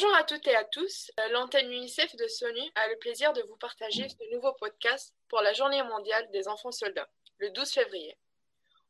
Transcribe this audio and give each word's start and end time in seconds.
Bonjour 0.00 0.14
à 0.14 0.22
toutes 0.22 0.46
et 0.46 0.54
à 0.54 0.62
tous. 0.62 1.10
Euh, 1.18 1.28
l'antenne 1.30 1.72
UNICEF 1.72 2.14
de 2.14 2.28
SONU 2.28 2.60
a 2.76 2.86
le 2.86 2.96
plaisir 2.98 3.32
de 3.32 3.42
vous 3.42 3.56
partager 3.56 4.08
ce 4.08 4.32
nouveau 4.32 4.52
podcast 4.52 5.12
pour 5.28 5.40
la 5.40 5.52
Journée 5.52 5.82
mondiale 5.82 6.30
des 6.30 6.46
enfants 6.46 6.70
soldats, 6.70 7.08
le 7.38 7.50
12 7.50 7.68
février. 7.68 8.16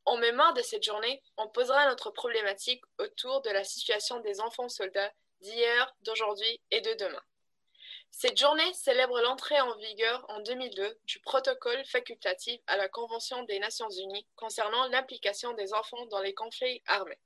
En 0.05 0.19
mémoire 0.19 0.53
de 0.53 0.61
cette 0.61 0.83
journée, 0.83 1.23
on 1.39 1.49
posera 1.49 1.89
notre 1.89 2.11
problématique 2.11 2.83
autour 2.99 3.41
de 3.41 3.49
la 3.49 3.65
situation 3.65 4.21
des 4.21 4.39
enfants 4.43 4.69
soldats 4.69 5.11
d'hier, 5.41 5.95
d'aujourd'hui 6.03 6.61
et 6.71 6.83
de 6.83 6.93
demain. 6.93 7.23
Cette 8.11 8.37
journée 8.37 8.75
célèbre 8.75 9.19
l'entrée 9.23 9.63
en 9.63 9.75
vigueur 9.79 10.27
en 10.29 10.41
2002 10.41 10.99
du 11.05 11.21
protocole 11.21 11.87
facultatif 11.87 12.61
à 12.67 12.77
la 12.77 12.91
Convention 12.91 13.45
des 13.45 13.59
Nations 13.61 13.89
Unies 13.89 14.27
concernant 14.37 14.87
l'implication 14.89 15.55
des 15.55 15.73
enfants 15.73 16.05
dans 16.09 16.21
les 16.21 16.35
conflits 16.35 16.83
armés. 16.85 17.19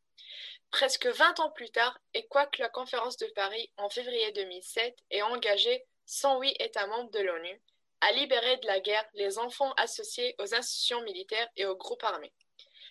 Presque 0.73 1.07
20 1.07 1.39
ans 1.41 1.51
plus 1.51 1.71
tard, 1.71 1.99
et 2.15 2.27
quoique 2.29 2.61
la 2.61 2.71
conférence 2.71 3.19
de 3.19 3.27
Paris 3.37 3.71
en 3.77 3.91
février 3.91 4.33
2007 4.33 4.97
ait 5.11 5.21
engagé 5.21 5.85
108 6.07 6.57
États 6.61 6.87
membres 6.87 7.11
de 7.11 7.21
l'ONU 7.21 7.63
à 8.01 8.11
libérer 8.13 8.57
de 8.57 8.67
la 8.67 8.81
guerre 8.81 9.07
les 9.13 9.39
enfants 9.39 9.75
associés 9.75 10.35
aux 10.39 10.55
institutions 10.55 11.03
militaires 11.03 11.49
et 11.57 11.67
aux 11.67 11.77
groupes 11.77 12.03
armés. 12.03 12.33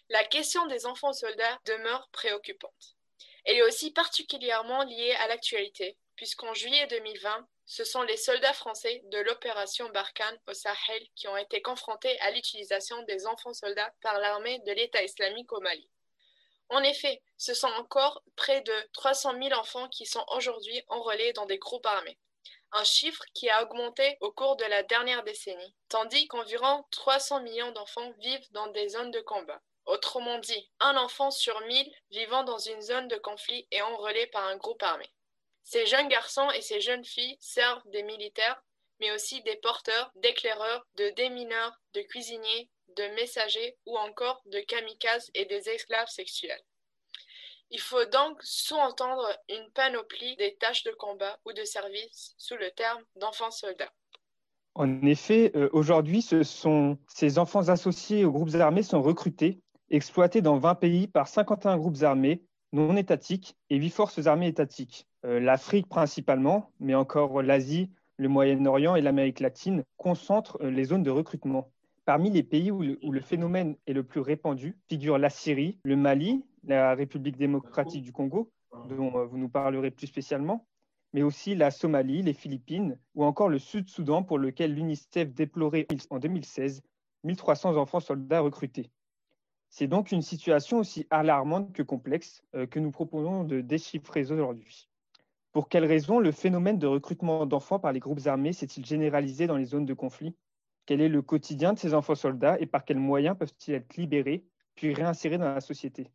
La 0.10 0.24
question 0.24 0.68
des 0.68 0.86
enfants 0.86 1.12
soldats 1.12 1.60
demeure 1.66 2.08
préoccupante. 2.12 2.96
Elle 3.46 3.58
est 3.58 3.64
aussi 3.64 3.92
particulièrement 3.92 4.84
liée 4.84 5.16
à 5.20 5.28
l'actualité, 5.28 5.98
puisqu'en 6.16 6.54
juillet 6.54 6.86
2020, 6.86 7.48
ce 7.66 7.84
sont 7.84 8.04
les 8.04 8.18
soldats 8.18 8.54
français 8.54 9.02
de 9.06 9.18
l'opération 9.18 9.90
Barkhane 9.90 10.40
au 10.48 10.54
Sahel 10.54 11.08
qui 11.16 11.28
ont 11.28 11.38
été 11.38 11.64
confrontés 11.64 12.18
à 12.20 12.30
l'utilisation 12.30 13.02
des 13.04 13.26
enfants 13.26 13.56
soldats 13.56 13.92
par 14.02 14.20
l'armée 14.20 14.60
de 14.68 14.72
l'État 14.72 15.04
islamique 15.04 15.52
au 15.52 15.60
Mali. 15.62 15.90
En 16.72 16.84
effet, 16.84 17.22
ce 17.38 17.54
sont 17.54 17.68
encore 17.68 18.24
près 18.38 18.62
de 18.62 18.74
300 18.94 19.34
000 19.44 19.60
enfants 19.60 19.90
qui 19.90 20.06
sont 20.06 20.24
aujourd'hui 20.30 20.82
enrôlés 20.88 21.34
dans 21.34 21.46
des 21.46 21.58
groupes 21.58 21.86
armés, 21.86 22.18
un 22.72 22.86
chiffre 22.86 23.22
qui 23.34 23.50
a 23.50 23.62
augmenté 23.62 24.18
au 24.22 24.32
cours 24.32 24.56
de 24.56 24.64
la 24.64 24.82
dernière 24.82 25.24
décennie, 25.24 25.76
tandis 25.90 26.30
qu'environ 26.30 26.86
300 26.92 27.42
millions 27.42 27.74
d'enfants 27.74 28.14
vivent 28.20 28.50
dans 28.52 28.68
des 28.68 28.88
zones 28.88 29.12
de 29.12 29.20
combat. 29.20 29.62
Autrement 29.86 30.40
dit, 30.40 30.72
un 30.80 30.96
enfant 30.96 31.30
sur 31.30 31.60
mille 31.62 31.92
vivant 32.10 32.46
dans 32.46 32.60
une 32.60 32.82
zone 32.82 33.10
de 33.10 33.18
conflit 33.18 33.68
est 33.72 33.82
enrôlé 33.82 34.28
par 34.28 34.46
un 34.46 34.56
groupe 34.56 34.82
armé. 34.82 35.12
Ces 35.64 35.86
jeunes 35.86 36.08
garçons 36.08 36.50
et 36.52 36.62
ces 36.62 36.80
jeunes 36.80 37.04
filles 37.04 37.38
servent 37.42 37.86
des 37.88 38.04
militaires, 38.04 38.62
mais 39.02 39.12
aussi 39.12 39.42
des 39.42 39.58
porteurs, 39.58 40.10
d'éclaireurs, 40.16 40.86
de 40.96 41.10
démineurs, 41.10 41.76
de 41.96 42.02
cuisiniers, 42.02 42.70
de 42.98 43.16
messagers 43.16 43.78
ou 43.86 43.98
encore 43.98 44.42
de 44.46 44.60
kamikazes 44.60 45.30
et 45.34 45.46
des 45.46 45.70
esclaves 45.70 46.10
sexuels. 46.10 46.62
Il 47.70 47.80
faut 47.80 48.06
donc 48.06 48.38
sous-entendre 48.44 49.26
une 49.50 49.72
panoplie 49.72 50.36
des 50.36 50.56
tâches 50.56 50.84
de 50.84 50.92
combat 50.92 51.40
ou 51.46 51.54
de 51.54 51.64
service 51.64 52.36
sous 52.38 52.56
le 52.56 52.70
terme 52.72 53.02
d'enfants 53.16 53.52
soldats. 53.52 53.94
En 54.76 55.06
effet, 55.06 55.52
euh, 55.56 55.70
aujourd'hui, 55.72 56.22
ces 56.22 57.40
enfants 57.40 57.70
associés 57.70 58.26
aux 58.26 58.32
groupes 58.32 58.56
armés 58.56 58.84
sont 58.84 59.02
recrutés, 59.02 59.62
exploités 59.90 60.42
dans 60.42 60.58
20 60.58 60.76
pays 60.76 61.08
par 61.08 61.28
51 61.28 61.78
groupes 61.78 62.04
armés 62.04 62.44
non 62.74 62.96
étatiques 62.96 63.58
et 63.70 63.78
8 63.78 63.90
forces 63.90 64.28
armées 64.28 64.48
étatiques. 64.48 65.08
Euh, 65.26 65.40
L'Afrique 65.40 65.90
principalement, 65.90 66.72
mais 66.80 66.96
encore 66.96 67.42
l'Asie, 67.42 67.92
le 68.18 68.30
Moyen-Orient 68.30 68.96
et 68.96 69.02
l'Amérique 69.02 69.40
latine 69.40 69.84
concentrent 69.98 70.58
euh, 70.62 70.72
les 70.72 70.86
zones 70.86 71.04
de 71.04 71.12
recrutement. 71.12 71.72
Parmi 72.12 72.30
les 72.30 72.44
pays 72.44 72.72
où 72.72 72.82
le, 72.82 73.22
phénomène 73.22 73.78
est 73.88 73.94
le 73.94 74.04
plus 74.04 74.20
répandu 74.20 74.78
figurent 74.90 75.18
la 75.18 75.30
Syrie, 75.30 75.80
le 75.86 75.96
Mali, 75.96 76.44
la 76.66 76.94
République 76.94 77.38
démocratique 77.38 78.04
du 78.04 78.12
Congo, 78.12 78.52
dont 78.90 79.16
euh, 79.16 79.24
vous 79.24 79.38
nous 79.38 79.48
parlerez 79.48 79.92
plus 79.92 80.08
spécialement, 80.08 80.68
mais 81.14 81.24
aussi 81.24 81.56
la 81.56 81.72
Somalie, 81.72 82.22
les 82.22 82.34
Philippines 82.34 83.00
ou 83.16 83.24
encore 83.24 83.48
le 83.48 83.60
Sud-Soudan 83.60 84.24
pour 84.24 84.40
lequel 84.40 84.76
l'UNICEF 84.76 85.34
déplorait 85.34 85.88
en 86.10 86.20
2016 86.20 86.82
1300 87.24 87.78
enfants 87.78 88.02
soldats 88.02 88.42
recrutés. 88.42 88.92
C'est 89.70 89.88
donc 89.88 90.12
une 90.12 90.22
situation 90.22 90.80
aussi 90.80 91.08
alarmante 91.12 91.72
que 91.72 91.82
complexe 91.82 92.44
euh, 92.56 92.66
que 92.66 92.80
nous 92.80 92.92
proposons 92.92 93.46
de 93.46 93.62
déchiffrer 93.62 94.30
aujourd'hui. 94.30 94.90
Pour 95.54 95.70
quelles 95.70 95.86
raisons 95.86 96.20
le 96.20 96.34
phénomène 96.34 96.78
de 96.78 96.88
recrutement 96.88 97.46
d'enfants 97.46 97.80
par 97.80 97.94
les 97.94 98.02
groupes 98.02 98.28
armés 98.28 98.52
s'est-il 98.52 98.86
généralisé 98.86 99.48
dans 99.48 99.56
les 99.56 99.64
zones 99.64 99.86
de 99.86 99.94
conflit? 99.94 100.36
Quel 100.92 101.00
est 101.00 101.08
le 101.08 101.22
quotidien 101.22 101.72
de 101.72 101.80
ces 101.80 101.94
enfants 101.94 102.16
soldats 102.16 102.60
et 102.60 102.66
par 102.66 102.84
quels 102.84 103.00
moyens 103.00 103.38
peuvent-ils 103.38 103.76
être 103.76 103.96
libérés 103.96 104.44
puis 104.76 104.94
réinsérés 104.94 105.38
dans 105.38 105.54
la 105.54 105.62
société? 105.62 106.12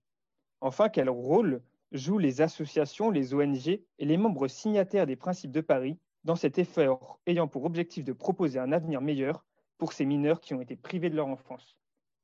Enfin, 0.61 0.91
quel 0.91 1.09
rôle 1.09 1.63
jouent 1.93 2.19
les 2.19 2.43
associations, 2.43 3.11
les 3.11 3.33
ONG 3.33 3.69
et 3.69 3.83
les 3.99 4.19
membres 4.19 4.49
signataires 4.49 5.07
des 5.07 5.17
principes 5.17 5.51
de 5.51 5.63
Paris 5.63 5.99
dans 6.25 6.37
cet 6.37 6.59
effort 6.59 7.21
ayant 7.27 7.49
pour 7.49 7.65
objectif 7.65 8.05
de 8.05 8.13
proposer 8.13 8.59
un 8.59 8.71
avenir 8.71 9.01
meilleur 9.01 9.47
pour 9.79 9.95
ces 9.95 10.05
mineurs 10.05 10.43
qui 10.43 10.53
ont 10.53 10.61
été 10.61 10.77
privés 10.77 11.09
de 11.09 11.17
leur 11.17 11.29
enfance? 11.29 11.79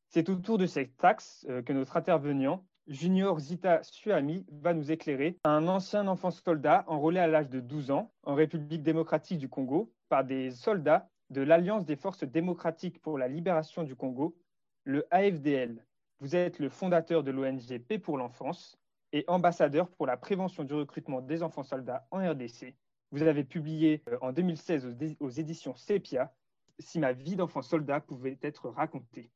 C'est 0.08 0.28
autour 0.28 0.58
de 0.58 0.66
cet 0.66 1.02
axe 1.02 1.46
euh, 1.48 1.62
que 1.62 1.72
notre 1.72 1.96
intervenant, 1.96 2.66
Junior 2.86 3.40
Zita 3.40 3.82
Suami, 3.82 4.44
va 4.50 4.74
nous 4.74 4.92
éclairer. 4.92 5.38
Un 5.44 5.68
ancien 5.68 6.06
enfant 6.06 6.30
soldat 6.30 6.84
enrôlé 6.86 7.18
à 7.18 7.28
l'âge 7.28 7.48
de 7.48 7.60
12 7.60 7.92
ans 7.92 8.12
en 8.24 8.34
République 8.34 8.82
démocratique 8.82 9.38
du 9.38 9.48
Congo 9.48 9.90
par 10.10 10.22
des 10.22 10.50
soldats 10.50 11.08
de 11.32 11.40
l'Alliance 11.40 11.86
des 11.86 11.96
forces 11.96 12.24
démocratiques 12.24 13.00
pour 13.00 13.16
la 13.16 13.26
libération 13.26 13.84
du 13.84 13.96
Congo, 13.96 14.36
le 14.84 15.06
AFDL. 15.10 15.82
Vous 16.20 16.36
êtes 16.36 16.58
le 16.58 16.68
fondateur 16.68 17.22
de 17.22 17.30
l'ONG 17.30 17.78
Paix 17.78 17.98
pour 17.98 18.18
l'enfance 18.18 18.78
et 19.12 19.24
ambassadeur 19.28 19.88
pour 19.88 20.06
la 20.06 20.18
prévention 20.18 20.62
du 20.62 20.74
recrutement 20.74 21.22
des 21.22 21.42
enfants 21.42 21.62
soldats 21.62 22.06
en 22.10 22.18
RDC. 22.18 22.74
Vous 23.12 23.22
avez 23.22 23.44
publié 23.44 24.02
euh, 24.10 24.18
en 24.20 24.32
2016 24.32 25.16
aux, 25.20 25.30
éditions 25.30 25.74
Sepia 25.74 26.34
Si 26.78 26.98
ma 26.98 27.12
vie 27.12 27.34
d'enfant 27.34 27.62
soldat 27.62 28.00
pouvait 28.00 28.38
être 28.42 28.68
racontée. 28.68 29.30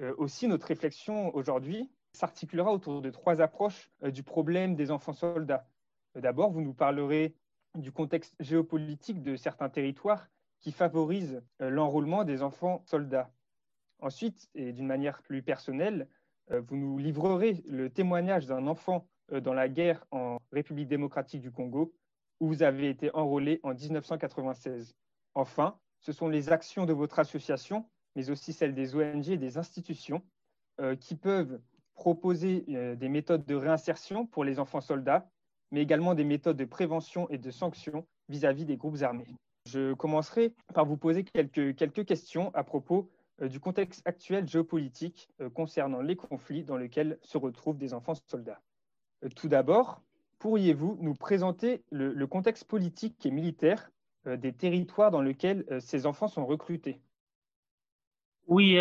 Euh, 0.00 0.14
aussi, 0.18 0.46
notre 0.46 0.66
réflexion 0.66 1.34
aujourd'hui 1.34 1.90
s'articulera 2.12 2.70
autour 2.70 3.00
de 3.00 3.10
trois 3.10 3.40
approches 3.40 3.90
euh, 4.02 4.10
du 4.10 4.22
problème 4.22 4.74
des 4.74 4.90
enfants 4.90 5.14
soldats. 5.14 5.66
D'abord, 6.16 6.50
vous 6.50 6.60
nous 6.60 6.74
parlerez 6.74 7.34
du 7.74 7.92
contexte 7.92 8.34
géopolitique 8.40 9.22
de 9.22 9.36
certains 9.36 9.70
territoires 9.70 10.28
qui 10.64 10.72
favorise 10.72 11.42
euh, 11.60 11.68
l'enrôlement 11.68 12.24
des 12.24 12.42
enfants 12.42 12.82
soldats. 12.86 13.30
Ensuite, 14.00 14.48
et 14.54 14.72
d'une 14.72 14.86
manière 14.86 15.22
plus 15.22 15.42
personnelle, 15.42 16.08
euh, 16.50 16.62
vous 16.62 16.76
nous 16.76 16.96
livrerez 16.96 17.62
le 17.68 17.90
témoignage 17.90 18.46
d'un 18.46 18.66
enfant 18.66 19.06
euh, 19.32 19.40
dans 19.40 19.52
la 19.52 19.68
guerre 19.68 20.06
en 20.10 20.38
République 20.52 20.88
démocratique 20.88 21.42
du 21.42 21.52
Congo, 21.52 21.94
où 22.40 22.48
vous 22.48 22.62
avez 22.62 22.88
été 22.88 23.14
enrôlé 23.14 23.60
en 23.62 23.74
1996. 23.74 24.94
Enfin, 25.34 25.78
ce 26.00 26.12
sont 26.12 26.28
les 26.28 26.50
actions 26.50 26.86
de 26.86 26.94
votre 26.94 27.18
association, 27.18 27.86
mais 28.16 28.30
aussi 28.30 28.54
celles 28.54 28.74
des 28.74 28.96
ONG 28.96 29.28
et 29.28 29.36
des 29.36 29.58
institutions, 29.58 30.22
qui 31.00 31.14
peuvent 31.14 31.60
proposer 31.94 32.64
des 32.96 33.08
méthodes 33.08 33.44
de 33.44 33.54
réinsertion 33.54 34.26
pour 34.26 34.42
les 34.42 34.58
enfants 34.58 34.80
soldats, 34.80 35.30
mais 35.70 35.82
également 35.82 36.14
des 36.14 36.24
méthodes 36.24 36.56
de 36.56 36.64
prévention 36.64 37.28
et 37.30 37.38
de 37.38 37.50
sanction 37.52 38.06
vis-à-vis 38.28 38.64
des 38.64 38.76
groupes 38.76 39.02
armés. 39.02 39.36
Je 39.74 39.92
commencerai 39.92 40.54
par 40.72 40.84
vous 40.84 40.96
poser 40.96 41.24
quelques, 41.24 41.74
quelques 41.74 42.04
questions 42.04 42.54
à 42.54 42.62
propos 42.62 43.10
euh, 43.42 43.48
du 43.48 43.58
contexte 43.58 44.06
actuel 44.06 44.46
géopolitique 44.46 45.28
euh, 45.40 45.50
concernant 45.50 46.00
les 46.00 46.14
conflits 46.14 46.62
dans 46.62 46.76
lesquels 46.76 47.18
se 47.22 47.38
retrouvent 47.38 47.76
des 47.76 47.92
enfants 47.92 48.14
soldats. 48.28 48.62
Euh, 49.24 49.28
tout 49.34 49.48
d'abord, 49.48 50.00
pourriez-vous 50.38 50.96
nous 51.00 51.14
présenter 51.14 51.82
le, 51.90 52.24
contexte 52.28 52.68
politique 52.68 53.26
et 53.26 53.32
militaire 53.32 53.90
des 54.26 54.52
territoires 54.52 55.10
dans 55.10 55.20
lesquels 55.20 55.66
ces 55.80 56.06
enfants 56.06 56.28
sont 56.28 56.46
recrutés? 56.46 57.00
Oui, 58.46 58.74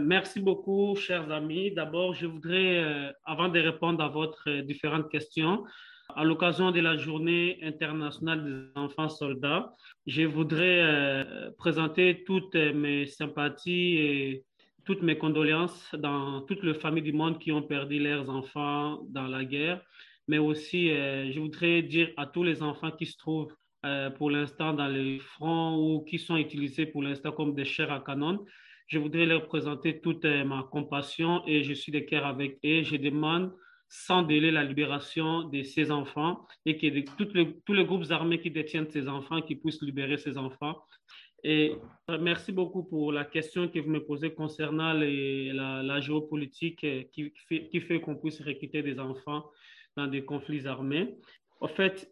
merci 0.00 0.40
beaucoup, 0.40 0.94
chers 0.94 1.30
amis. 1.32 1.72
D'abord, 1.72 2.14
je 2.14 2.26
voudrais, 2.26 3.12
avant 3.24 3.48
de 3.48 3.60
répondre 3.60 4.02
à 4.02 4.08
votre 4.08 4.50
différentes 4.62 5.08
questions, 5.08 5.64
à 6.16 6.24
l'occasion 6.24 6.70
de 6.70 6.80
la 6.80 6.96
journée 6.96 7.58
internationale 7.62 8.44
des 8.44 8.80
enfants 8.80 9.08
soldats, 9.08 9.72
je 10.06 10.22
voudrais 10.22 10.80
euh, 10.80 11.50
présenter 11.58 12.24
toutes 12.24 12.54
mes 12.54 13.06
sympathies 13.06 13.96
et 13.98 14.44
toutes 14.84 15.02
mes 15.02 15.18
condoléances 15.18 15.94
dans 15.98 16.42
toutes 16.42 16.62
les 16.62 16.74
familles 16.74 17.02
du 17.02 17.12
monde 17.12 17.38
qui 17.38 17.50
ont 17.52 17.62
perdu 17.62 17.98
leurs 17.98 18.30
enfants 18.30 19.00
dans 19.08 19.26
la 19.26 19.44
guerre. 19.44 19.80
Mais 20.28 20.38
aussi, 20.38 20.90
euh, 20.90 21.30
je 21.32 21.40
voudrais 21.40 21.82
dire 21.82 22.10
à 22.16 22.26
tous 22.26 22.44
les 22.44 22.62
enfants 22.62 22.92
qui 22.92 23.06
se 23.06 23.16
trouvent 23.16 23.54
euh, 23.84 24.10
pour 24.10 24.30
l'instant 24.30 24.72
dans 24.72 24.88
les 24.88 25.18
fronts 25.18 25.76
ou 25.76 26.04
qui 26.04 26.18
sont 26.18 26.36
utilisés 26.36 26.86
pour 26.86 27.02
l'instant 27.02 27.32
comme 27.32 27.54
des 27.54 27.64
chairs 27.64 27.92
à 27.92 28.00
canon, 28.00 28.44
je 28.86 28.98
voudrais 28.98 29.26
leur 29.26 29.46
présenter 29.46 30.00
toute 30.00 30.24
ma 30.24 30.62
compassion 30.70 31.42
et 31.46 31.62
je 31.64 31.72
suis 31.72 31.90
de 31.90 32.00
cœur 32.00 32.26
avec 32.26 32.58
eux. 32.64 32.82
Je 32.82 32.96
demande 32.96 33.52
sans 33.96 34.22
délai 34.22 34.50
la 34.50 34.64
libération 34.64 35.44
de 35.44 35.62
ces 35.62 35.92
enfants 35.92 36.44
et 36.66 36.76
que 36.76 36.88
tous 37.16 37.72
les 37.72 37.84
groupes 37.84 38.10
armés 38.10 38.40
qui 38.40 38.50
détiennent 38.50 38.90
ces 38.90 39.08
enfants 39.08 39.40
qui 39.40 39.54
puissent 39.54 39.82
libérer 39.82 40.16
ces 40.16 40.36
enfants. 40.36 40.82
Et 41.44 41.76
euh, 42.10 42.18
merci 42.18 42.50
beaucoup 42.50 42.82
pour 42.82 43.12
la 43.12 43.24
question 43.24 43.68
que 43.68 43.78
vous 43.78 43.90
me 43.90 44.04
posez 44.04 44.34
concernant 44.34 44.92
la, 44.92 46.00
géopolitique 46.00 46.82
euh, 46.82 47.04
qui 47.12 47.80
fait, 47.80 48.00
qu'on 48.00 48.16
puisse 48.16 48.40
recruter 48.40 48.82
des 48.82 48.98
enfants 48.98 49.44
dans 49.96 50.08
des 50.08 50.24
conflits 50.24 50.66
armés. 50.66 51.14
En 51.60 51.68
fait, 51.68 52.10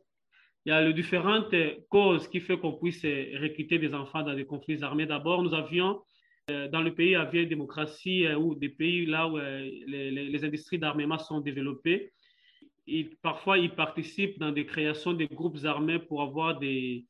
il 0.64 0.68
y 0.68 0.72
a 0.72 0.80
les 0.80 0.92
différentes 0.92 1.52
causes 1.88 2.28
qui 2.28 2.38
font 2.38 2.58
qu'on 2.58 2.74
puisse 2.74 3.04
recruter 3.04 3.80
des 3.80 3.92
enfants 3.92 4.22
dans 4.22 4.34
des 4.34 4.46
conflits 4.46 4.84
armés. 4.84 5.06
D'abord, 5.06 5.42
nous 5.42 5.52
avions 5.52 6.00
dans 6.48 6.82
le 6.82 6.92
pays 6.94 7.14
à 7.14 7.24
vieille 7.24 7.46
démocratie 7.46 8.26
ou 8.34 8.54
des 8.54 8.68
pays 8.68 9.06
là 9.06 9.28
où 9.28 9.38
les, 9.38 10.10
les 10.10 10.44
industries 10.44 10.78
d'armement 10.78 11.18
sont 11.18 11.40
développées, 11.40 12.12
parfois, 13.22 13.58
ils 13.58 13.74
participent 13.74 14.38
dans 14.38 14.52
des 14.52 14.66
créations 14.66 15.12
de 15.12 15.24
groupes 15.26 15.64
armés 15.64 15.98
pour 15.98 16.22
avoir 16.22 16.58
des, 16.58 17.06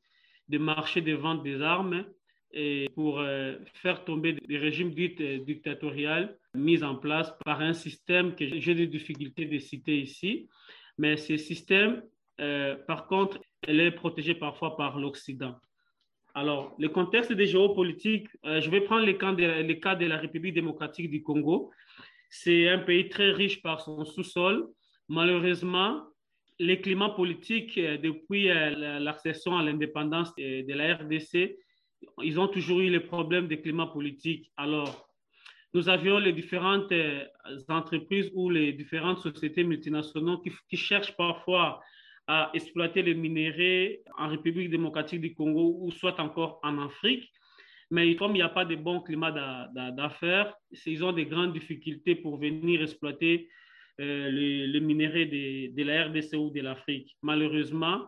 marchés 0.49 1.01
de 1.01 1.13
vente 1.13 1.43
des 1.43 1.61
armes 1.61 2.05
et 2.51 2.89
pour 2.95 3.19
euh, 3.19 3.55
faire 3.81 4.05
tomber 4.05 4.33
des 4.33 4.57
régimes 4.57 4.91
dits 4.91 5.15
euh, 5.21 5.39
dictatoriaux 5.39 6.27
mis 6.53 6.83
en 6.83 6.95
place 6.95 7.33
par 7.43 7.61
un 7.61 7.73
système 7.73 8.35
que 8.35 8.59
j'ai 8.59 8.75
des 8.75 8.85
difficultés 8.85 9.45
de 9.45 9.57
citer 9.57 9.99
ici. 9.99 10.47
Mais 10.99 11.17
ce 11.17 11.35
système, 11.37 12.03
euh, 12.39 12.75
par 12.75 13.07
contre, 13.07 13.39
elle 13.67 13.79
est 13.79 13.91
protégé 13.91 14.35
parfois 14.35 14.77
par 14.77 14.99
l'Occident. 14.99 15.55
Alors, 16.33 16.75
le 16.79 16.89
contexte 16.89 17.31
des 17.31 17.45
géopolitiques, 17.45 18.27
je 18.43 18.69
vais 18.69 18.81
prendre 18.81 19.05
le 19.05 19.13
cas, 19.13 19.95
de, 19.95 20.05
la 20.05 20.17
République 20.17 20.55
démocratique 20.55 21.11
du 21.11 21.21
Congo. 21.21 21.71
C'est 22.29 22.69
un 22.69 22.79
pays 22.79 23.09
très 23.09 23.31
riche 23.31 23.61
par 23.61 23.81
son 23.81 24.03
sous-sol, 24.03 24.67
Malheureusement, 25.09 26.03
les 26.59 26.79
climats 26.79 27.09
politiques, 27.09 27.77
euh, 27.77 27.97
depuis 27.97 28.49
euh, 28.49 28.99
l'accession 28.99 29.57
à 29.57 29.63
l'indépendance 29.63 30.33
de 30.35 30.73
la 30.73 30.95
RDC, 30.95 31.57
ils 32.21 32.39
ont 32.39 32.47
toujours 32.47 32.79
eu 32.79 32.89
les 32.89 32.99
problèmes 32.99 33.47
de 33.47 33.55
climat 33.55 33.87
politique. 33.87 34.51
Alors, 34.57 35.07
nous 35.73 35.89
avions 35.89 36.19
les 36.19 36.33
différentes 36.33 36.91
euh, 36.91 37.25
entreprises 37.69 38.31
ou 38.33 38.49
les 38.49 38.71
différentes 38.73 39.19
sociétés 39.19 39.63
multinationales 39.63 40.37
qui 40.69 40.77
cherchent 40.77 41.17
parfois 41.17 41.81
à 42.27 42.51
exploiter 42.53 43.01
les 43.01 43.13
minéraux 43.13 43.95
en 44.17 44.29
République 44.29 44.69
démocratique 44.69 45.21
du 45.21 45.33
Congo 45.33 45.77
ou 45.79 45.91
soit 45.91 46.19
encore 46.19 46.59
en 46.63 46.79
Afrique. 46.79 47.29
Mais 47.91 48.15
comme 48.15 48.31
il 48.31 48.35
n'y 48.35 48.41
a 48.41 48.49
pas 48.49 48.65
de 48.65 48.75
bon 48.75 49.01
climat 49.01 49.31
d'affaires, 49.91 50.53
ils 50.85 51.03
ont 51.03 51.11
des 51.11 51.25
grandes 51.25 51.53
difficultés 51.53 52.15
pour 52.15 52.37
venir 52.37 52.81
exploiter 52.81 53.49
euh, 53.99 54.31
les, 54.31 54.79
minéraux 54.79 55.25
de, 55.25 55.75
de, 55.75 55.83
la 55.83 56.05
RDC 56.05 56.33
ou 56.35 56.49
de 56.49 56.61
l'Afrique. 56.61 57.15
Malheureusement, 57.21 58.07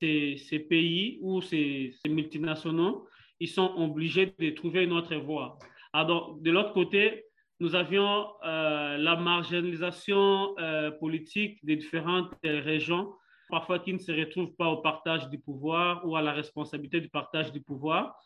ces, 0.00 0.58
pays 0.68 1.18
ou 1.22 1.40
ces, 1.40 1.94
multinationaux, 2.06 3.08
ils 3.40 3.48
sont 3.48 3.72
obligés 3.76 4.34
de 4.38 4.50
trouver 4.50 4.84
une 4.84 4.92
autre 4.92 5.16
voie. 5.16 5.58
Alors, 5.92 6.36
de 6.40 6.50
l'autre 6.50 6.72
côté, 6.72 7.24
nous 7.60 7.74
avions 7.74 8.26
euh, 8.44 8.98
la 8.98 9.16
marginalisation 9.16 10.58
euh, 10.58 10.90
politique 10.90 11.64
des 11.64 11.76
différentes 11.76 12.34
régions, 12.42 13.14
parfois 13.48 13.78
qui 13.78 13.92
ne 13.92 13.98
se 13.98 14.12
retrouvent 14.12 14.54
pas 14.56 14.68
au 14.68 14.78
partage 14.78 15.28
du 15.28 15.38
pouvoir 15.38 16.06
ou 16.06 16.16
à 16.16 16.22
la 16.22 16.32
responsabilité 16.32 17.00
du 17.00 17.08
partage 17.08 17.52
du 17.52 17.60
pouvoir, 17.60 18.16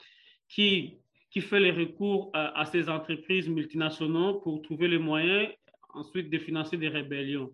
qui, 0.49 0.99
qui 1.31 1.41
fait 1.41 1.61
les 1.61 1.73
recours 1.73 2.31
à, 2.33 2.61
à 2.61 2.65
ces 2.65 2.89
entreprises 2.89 3.49
multinationales 3.49 4.41
pour 4.43 4.63
trouver 4.63 4.89
les 4.89 4.99
moyens 4.99 5.49
ensuite 5.95 6.31
de 6.31 6.39
financer 6.39 6.77
des 6.77 6.89
rébellions. 6.89 7.51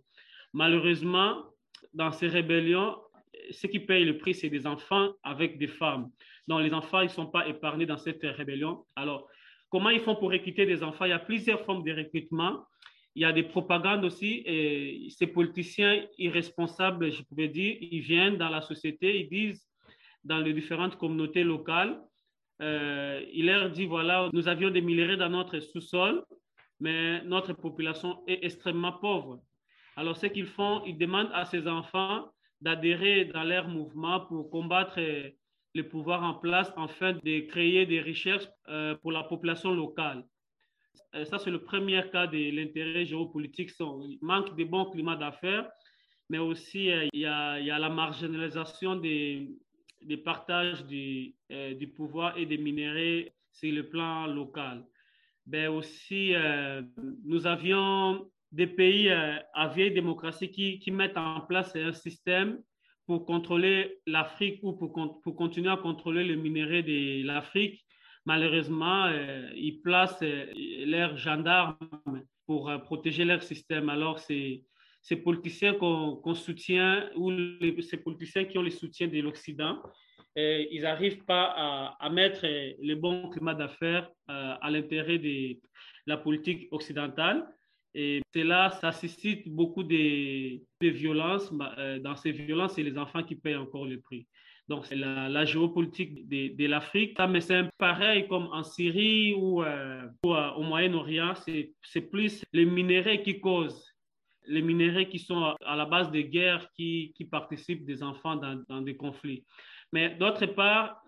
Malheureusement, 0.53 1.45
dans 1.93 2.13
ces 2.13 2.29
rébellions, 2.29 2.97
ce 3.51 3.67
qui 3.67 3.81
paye 3.81 4.05
le 4.05 4.19
prix, 4.19 4.35
c'est 4.35 4.51
des 4.51 4.67
enfants 4.67 5.13
avec 5.23 5.59
des 5.59 5.67
femmes. 5.67 6.11
Donc, 6.47 6.63
les 6.63 6.73
enfants, 6.73 7.01
ils 7.01 7.05
ne 7.05 7.11
sont 7.11 7.27
pas 7.27 7.49
épargnés 7.49 7.87
dans 7.87 7.97
cette 7.97 8.23
rébellion. 8.23 8.85
Alors, 8.97 9.29
comment 9.71 9.91
ils 9.91 10.01
font 10.01 10.15
pour 10.15 10.31
recruter 10.31 10.67
des 10.67 10.83
enfants? 10.83 11.05
Il 11.05 11.11
y 11.11 11.13
a 11.13 11.19
plusieurs 11.19 11.61
formes 11.65 11.83
de 11.83 11.93
recrutement. 11.93 12.65
Il 13.17 13.23
y 13.23 13.25
a 13.25 13.33
des 13.33 13.45
propagandes 13.45 14.05
aussi. 14.05 14.43
Et 14.45 15.09
ces 15.11 15.27
politiciens 15.27 16.05
irresponsables, 16.19 17.13
je 17.13 17.23
pouvais 17.23 17.49
dire, 17.49 17.77
ils 17.81 18.01
viennent 18.01 18.37
dans 18.37 18.49
la 18.49 18.61
société, 18.61 19.21
ils 19.21 19.29
disent 19.29 19.67
dans 20.25 20.39
les 20.39 20.53
différentes 20.53 20.97
communautés 20.97 21.45
locales, 21.45 22.01
euh, 22.63 23.23
ils 23.33 23.47
leur 23.47 23.71
disent, 23.71 23.89
voilà, 23.89 24.31
nous 24.33 24.49
avions 24.49 24.71
des 24.71 24.81
milliers 24.81 25.17
dans 25.17 25.29
notre 25.29 25.61
sous-sol, 25.61 26.25
mais 26.81 27.23
notre 27.25 27.53
population 27.53 28.23
est 28.27 28.45
extrêmement 28.45 28.93
pauvre. 28.93 29.43
Alors, 29.97 30.17
ce 30.17 30.27
qu'ils 30.27 30.47
font, 30.47 30.83
ils 30.85 30.99
demandent 30.99 31.31
à 31.33 31.45
ces 31.45 31.69
enfants 31.69 32.31
d'adhérer 32.61 33.27
dans 33.27 33.45
leur 33.45 33.69
mouvement 33.69 34.21
pour 34.21 34.51
combattre 34.51 34.99
le 35.75 35.89
pouvoir 35.89 36.23
en 36.23 36.35
place 36.35 36.73
afin 36.77 37.13
de 37.13 37.41
créer 37.41 37.85
des 37.87 38.01
richesses 38.01 38.49
euh, 38.69 38.95
pour 38.97 39.13
la 39.13 39.25
population 39.25 39.73
locale. 39.73 40.25
Euh, 41.14 41.25
ça, 41.25 41.38
c'est 41.38 41.50
le 41.50 41.62
premier 41.62 42.02
cas 42.11 42.26
de 42.26 42.50
l'intérêt 42.56 43.05
géopolitique. 43.05 43.70
Il 43.81 44.19
manque 44.23 44.56
de 44.56 44.64
bons 44.64 44.87
climats 44.87 45.17
d'affaires, 45.17 45.70
mais 46.29 46.38
aussi 46.38 46.91
euh, 46.91 47.06
il, 47.12 47.20
y 47.20 47.26
a, 47.26 47.79
la 47.79 47.88
marginalisation 47.88 48.96
des, 48.96 49.49
partages 50.25 50.85
du, 50.85 51.35
du 51.50 51.88
pouvoir 51.88 52.37
et 52.37 52.46
des 52.46 52.58
minéraux 52.58 53.29
sur 53.52 53.73
le 53.73 53.88
plan 53.88 54.26
local 54.26 54.85
ben 55.46 55.69
aussi, 55.69 56.35
euh, 56.35 56.82
nous 57.25 57.46
avions 57.46 58.31
des 58.52 58.67
pays 58.67 59.11
euh, 59.11 59.37
à 59.52 59.69
vieille 59.69 59.93
démocratie 59.93 60.50
qui, 60.50 60.91
mettent 60.91 61.19
en 61.19 61.41
place 61.41 61.75
un 61.76 61.93
système 61.93 62.62
pour 63.06 63.26
contrôler 63.26 63.99
l'Afrique 64.06 64.61
ou 64.62 64.73
pour, 64.73 64.93
continuer 65.37 65.70
à 65.70 65.76
contrôler 65.76 66.25
le 66.25 66.37
minerai 66.37 66.82
de 66.82 67.26
l'Afrique. 67.26 67.84
Malheureusement, 68.26 69.06
euh, 69.06 69.50
ils 69.55 69.81
placent 69.82 70.23
leurs 70.23 71.17
gendarmes 71.17 71.76
pour 72.47 72.71
protéger 72.85 73.25
leur 73.25 73.43
système. 73.43 73.88
Alors, 73.88 74.19
ces 74.19 74.65
politiciens 75.23 75.75
qu'on 75.75 76.35
soutient 76.35 77.11
ou 77.17 77.31
ces 77.82 77.99
politiciens 77.99 78.44
qui 78.44 78.59
ont 78.59 78.62
le 78.62 78.71
soutien 78.71 79.09
de 79.09 79.21
l'Occident 79.21 79.79
ils 80.37 80.82
n'arrivent 80.82 81.25
pas 81.25 81.94
à, 81.99 82.11
mettre 82.11 82.41
le 82.44 82.94
bon 82.94 83.31
climat 83.31 83.55
d'affaires 83.55 84.11
euh, 84.31 84.55
à 84.61 84.70
l'intérêt 84.70 85.19
de 85.19 85.56
la 86.06 86.17
politique 86.17 86.69
occidentale. 86.73 87.47
Et 87.94 88.23
cela, 88.35 88.70
ça 88.70 88.91
suscite 88.91 89.49
beaucoup 89.49 89.85
de, 89.85 90.59
de 90.81 90.88
violences. 90.88 91.53
Euh, 91.79 92.00
dans 92.00 92.17
ces 92.17 92.32
violences, 92.32 92.75
c'est 92.75 92.82
les 92.82 92.99
enfants 92.99 93.23
qui 93.23 93.37
payent 93.37 93.56
encore 93.56 93.87
le 93.87 94.00
prix. 94.00 94.27
Donc, 94.69 94.87
c'est 94.87 94.97
la, 94.97 95.45
géopolitique 95.45 96.27
de, 96.29 96.57
de 96.57 96.67
l'Afrique. 96.67 97.19
Mais 97.29 97.41
c'est 97.41 97.69
pareil 97.79 98.27
comme 98.29 98.49
en 98.53 98.63
Syrie 98.63 99.35
ou, 99.35 99.63
euh, 99.63 100.07
au 100.23 100.63
Moyen-Orient. 100.63 101.35
C'est 101.35 102.01
plus 102.11 102.44
les 102.53 102.65
minéraux 102.65 103.23
qui 103.23 103.41
causent, 103.41 103.94
les 104.47 104.63
minéraux 104.63 105.06
qui 105.06 105.19
sont 105.19 105.55
à 105.65 105.77
la 105.77 105.85
base 105.85 106.11
des 106.11 106.25
guerres 106.25 106.67
qui, 106.75 107.13
participent 107.31 107.85
des 107.85 108.03
enfants 108.03 108.37
dans, 108.37 108.81
des 108.81 108.97
conflits. 108.97 109.44
Mais 109.93 110.15
d'autre 110.15 110.47
part, 110.47 111.03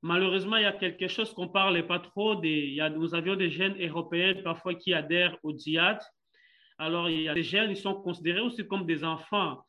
malheureusement, 0.00 0.56
il 0.56 0.62
y 0.62 0.66
a 0.66 0.72
quelque 0.72 1.08
chose 1.08 1.34
qu'on 1.34 1.46
ne 1.46 1.52
parle 1.52 1.86
pas 1.86 1.98
trop. 1.98 2.36
Des, 2.36 2.78
nous 2.96 3.14
avions 3.14 3.36
des 3.36 3.50
jeunes 3.50 3.76
européens 3.78 4.34
parfois 4.42 4.74
qui 4.74 4.94
adhèrent 4.94 5.36
au 5.42 5.56
djihad. 5.56 5.98
Alors, 6.78 7.10
il 7.10 7.22
y 7.22 7.28
a 7.28 7.34
des 7.34 7.42
jeunes, 7.42 7.70
ils 7.70 7.76
sont 7.76 7.94
considérés 7.94 8.40
aussi 8.40 8.66
comme 8.66 8.86
des 8.86 9.04
enfants 9.04 9.62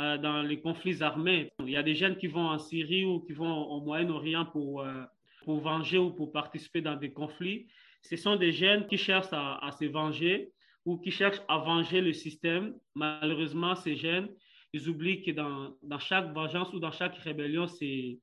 euh, 0.00 0.18
dans 0.18 0.42
les 0.42 0.60
conflits 0.60 1.02
armés. 1.02 1.52
Il 1.60 1.70
y 1.70 1.76
a 1.76 1.82
des 1.82 1.94
jeunes 1.94 2.16
qui 2.16 2.26
vont 2.26 2.46
en 2.46 2.58
Syrie 2.58 3.04
ou 3.04 3.20
qui 3.20 3.32
vont 3.32 3.62
au 3.68 3.80
Moyen-Orient 3.80 4.46
pour, 4.46 4.80
euh, 4.80 5.04
pour 5.44 5.60
venger 5.60 5.98
ou 5.98 6.10
pour 6.10 6.32
participer 6.32 6.80
dans 6.80 6.96
des 6.96 7.12
conflits. 7.12 7.68
Ce 8.02 8.16
sont 8.16 8.34
des 8.34 8.52
jeunes 8.52 8.88
qui 8.88 8.98
cherchent 8.98 9.32
à, 9.32 9.70
se 9.78 9.84
venger 9.84 10.50
ou 10.84 10.98
qui 10.98 11.12
cherchent 11.12 11.42
à 11.48 11.58
venger 11.58 12.00
le 12.00 12.12
système. 12.12 12.74
Malheureusement, 12.96 13.76
ces 13.76 13.94
jeunes, 13.94 14.28
ils 14.72 14.88
oublient 14.88 15.22
que 15.22 15.30
dans, 15.30 15.76
dans 15.82 16.00
chaque 16.00 16.32
vengeance 16.34 16.72
ou 16.72 16.80
dans 16.80 16.90
chaque 16.90 17.16
rébellion, 17.18 17.68
c'est 17.68 18.18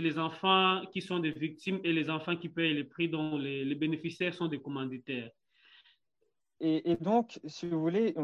les 0.00 0.18
enfants 0.18 0.82
qui 0.90 1.02
sont 1.02 1.18
des 1.18 1.32
victimes 1.32 1.80
et 1.84 1.92
les 1.92 2.08
enfants 2.08 2.36
qui 2.36 2.48
payent 2.48 2.74
les 2.74 2.84
prix 2.84 3.10
dont 3.10 3.36
les 3.36 3.74
bénéficiaires 3.74 4.32
sont 4.32 4.48
des 4.48 4.58
commanditaires. 4.58 5.30
Et, 6.62 6.96
donc, 7.00 7.40
si 7.46 7.66
vous 7.66 7.80
voulez, 7.80 8.14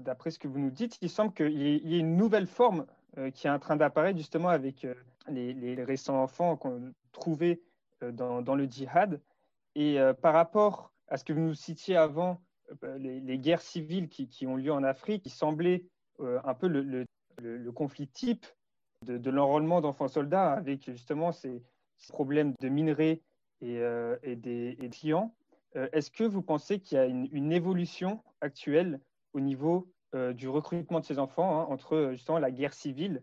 d'après 0.00 0.30
ce 0.30 0.38
que 0.38 0.48
vous 0.48 0.58
nous 0.58 0.70
dites, 0.70 0.98
il 1.00 1.08
semble 1.08 1.32
qu'il 1.32 1.56
y, 1.56 1.96
ait 1.96 1.98
une 1.98 2.16
nouvelle 2.16 2.46
forme 2.46 2.84
euh, 3.16 3.30
qui 3.30 3.46
est 3.46 3.50
en 3.50 3.58
train 3.58 3.76
d'apparaître 3.76 4.18
justement 4.18 4.50
avec 4.50 4.84
euh, 4.84 4.94
les, 5.28 5.82
récents 5.84 6.22
enfants 6.22 6.56
qu'on 6.56 6.92
trouvait 7.12 7.60
euh, 8.02 8.12
dans, 8.12 8.54
le 8.54 8.66
djihad. 8.66 9.20
Et 9.74 9.98
euh, 9.98 10.14
par 10.14 10.34
rapport 10.34 10.92
à 11.08 11.16
ce 11.16 11.24
que 11.24 11.32
vous 11.32 11.40
nous 11.40 11.54
citiez 11.54 11.96
avant, 11.96 12.40
les, 12.98 13.38
guerres 13.38 13.62
civiles 13.62 14.08
qui, 14.08 14.46
ont 14.46 14.56
lieu 14.56 14.72
en 14.72 14.82
Afrique, 14.82 15.22
qui 15.22 15.30
semblaient 15.30 15.84
euh, 16.20 16.40
un 16.44 16.54
peu 16.54 16.66
le, 16.68 17.06
conflit 17.72 18.08
type 18.08 18.46
de, 19.04 19.30
l'enrôlement 19.30 19.80
d'enfants 19.80 20.08
soldats 20.08 20.52
avec 20.52 20.90
justement 20.90 21.32
ces, 21.32 21.62
problèmes 22.08 22.54
de 22.60 22.68
minerais 22.68 23.22
et, 23.60 23.80
et, 24.22 24.36
des, 24.36 24.90
clients. 24.90 25.34
Euh, 25.74 25.88
Est-ce 25.92 26.10
que 26.10 26.24
vous 26.24 26.42
pensez 26.42 26.80
qu'il 26.80 26.96
y 26.96 27.00
a 27.00 27.06
une, 27.06 27.52
évolution 27.52 28.22
actuelle 28.40 29.00
au 29.32 29.40
niveau 29.40 29.92
euh, 30.14 30.32
du 30.32 30.48
recrutement 30.48 31.00
de 31.00 31.04
ces 31.04 31.18
enfants 31.18 31.60
hein, 31.60 31.66
entre 31.68 32.10
justement 32.12 32.38
la 32.38 32.50
guerre 32.50 32.74
civile 32.74 33.22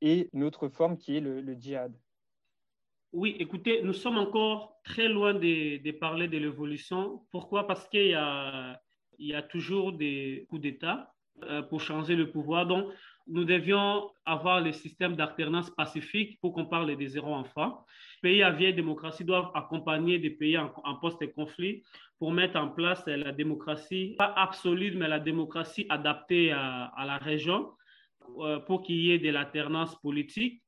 et 0.00 0.30
une 0.32 0.44
autre 0.44 0.68
forme 0.68 0.96
qui 0.96 1.16
est 1.16 1.20
le, 1.20 1.54
djihad? 1.54 1.92
Oui, 3.12 3.36
écoutez, 3.40 3.82
nous 3.82 3.92
sommes 3.92 4.18
encore 4.18 4.80
très 4.84 5.08
loin 5.08 5.34
de, 5.34 5.90
parler 5.92 6.28
de 6.28 6.38
l'évolution. 6.38 7.26
Pourquoi? 7.30 7.66
Parce 7.66 7.88
qu'il 7.88 8.06
y 8.06 8.14
a, 8.14 9.42
toujours 9.50 9.92
des 9.92 10.46
coups 10.48 10.62
d'État 10.62 11.12
euh, 11.42 11.62
pour 11.62 11.80
changer 11.80 12.14
le 12.14 12.30
pouvoir. 12.30 12.66
Nous 13.30 13.44
devions 13.44 14.10
avoir 14.24 14.60
le 14.60 14.72
système 14.72 15.14
d'alternance 15.14 15.70
pacifique 15.70 16.38
pour 16.40 16.52
qu'on 16.52 16.66
parle 16.66 16.96
des 16.96 17.08
zéro 17.08 17.32
enfants. 17.32 17.86
Pays 18.22 18.42
à 18.42 18.50
vieille 18.50 18.74
démocratie 18.74 19.24
doivent 19.24 19.50
accompagner 19.54 20.18
des 20.18 20.30
pays 20.30 20.58
en, 20.58 20.70
post-conflit 21.00 21.82
pour 22.18 22.32
mettre 22.32 22.58
en 22.58 22.68
place 22.68 23.06
la 23.06 23.32
démocratie, 23.32 24.14
pas 24.18 24.34
absolue, 24.36 24.92
mais 24.96 25.08
la 25.08 25.20
démocratie 25.20 25.86
adaptée 25.88 26.50
à, 26.50 26.92
la 27.06 27.18
région 27.18 27.70
euh, 28.38 28.58
pour 28.58 28.82
qu'il 28.82 28.96
y 28.96 29.12
ait 29.12 29.18
de 29.18 29.30
l'alternance 29.30 29.94
politique. 30.00 30.62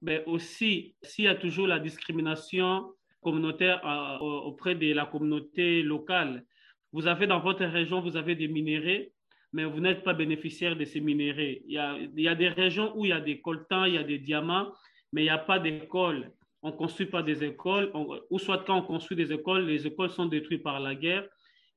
Mais 0.00 0.24
aussi, 0.24 0.96
s'il 1.02 1.26
y 1.26 1.28
a 1.28 1.34
toujours 1.34 1.66
la 1.66 1.78
discrimination 1.78 2.90
communautaire 3.20 3.84
euh, 3.84 4.18
auprès 4.18 4.74
de 4.74 4.92
la 4.94 5.06
communauté 5.06 5.82
locale, 5.82 6.44
vous 6.92 7.06
avez 7.06 7.26
dans 7.26 7.40
votre 7.40 7.64
région, 7.64 8.00
vous 8.00 8.16
avez 8.16 8.34
des 8.34 8.48
minéraux 8.48 9.04
mais 9.52 9.64
vous 9.64 9.80
n'êtes 9.80 10.04
pas 10.04 10.14
bénéficiaire 10.14 10.76
de 10.76 10.84
ces 10.84 11.00
minéraux. 11.00 11.38
Il 11.66 11.72
y, 11.72 11.78
a, 11.78 11.96
il 11.98 12.20
y 12.20 12.28
a 12.28 12.34
des 12.34 12.48
régions 12.48 12.92
où 12.96 13.04
il 13.04 13.08
y 13.08 13.12
a 13.12 13.20
des 13.20 13.40
coltans, 13.40 13.84
il 13.84 13.94
y 13.94 13.98
a 13.98 14.02
des 14.02 14.18
diamants, 14.18 14.72
mais 15.12 15.22
il 15.22 15.24
n'y 15.24 15.30
a 15.30 15.38
pas 15.38 15.58
d'école. 15.58 16.32
On 16.62 16.68
ne 16.68 16.76
construit 16.76 17.06
pas 17.06 17.22
des 17.22 17.44
écoles, 17.44 17.92
ou 18.30 18.38
soit 18.38 18.64
quand 18.64 18.78
on 18.78 18.82
construit 18.82 19.16
des 19.16 19.32
écoles, 19.32 19.64
les 19.66 19.86
écoles 19.86 20.10
sont 20.10 20.26
détruites 20.26 20.62
par 20.62 20.80
la 20.80 20.94
guerre 20.94 21.24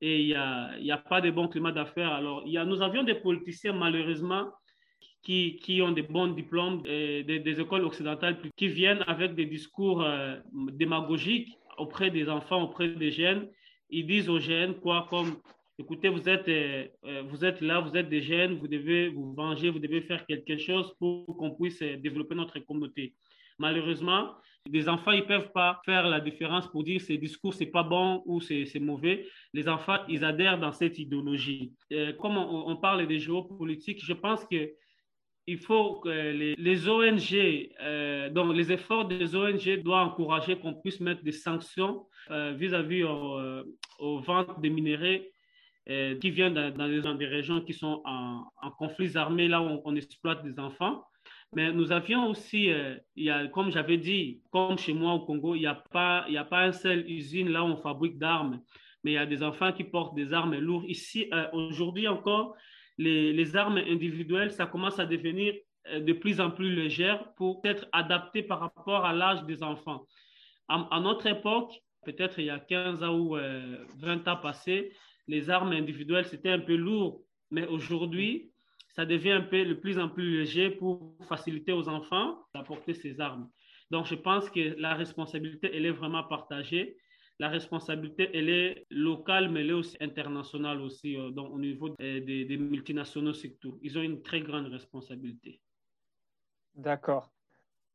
et 0.02 0.20
il 0.20 0.26
n'y 0.26 0.34
a, 0.34 0.94
a 0.94 0.98
pas 0.98 1.20
de 1.20 1.30
bon 1.30 1.46
climat 1.46 1.70
d'affaires. 1.70 2.12
Alors, 2.12 2.42
il 2.44 2.52
y 2.52 2.58
a, 2.58 2.64
nous 2.64 2.82
avions 2.82 3.04
des 3.04 3.14
politiciens, 3.14 3.72
malheureusement, 3.72 4.50
qui, 5.22 5.56
qui 5.62 5.80
ont 5.80 5.92
des 5.92 6.02
bons 6.02 6.26
diplômes 6.26 6.82
des, 6.82 7.22
des, 7.22 7.60
écoles 7.60 7.84
occidentales 7.84 8.36
qui 8.56 8.66
viennent 8.66 9.04
avec 9.06 9.36
des 9.36 9.46
discours 9.46 10.02
euh, 10.02 10.36
démagogiques 10.72 11.56
auprès 11.78 12.10
des 12.10 12.28
enfants, 12.28 12.62
auprès 12.62 12.88
des 12.88 13.12
jeunes. 13.12 13.48
Ils 13.90 14.04
disent 14.04 14.28
aux 14.28 14.40
jeunes 14.40 14.74
quoi, 14.80 15.06
comme 15.08 15.36
écoutez, 15.78 16.08
vous 16.08 16.28
êtes, 16.28 16.48
euh, 16.48 16.86
euh, 17.04 17.22
vous 17.28 17.44
êtes 17.44 17.60
là, 17.60 17.80
vous 17.80 17.96
êtes 17.96 18.08
des 18.08 18.22
jeunes, 18.22 18.54
vous 18.58 18.68
devez 18.68 19.08
vous 19.08 19.32
venger, 19.34 19.70
vous 19.70 19.78
devez 19.78 20.02
faire 20.02 20.24
quelque 20.26 20.56
chose 20.56 20.94
pour 20.98 21.26
qu'on 21.36 21.52
puisse 21.52 21.80
euh, 21.82 21.96
développer 21.96 22.34
notre 22.34 22.58
communauté. 22.60 23.14
Malheureusement, 23.58 24.34
les 24.70 24.88
enfants, 24.88 25.12
ils 25.12 25.22
ne 25.22 25.26
peuvent 25.26 25.52
pas 25.52 25.80
faire 25.84 26.08
la 26.08 26.20
différence 26.20 26.68
pour 26.68 26.84
dire 26.84 27.00
ces 27.00 27.18
discours, 27.18 27.54
c'est 27.54 27.66
pas 27.66 27.82
bon 27.82 28.22
ou 28.26 28.40
c'est 28.40 28.78
mauvais. 28.80 29.26
Les 29.52 29.68
enfants, 29.68 29.98
ils 30.08 30.24
adhèrent 30.24 30.58
dans 30.58 30.72
cette 30.72 30.98
idéologie. 30.98 31.72
comme 32.20 32.36
on, 32.36 32.76
parle 32.76 33.06
des 33.06 33.18
géopolitiques, 33.18 34.04
je 34.04 34.12
pense 34.12 34.44
que 34.46 34.72
il 35.48 35.58
faut 35.58 35.96
que 35.96 36.08
les, 36.08 36.88
ONG, 36.88 38.32
donc 38.32 38.54
les 38.54 38.70
efforts 38.70 39.06
des 39.06 39.34
ONG 39.34 39.82
doivent 39.82 40.08
encourager 40.08 40.56
qu'on 40.56 40.74
puisse 40.74 41.00
mettre 41.00 41.24
des 41.24 41.32
sanctions 41.32 42.06
vis-à-vis 42.30 43.02
aux 43.02 44.20
ventes 44.20 44.62
de 44.62 44.68
minéraux 44.68 45.22
euh, 45.90 46.16
qui 46.20 46.30
viennent 46.30 46.54
dans, 46.54 47.14
des 47.16 47.26
régions 47.26 47.60
qui 47.60 47.72
sont 47.72 48.02
en, 48.04 48.44
conflits 48.78 49.16
armés, 49.16 49.48
là 49.48 49.60
où 49.60 49.82
on, 49.84 49.96
exploite 49.96 50.44
des 50.44 50.60
enfants. 50.60 51.02
Mais 51.54 51.72
nous 51.72 51.90
avions 51.90 52.28
aussi, 52.28 52.70
euh, 52.70 52.94
il 53.16 53.24
y 53.24 53.30
a, 53.30 53.48
comme 53.48 53.72
j'avais 53.72 53.96
dit, 53.96 54.40
comme 54.52 54.78
chez 54.78 54.94
moi 54.94 55.14
au 55.14 55.26
Congo, 55.26 55.56
il 55.56 55.60
n'y 55.60 55.66
a, 55.66 55.74
pas, 55.74 56.24
il 56.28 56.34
y 56.34 56.38
a 56.38 56.44
pas 56.44 56.66
une 56.66 56.72
seule 56.72 57.10
usine 57.10 57.48
là 57.48 57.64
où 57.64 57.66
on 57.66 57.76
fabrique 57.76 58.16
d'armes, 58.16 58.60
mais 59.02 59.10
il 59.10 59.14
y 59.14 59.18
a 59.18 59.26
des 59.26 59.42
enfants 59.42 59.72
qui 59.72 59.82
portent 59.82 60.14
des 60.14 60.32
armes 60.32 60.56
lourdes. 60.56 60.84
Ici, 60.86 61.28
euh, 61.32 61.48
aujourd'hui 61.52 62.06
encore, 62.06 62.54
les, 62.96 63.56
armes 63.56 63.78
individuelles, 63.78 64.52
ça 64.52 64.66
commence 64.66 65.00
à 65.00 65.06
devenir 65.06 65.52
de 65.92 66.12
plus 66.12 66.40
en 66.40 66.52
plus 66.52 66.72
légères 66.72 67.34
pour 67.34 67.60
être 67.64 67.88
adaptées 67.90 68.44
par 68.44 68.60
rapport 68.60 69.04
à 69.04 69.12
l'âge 69.12 69.42
des 69.46 69.64
enfants. 69.64 70.06
À, 70.68 71.00
notre 71.00 71.26
époque, 71.26 71.72
peut-être 72.04 72.38
il 72.38 72.44
y 72.44 72.50
a 72.50 72.60
15 72.60 73.02
ans 73.02 73.18
ou 73.18 73.36
20 73.98 74.28
ans 74.28 74.36
passés, 74.36 74.92
les 75.26 75.50
armes 75.50 75.72
individuelles, 75.72 76.26
c'était 76.26 76.50
un 76.50 76.58
peu 76.58 76.76
lourd. 76.76 77.24
Mais 77.50 77.66
aujourd'hui, 77.66 78.52
ça 78.94 79.06
devient 79.06 79.32
un 79.32 79.42
peu 79.42 79.64
de 79.64 79.74
plus 79.74 79.98
en 79.98 80.08
plus 80.08 80.38
léger 80.38 80.70
pour 80.70 81.16
faciliter 81.28 81.72
aux 81.72 81.88
enfants 81.88 82.38
d'apporter 82.54 82.94
ces 82.94 83.20
armes. 83.20 83.50
Donc, 83.90 84.06
je 84.06 84.14
pense 84.14 84.48
que 84.50 84.74
la 84.78 84.94
responsabilité, 84.94 85.70
elle 85.72 85.86
est 85.86 85.90
vraiment 85.90 86.24
partagée. 86.24 86.96
La 87.38 87.48
responsabilité, 87.48 88.30
elle 88.34 88.48
est 88.48 88.86
locale, 88.90 89.50
mais 89.50 89.60
elle 89.60 89.70
est 89.70 89.74
aussi 89.74 89.96
internationale 90.00 90.80
aussi, 90.80 91.16
euh, 91.16 91.30
donc, 91.30 91.52
au 91.52 91.58
niveau 91.58 91.88
des, 91.98 92.20
des, 92.20 92.56
multinationaux 92.56 93.34
surtout. 93.34 93.78
Ils 93.82 93.98
ont 93.98 94.02
une 94.02 94.22
très 94.22 94.40
grande 94.40 94.66
responsabilité. 94.66 95.60
D'accord. 96.74 97.32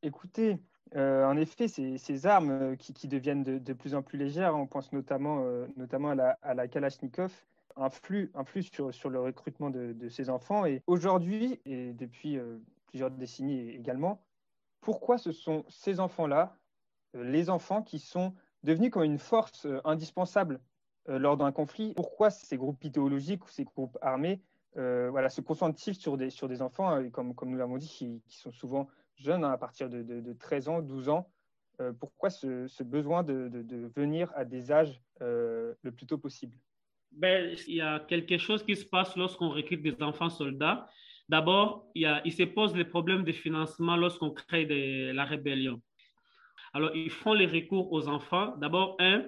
Écoutez, 0.03 0.57
euh, 0.95 1.25
en 1.25 1.35
effet, 1.37 1.67
ces, 1.67 2.25
armes 2.25 2.51
euh, 2.51 2.75
qui, 2.75 3.07
deviennent 3.07 3.43
de, 3.43 3.73
plus 3.73 3.95
en 3.95 4.01
plus 4.01 4.17
légères, 4.17 4.55
on 4.55 4.67
pense 4.67 4.91
notamment, 4.93 5.43
euh, 5.43 5.67
à, 6.11 6.15
la, 6.15 6.37
à 6.41 6.67
Kalachnikov, 6.67 7.33
influent, 7.75 8.29
sur, 8.61 8.93
sur, 8.93 9.09
le 9.09 9.19
recrutement 9.19 9.69
de, 9.69 10.09
ces 10.09 10.29
enfants. 10.29 10.65
Et 10.65 10.81
aujourd'hui, 10.87 11.59
et 11.65 11.93
depuis 11.93 12.39
plusieurs 12.87 13.11
décennies 13.11 13.69
également, 13.69 14.21
pourquoi 14.81 15.17
ce 15.17 15.31
sont 15.31 15.65
ces 15.67 15.99
enfants-là, 15.99 16.55
les 17.13 17.49
enfants 17.49 17.81
qui 17.81 17.99
sont 17.99 18.33
devenus 18.63 18.91
comme 18.91 19.03
une 19.03 19.19
force 19.19 19.67
indispensable 19.83 20.59
lors 21.07 21.37
d'un 21.37 21.51
conflit? 21.51 21.93
Pourquoi 21.95 22.29
ces 22.29 22.57
groupes 22.57 22.83
idéologiques 22.83 23.45
ou 23.45 23.49
ces 23.49 23.65
groupes 23.65 23.97
armés 24.01 24.41
se 24.75 25.41
concentrent-ils 25.41 25.95
sur 25.95 26.17
des, 26.17 26.29
sur 26.29 26.47
des 26.47 26.61
enfants, 26.61 27.07
comme, 27.11 27.33
nous 27.43 27.57
l'avons 27.57 27.77
dit, 27.77 27.87
qui 27.87 28.37
sont 28.37 28.51
souvent 28.51 28.87
jeunes, 29.17 29.43
hein, 29.43 29.51
à 29.51 29.57
partir 29.57 29.89
de, 29.89 30.33
13 30.33 30.69
ans, 30.69 30.81
12 30.81 31.09
ans, 31.09 31.29
euh, 31.79 31.93
pourquoi 31.93 32.29
ce, 32.29 32.83
besoin 32.83 33.23
de, 33.23 33.49
venir 33.95 34.31
à 34.35 34.45
des 34.45 34.71
âges 34.71 35.01
euh, 35.21 35.73
le 35.81 35.91
plus 35.91 36.05
tôt 36.05 36.17
possible? 36.17 36.55
Ben, 37.11 37.55
Il 37.67 37.75
y 37.75 37.81
a 37.81 37.99
quelque 37.99 38.37
chose 38.37 38.63
qui 38.63 38.75
se 38.75 38.85
passe 38.85 39.15
lorsqu'on 39.15 39.49
recrute 39.49 39.81
des 39.81 40.01
enfants 40.01 40.29
soldats. 40.29 40.87
D'abord, 41.29 41.89
il, 41.93 42.31
se 42.31 42.43
pose 42.43 42.75
le 42.75 42.87
problème 42.87 43.23
de 43.23 43.31
financement 43.31 43.97
lorsqu'on 43.97 44.31
crée 44.31 44.65
la 45.13 45.25
rébellion. 45.25 45.81
Alors, 46.73 46.95
ils 46.95 47.09
font 47.09 47.33
les 47.33 47.47
recours 47.47 47.91
aux 47.91 48.07
enfants. 48.07 48.55
D'abord, 48.57 48.95
un, 48.99 49.25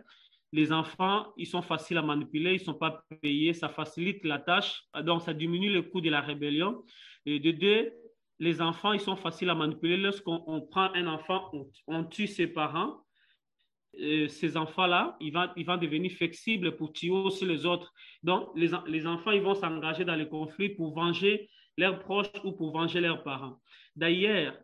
les 0.52 0.72
enfants, 0.72 1.28
ils 1.38 1.48
sont 1.48 1.62
faciles 1.62 1.98
à 1.98 2.02
manipuler, 2.02 2.52
ils 2.52 2.60
ne 2.60 2.64
sont 2.64 2.74
pas 2.74 3.04
payés, 3.22 3.54
ça 3.54 3.70
facilite 3.70 4.24
la 4.24 4.40
tâche, 4.40 4.84
donc 5.04 5.22
ça 5.22 5.34
diminue 5.34 5.72
le 5.72 5.84
coût 5.84 6.02
de 6.02 6.10
la 6.10 6.22
rébellion. 6.22 6.84
Et 7.26 7.40
de 7.40 7.52
deux, 7.52 7.92
les 8.40 8.62
enfants, 8.62 8.94
ils 8.94 9.00
sont 9.02 9.16
faciles 9.16 9.50
à 9.50 9.56
manipuler. 9.56 9.98
Lorsqu'on 9.98 10.62
prend 10.72 10.94
un 10.94 11.08
enfant, 11.08 11.52
on, 11.88 12.04
tue 12.06 12.28
ses 12.28 12.48
parents. 12.48 13.04
ces 13.94 14.56
enfants-là, 14.56 15.18
ils 15.20 15.34
vont, 15.34 15.50
ils 15.58 15.66
vont 15.66 15.78
devenir 15.78 16.12
flexibles 16.12 16.76
pour 16.78 16.94
tuer 16.94 17.12
aussi 17.12 17.46
les 17.46 17.66
autres. 17.66 17.94
Donc, 18.24 18.50
les, 18.56 18.72
les 18.88 19.06
enfants, 19.06 19.32
ils 19.32 19.42
vont 19.42 19.56
s'engager 19.56 20.06
dans 20.06 20.16
les 20.16 20.30
conflits 20.30 20.70
pour 20.70 20.94
venger 20.94 21.50
leurs 21.78 22.00
proches 22.00 22.28
ou 22.44 22.54
pour 22.54 22.72
venger 22.72 23.02
leurs 23.02 23.24
parents. 23.24 23.60
D'ailleurs, 23.96 24.58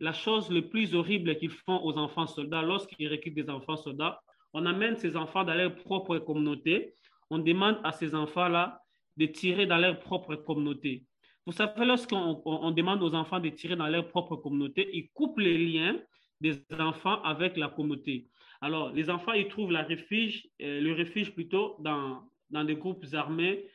la 0.00 0.12
chose 0.12 0.48
le 0.50 0.68
plus 0.68 0.94
horrible 0.94 1.36
qu'ils 1.36 1.50
font 1.50 1.82
aux 1.82 1.98
enfants 1.98 2.26
soldats, 2.26 2.62
lorsqu'ils 2.62 3.08
recrutent 3.08 3.34
des 3.34 3.50
enfants 3.50 3.76
soldats, 3.76 4.20
on 4.52 4.64
amène 4.64 4.96
ces 4.96 5.16
enfants 5.16 5.44
dans 5.44 5.54
leur 5.54 5.74
propre 5.74 6.18
communauté. 6.18 6.94
On 7.30 7.38
demande 7.38 7.78
à 7.84 7.92
ces 7.92 8.14
enfants-là 8.14 8.80
de 9.16 9.26
tirer 9.26 9.66
dans 9.66 9.76
leur 9.76 9.98
propre 9.98 10.36
communauté. 10.36 11.04
Vous 11.48 11.54
savez, 11.54 11.86
lorsqu'on 11.86 12.72
demande 12.72 13.02
aux 13.02 13.14
enfants 13.14 13.40
de 13.40 13.48
tirer 13.48 13.74
dans 13.74 13.86
leur 13.86 14.06
propre 14.08 14.36
communauté, 14.36 14.86
ils 14.92 15.08
coupent 15.14 15.38
les 15.38 15.56
liens 15.56 15.98
des 16.42 16.62
enfants 16.78 17.22
avec 17.22 17.56
la 17.56 17.68
communauté. 17.68 18.28
Alors, 18.60 18.92
les 18.92 19.08
enfants, 19.08 19.32
ils 19.32 19.48
trouvent 19.48 19.72
euh, 19.72 20.36
le 20.58 20.92
refuge 20.92 21.32
plutôt 21.32 21.76
dans, 21.78 22.22
dans 22.50 22.64
des 22.64 22.76
groupes 22.76 23.06
armés. 23.14 23.66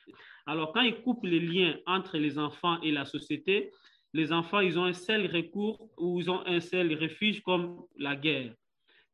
Alors, 0.45 0.71
quand 0.71 0.81
ils 0.81 1.01
coupent 1.01 1.25
les 1.25 1.39
liens 1.39 1.75
entre 1.87 2.19
les 2.19 2.37
enfants 2.37 2.79
et 2.81 2.91
la 2.91 3.05
société, 3.05 3.71
les 4.13 4.31
enfants, 4.31 4.59
ils 4.59 4.77
ont 4.77 4.85
un 4.85 4.93
seul 4.93 5.25
recours 5.25 5.89
ou 5.97 6.21
ils 6.21 6.29
ont 6.29 6.45
un 6.45 6.59
seul 6.59 6.93
refuge 6.93 7.41
comme 7.41 7.87
la 7.97 8.15
guerre. 8.15 8.53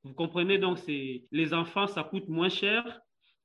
Vous 0.03 0.13
comprenez? 0.13 0.57
Donc, 0.57 0.79
les 0.85 1.53
enfants, 1.53 1.87
ça 1.87 2.03
coûte 2.03 2.27
moins 2.27 2.49
cher 2.49 2.83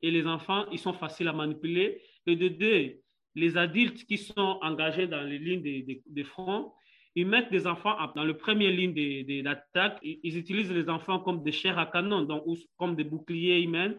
et 0.02 0.10
les 0.10 0.26
enfants, 0.26 0.66
ils 0.72 0.80
sont 0.80 0.92
faciles 0.92 1.28
à 1.28 1.32
manipuler. 1.32 2.02
Et 2.26 2.34
de 2.34 2.48
deux, 2.48 3.03
les 3.34 3.56
adultes 3.56 4.04
qui 4.06 4.18
sont 4.18 4.58
engagés 4.62 5.06
dans 5.06 5.22
les 5.22 5.38
lignes 5.38 5.62
des 5.62 6.02
de, 6.06 6.22
front, 6.22 6.72
ils 7.14 7.26
mettent 7.26 7.50
des 7.50 7.66
enfants 7.66 7.96
dans 8.14 8.24
la 8.24 8.34
première 8.34 8.70
ligne 8.70 8.94
d'attaque. 9.42 9.98
Ils, 10.02 10.36
utilisent 10.36 10.72
les 10.72 10.88
enfants 10.88 11.18
comme 11.20 11.42
des 11.42 11.52
chairs 11.52 11.78
à 11.78 11.86
canon, 11.86 12.22
donc, 12.22 12.44
comme 12.76 12.96
des 12.96 13.04
boucliers 13.04 13.60
humains, 13.62 13.94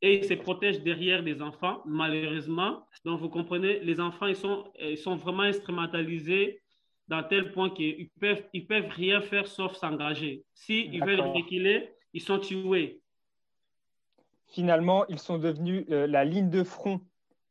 et 0.00 0.18
ils 0.18 0.24
se 0.24 0.34
protègent 0.34 0.82
derrière 0.82 1.22
des 1.22 1.40
enfants, 1.40 1.82
malheureusement. 1.86 2.86
Donc, 3.04 3.20
vous 3.20 3.30
comprenez, 3.30 3.80
les 3.80 4.00
enfants, 4.00 4.26
ils 4.26 4.36
sont, 4.36 4.70
ils 4.78 4.98
sont 4.98 5.16
vraiment 5.16 5.42
instrumentalisés 5.42 6.60
dans 7.08 7.22
tel 7.22 7.52
point 7.52 7.70
qu'ils 7.70 8.10
ne 8.14 8.20
peuvent, 8.20 8.44
ils 8.52 8.66
peuvent 8.66 8.88
rien 8.90 9.20
faire 9.20 9.46
sauf 9.46 9.76
s'engager. 9.76 10.44
S'ils 10.54 11.02
veulent 11.04 11.20
reculer, 11.20 11.90
ils 12.12 12.22
sont 12.22 12.38
tués. 12.38 13.00
Finalement, 14.48 15.06
ils 15.08 15.18
sont 15.18 15.38
devenus 15.38 15.84
euh, 15.90 16.06
la 16.06 16.24
ligne 16.24 16.50
de 16.50 16.62
front 16.62 17.00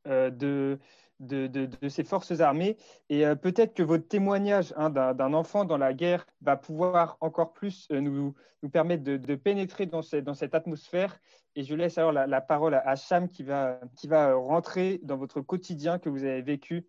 euh, 0.07 0.29
de, 0.29 0.79
de, 1.27 1.89
ces 1.89 2.03
forces 2.03 2.39
armées. 2.39 2.77
Et 3.10 3.25
euh, 3.25 3.36
peut-être 3.36 3.74
que 3.74 3.84
votre 3.84 4.08
témoignage 4.08 4.74
hein, 4.77 4.89
d'un 4.89 5.34
enfant 5.34 5.65
dans 5.65 5.77
la 5.77 5.94
guerre 5.94 6.25
va 6.42 6.58
pouvoir 6.58 7.18
encore 7.22 7.53
plus 7.53 7.88
euh, 7.92 8.00
nous, 8.01 8.36
nous, 8.62 8.70
permettre 8.70 9.03
de, 9.03 9.36
pénétrer 9.36 9.86
dans, 9.86 10.01
dans, 10.22 10.34
cette 10.34 10.56
atmosphère. 10.56 11.20
Et 11.56 11.63
je 11.63 11.75
laisse 11.75 11.98
alors 11.98 12.12
la, 12.12 12.42
parole 12.42 12.74
à, 12.74 12.96
Cham 12.96 13.30
qui 13.30 13.44
va, 13.44 13.80
qui 13.96 14.08
va 14.08 14.34
rentrer 14.34 15.00
dans 15.03 15.18
votre 15.18 15.42
quotidien 15.42 16.00
que 16.00 16.10
vous 16.10 16.24
avez 16.24 16.42
vécu. 16.42 16.88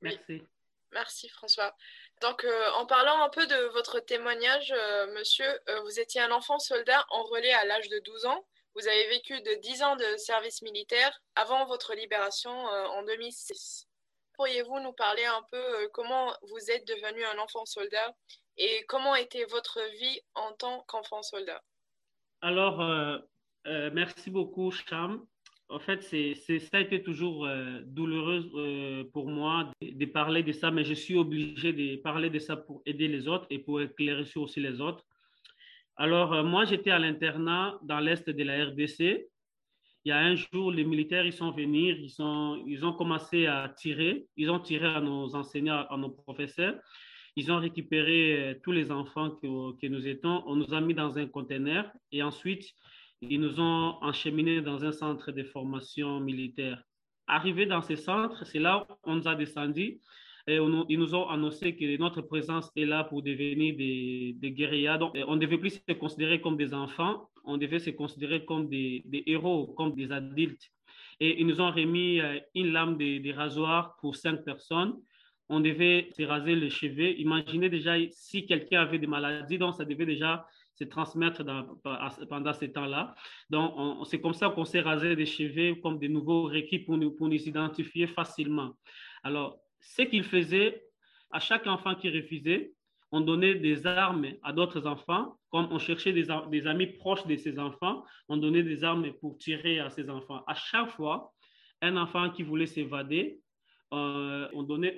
Merci. 0.00 0.42
Merci 0.94 1.28
François. 1.28 1.74
Donc, 2.22 2.44
euh, 2.44 2.70
en 2.76 2.86
parlant 2.86 3.22
un 3.22 3.28
peu 3.28 3.46
de 3.46 3.72
votre 3.72 3.98
témoignage, 3.98 4.72
euh, 4.74 5.12
monsieur, 5.14 5.46
euh, 5.68 5.80
vous 5.80 5.98
étiez 6.00 6.20
un 6.20 6.30
enfant 6.30 6.58
soldat 6.58 7.04
enrôlé 7.10 7.50
à 7.52 7.64
l'âge 7.64 7.88
de 7.88 7.98
12 7.98 8.26
ans. 8.26 8.46
Vous 8.74 8.88
avez 8.88 9.08
vécu 9.08 9.40
de 9.40 9.60
10 9.60 9.82
ans 9.82 9.96
de 9.96 10.16
service 10.16 10.62
militaire 10.62 11.20
avant 11.34 11.64
votre 11.66 11.94
libération 11.94 12.50
en 12.50 13.02
2006. 13.04 13.86
Pourriez-vous 14.34 14.80
nous 14.80 14.92
parler 14.92 15.24
un 15.24 15.42
peu 15.50 15.88
comment 15.92 16.34
vous 16.42 16.70
êtes 16.70 16.86
devenu 16.86 17.24
un 17.24 17.38
enfant 17.38 17.64
soldat 17.66 18.12
et 18.56 18.84
comment 18.88 19.14
était 19.14 19.44
votre 19.44 19.80
vie 20.00 20.20
en 20.34 20.52
tant 20.54 20.82
qu'enfant 20.88 21.22
soldat? 21.22 21.62
Alors, 22.40 22.82
merci 23.64 24.30
beaucoup, 24.30 24.72
Cham 24.72 25.24
en 25.68 25.78
fait, 25.78 26.02
c'est, 26.02 26.34
ça 26.58 26.76
a 26.76 26.80
été 26.80 27.02
toujours 27.02 27.46
euh, 27.46 27.80
douloureux 27.86 28.50
euh, 28.54 29.04
pour 29.12 29.28
moi 29.28 29.72
de, 29.80 30.04
parler 30.04 30.42
de 30.42 30.52
ça, 30.52 30.70
mais 30.70 30.84
je 30.84 30.94
suis 30.94 31.16
obligé 31.16 31.72
de 31.72 31.96
parler 31.96 32.30
de 32.30 32.38
ça 32.38 32.56
pour 32.56 32.82
aider 32.86 33.08
les 33.08 33.28
autres 33.28 33.46
et 33.50 33.58
pour 33.58 33.80
éclairer 33.80 34.24
aussi 34.36 34.60
les 34.60 34.80
autres. 34.80 35.04
Alors, 35.96 36.32
euh, 36.32 36.42
moi, 36.42 36.64
j'étais 36.64 36.90
à 36.90 36.98
l'internat 36.98 37.78
dans 37.82 38.00
l'est 38.00 38.28
de 38.28 38.42
la 38.42 38.64
RDC. 38.64 39.28
Il 40.04 40.08
y 40.08 40.12
a 40.12 40.18
un 40.18 40.34
jour, 40.34 40.70
les 40.72 40.84
militaires, 40.84 41.24
ils 41.24 41.32
sont 41.32 41.52
venus, 41.52 41.96
ils, 41.98 42.24
ils 42.66 42.84
ont 42.84 42.92
commencé 42.92 43.46
à 43.46 43.68
tirer. 43.68 44.26
Ils 44.36 44.50
ont 44.50 44.58
tiré 44.58 44.86
à 44.86 45.00
nos 45.00 45.34
enseignants, 45.34 45.86
à 45.88 45.96
nos 45.96 46.10
professeurs. 46.10 46.74
Ils 47.36 47.50
ont 47.50 47.58
récupéré 47.58 48.60
tous 48.62 48.72
les 48.72 48.90
enfants 48.90 49.30
que, 49.30 49.76
que 49.80 49.86
nous 49.86 50.06
étions. 50.06 50.42
On 50.46 50.56
nous 50.56 50.74
a 50.74 50.80
mis 50.80 50.94
dans 50.94 51.16
un 51.18 51.26
conteneur 51.26 51.90
et 52.12 52.22
ensuite, 52.22 52.64
ils 53.22 53.40
nous 53.40 53.60
ont 53.60 53.98
encheminés 54.02 54.60
dans 54.60 54.84
un 54.84 54.92
centre 54.92 55.32
de 55.32 55.42
formation 55.42 56.20
militaire. 56.20 56.82
Arrivés 57.26 57.66
dans 57.66 57.80
ce 57.80 57.96
centre, 57.96 58.44
c'est 58.44 58.58
là 58.58 58.86
où 58.88 58.94
on 59.04 59.16
nous 59.16 59.28
a 59.28 59.34
descendu 59.34 60.00
ils 60.46 60.98
nous 60.98 61.14
ont 61.14 61.28
annoncé 61.28 61.74
que 61.74 61.96
notre 61.98 62.20
présence 62.20 62.70
est 62.76 62.84
là 62.84 63.04
pour 63.04 63.22
devenir 63.22 63.76
des, 63.76 64.36
des 64.38 64.88
on 65.26 65.36
ne 65.36 65.40
devait 65.40 65.58
plus 65.58 65.82
se 65.88 65.92
considérer 65.94 66.40
comme 66.40 66.56
des 66.56 66.74
enfants, 66.74 67.28
on 67.44 67.56
devait 67.56 67.78
se 67.78 67.90
considérer 67.90 68.44
comme 68.44 68.68
des, 68.68 69.04
héros, 69.26 69.68
comme 69.68 69.94
des 69.94 70.12
adultes. 70.12 70.70
Et 71.20 71.40
ils 71.40 71.46
nous 71.46 71.60
ont 71.60 71.70
remis 71.70 72.20
euh, 72.20 72.40
une 72.54 72.72
lame 72.72 72.96
de, 72.98 73.32
rasoir 73.32 73.96
pour 74.00 74.16
cinq 74.16 74.44
personnes 74.44 74.94
on 75.48 75.60
devait 75.60 76.08
se 76.16 76.22
raser 76.22 76.54
les 76.54 76.70
cheveux. 76.70 77.18
Imaginez 77.20 77.68
déjà 77.68 77.96
si 78.10 78.46
quelqu'un 78.46 78.80
avait 78.80 78.98
des 78.98 79.06
maladies, 79.06 79.58
donc 79.58 79.74
ça 79.74 79.84
devait 79.84 80.06
déjà 80.06 80.46
se 80.74 80.84
transmettre 80.84 81.44
pendant 82.28 82.52
ces 82.52 82.72
temps-là. 82.72 83.14
Donc, 83.50 84.06
c'est 84.06 84.20
comme 84.20 84.34
ça 84.34 84.48
qu'on 84.48 84.64
s'est 84.64 84.80
rasé 84.80 85.14
des 85.14 85.26
cheveux 85.26 85.76
comme 85.76 85.98
des 85.98 86.08
nouveaux 86.08 86.44
requis 86.44 86.80
pour 86.80 86.96
nous, 86.96 87.12
pour 87.12 87.28
nous 87.28 87.34
identifier 87.34 88.06
facilement. 88.06 88.72
Alors, 89.22 89.58
ce 89.84 90.02
qu'il 90.02 90.24
faisait, 90.24 90.82
à 91.30 91.40
chaque 91.40 91.66
enfant 91.66 91.94
qui 91.94 92.10
refusait, 92.10 92.72
on 93.12 93.20
donnait 93.20 93.54
des 93.54 93.86
armes 93.86 94.26
à 94.42 94.52
d'autres 94.52 94.86
enfants. 94.86 95.38
Comme 95.50 95.68
on 95.70 95.78
cherchait 95.78 96.12
des, 96.12 96.66
amis 96.66 96.86
proches 96.86 97.26
de 97.26 97.36
ces 97.36 97.58
enfants, 97.58 98.04
on 98.28 98.36
donnait 98.36 98.64
des 98.64 98.82
armes 98.82 99.12
pour 99.20 99.38
tirer 99.38 99.78
à 99.78 99.88
ces 99.88 100.10
enfants. 100.10 100.42
À 100.48 100.54
chaque 100.54 100.90
fois, 100.90 101.32
un 101.80 101.96
enfant 101.96 102.30
qui 102.30 102.42
voulait 102.42 102.66
s'évader, 102.66 103.38
euh, 103.92 104.48
on, 104.52 104.64
donnait 104.64 104.96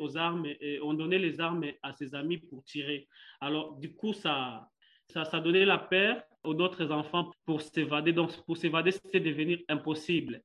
les 1.18 1.40
armes 1.40 1.66
à 1.82 1.92
ses 1.92 2.14
amis 2.14 2.38
pour 2.38 2.64
tirer. 2.64 3.06
Alors, 3.40 3.76
du 3.76 3.94
coup, 3.94 4.14
ça 4.14 4.70
donnait 5.44 5.66
la 5.66 5.78
peur 5.78 6.22
aux 6.42 6.54
autres 6.54 6.90
enfants 6.92 7.30
pour 7.44 7.60
s'évader. 7.60 8.12
Donc, 8.12 8.30
pour 8.46 8.56
s'évader, 8.56 8.92
c'était 8.92 9.20
devenir 9.20 9.58
impossible. 9.68 10.42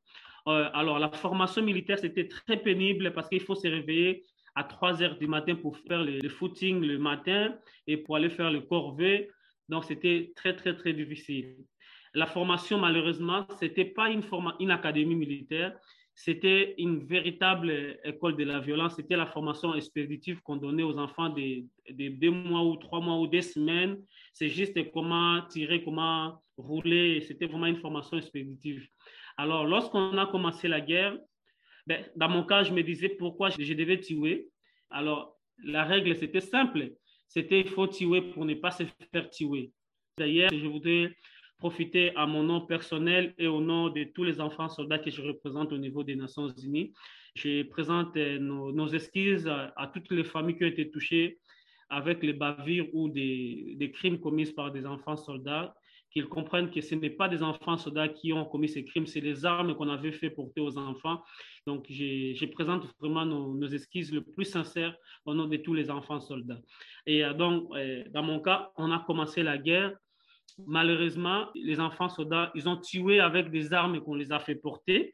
Euh, 0.47 0.69
alors, 0.73 0.99
la 0.99 1.09
formation 1.11 1.61
militaire, 1.61 1.99
c'était 1.99 2.27
très 2.27 2.57
pénible 2.57 3.13
parce 3.13 3.29
qu'il 3.29 3.41
faut 3.41 3.55
se 3.55 3.67
réveiller 3.67 4.23
à 4.55 4.63
3 4.63 5.01
heures 5.01 5.17
du 5.17 5.27
matin 5.27 5.55
pour 5.55 5.77
faire 5.77 6.03
le, 6.03 6.27
footing 6.29 6.81
le 6.81 6.99
matin 6.99 7.55
et 7.87 7.97
pour 7.97 8.15
aller 8.15 8.29
faire 8.29 8.51
le 8.51 8.61
corvée. 8.61 9.29
Donc, 9.69 9.85
c'était 9.85 10.33
très, 10.35 10.55
très, 10.55 10.75
très 10.75 10.93
difficile. 10.93 11.57
La 12.13 12.25
formation, 12.25 12.77
malheureusement, 12.77 13.45
ce 13.59 13.65
n'était 13.65 13.85
pas 13.85 14.09
une, 14.09 14.23
une 14.59 14.71
académie 14.71 15.15
militaire, 15.15 15.73
c'était 16.13 16.75
une 16.77 16.99
véritable 16.99 17.97
école 18.03 18.35
de 18.35 18.43
la 18.43 18.59
violence. 18.59 18.95
C'était 18.95 19.15
la 19.15 19.25
formation 19.25 19.73
expéditive 19.73 20.41
qu'on 20.41 20.57
donnait 20.57 20.83
aux 20.83 20.97
enfants 20.99 21.29
de, 21.29 21.65
deux 21.89 22.29
mois 22.29 22.63
ou 22.63 22.75
trois 22.75 22.99
mois 22.99 23.17
ou 23.17 23.27
des 23.27 23.41
semaines. 23.41 23.97
C'est 24.33 24.49
juste 24.49 24.77
comment 24.91 25.41
tirer, 25.47 25.83
comment 25.83 26.43
rouler. 26.57 27.21
C'était 27.21 27.47
vraiment 27.47 27.65
une 27.65 27.77
formation 27.77 28.17
expéditive. 28.17 28.85
Alors, 29.37 29.65
lorsqu'on 29.65 30.17
a 30.17 30.27
commencé 30.27 30.67
la 30.67 30.81
guerre, 30.81 31.17
ben, 31.87 32.05
dans 32.15 32.29
mon 32.29 32.43
cas, 32.43 32.63
je 32.63 32.73
me 32.73 32.83
disais 32.83 33.09
pourquoi 33.09 33.49
je 33.49 33.73
devais 33.73 33.99
tuer. 33.99 34.49
Alors, 34.89 35.37
la 35.63 35.83
règle, 35.83 36.15
c'était 36.15 36.41
simple. 36.41 36.91
C'était 37.27 37.61
il 37.61 37.69
faut 37.69 37.87
tuer 37.87 38.21
pour 38.21 38.45
ne 38.45 38.55
pas 38.55 38.71
se 38.71 38.83
faire 39.13 39.29
tuer. 39.29 39.71
D'ailleurs, 40.17 40.51
je 40.53 40.67
voudrais 40.67 41.15
profiter 41.57 42.13
à 42.15 42.25
mon 42.25 42.43
nom 42.43 42.61
personnel 42.65 43.33
et 43.37 43.47
au 43.47 43.61
nom 43.61 43.89
de 43.89 44.03
tous 44.03 44.23
les 44.23 44.41
enfants 44.41 44.67
soldats 44.67 44.99
que 44.99 45.11
je 45.11 45.21
représente 45.21 45.71
au 45.71 45.77
niveau 45.77 46.03
des 46.03 46.15
Nations 46.15 46.49
Unies. 46.49 46.91
Je 47.35 47.63
présente 47.63 48.17
euh, 48.17 48.39
nos, 48.39 48.71
nos 48.71 48.87
excuses 48.87 49.47
à, 49.47 49.89
toutes 49.93 50.11
les 50.11 50.23
familles 50.23 50.57
qui 50.57 50.63
ont 50.63 50.67
été 50.67 50.89
touchées 50.89 51.39
avec 51.89 52.23
les 52.23 52.33
bavures 52.33 52.87
ou 52.93 53.09
des, 53.09 53.75
des 53.77 53.91
crimes 53.91 54.19
commis 54.19 54.51
par 54.51 54.71
des 54.71 54.85
enfants 54.85 55.15
soldats, 55.15 55.73
qu'ils 56.11 56.27
comprennent 56.27 56.69
que 56.69 56.81
ce 56.81 56.95
n'est 56.95 57.09
pas 57.09 57.29
des 57.29 57.41
enfants 57.41 57.77
soldats 57.77 58.09
qui 58.09 58.33
ont 58.33 58.45
commis 58.45 58.69
ces 58.69 58.83
crimes, 58.83 59.07
c'est 59.07 59.21
les 59.21 59.45
armes 59.45 59.75
qu'on 59.75 59.89
avait 59.89 60.11
fait 60.11 60.29
porter 60.29 60.61
aux 60.61 60.77
enfants. 60.77 61.21
Donc, 61.65 61.85
je, 61.89 62.45
présente 62.45 62.85
vraiment 62.99 63.25
nos, 63.25 63.53
nos, 63.53 63.67
excuses 63.67 64.11
le 64.13 64.21
plus 64.21 64.45
sincères 64.45 64.95
au 65.25 65.33
nom 65.33 65.47
de 65.47 65.57
tous 65.57 65.73
les 65.73 65.89
enfants 65.89 66.19
soldats. 66.19 66.59
Et 67.05 67.23
euh, 67.23 67.33
donc, 67.33 67.69
euh, 67.75 68.03
dans 68.09 68.23
mon 68.23 68.39
cas, 68.39 68.71
on 68.77 68.91
a 68.91 68.99
commencé 68.99 69.41
la 69.43 69.57
guerre 69.57 69.95
malheureusement, 70.67 71.47
les 71.55 71.79
enfants 71.79 72.09
soldats, 72.09 72.51
ils 72.55 72.67
ont 72.67 72.77
tué 72.77 73.19
avec 73.19 73.51
des 73.51 73.73
armes 73.73 74.01
qu'on 74.01 74.15
les 74.15 74.31
a 74.31 74.39
fait 74.39 74.55
porter 74.55 75.13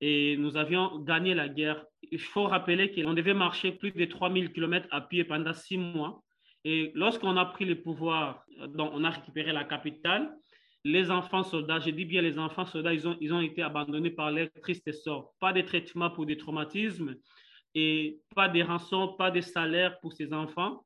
et 0.00 0.36
nous 0.36 0.56
avions 0.56 0.98
gagné 0.98 1.34
la 1.34 1.48
guerre. 1.48 1.84
Il 2.10 2.20
faut 2.20 2.44
rappeler 2.44 2.92
qu'on 2.92 3.14
devait 3.14 3.34
marcher 3.34 3.72
plus 3.72 3.92
de 3.92 4.04
3000 4.04 4.52
km 4.52 4.86
à 4.90 5.00
pied 5.00 5.24
pendant 5.24 5.52
six 5.52 5.78
mois. 5.78 6.22
Et 6.64 6.92
lorsqu'on 6.94 7.36
a 7.36 7.44
pris 7.46 7.64
le 7.64 7.82
pouvoir, 7.82 8.44
donc 8.68 8.90
on 8.94 9.04
a 9.04 9.10
récupéré 9.10 9.52
la 9.52 9.64
capitale, 9.64 10.32
les 10.84 11.10
enfants 11.10 11.42
soldats, 11.42 11.78
je 11.78 11.90
dis 11.90 12.04
bien 12.04 12.22
les 12.22 12.38
enfants 12.38 12.66
soldats, 12.66 12.92
ils 12.92 13.06
ont, 13.06 13.16
ils 13.20 13.32
ont 13.32 13.40
été 13.40 13.62
abandonnés 13.62 14.10
par 14.10 14.30
leur 14.30 14.48
triste 14.62 14.90
sort. 14.92 15.34
Pas 15.38 15.52
de 15.52 15.60
traitement 15.60 16.10
pour 16.10 16.26
des 16.26 16.36
traumatismes 16.36 17.16
et 17.74 18.18
pas 18.34 18.48
de 18.48 18.62
rançons, 18.62 19.14
pas 19.16 19.30
de 19.30 19.40
salaire 19.40 19.98
pour 20.00 20.12
ces 20.12 20.32
enfants. 20.32 20.84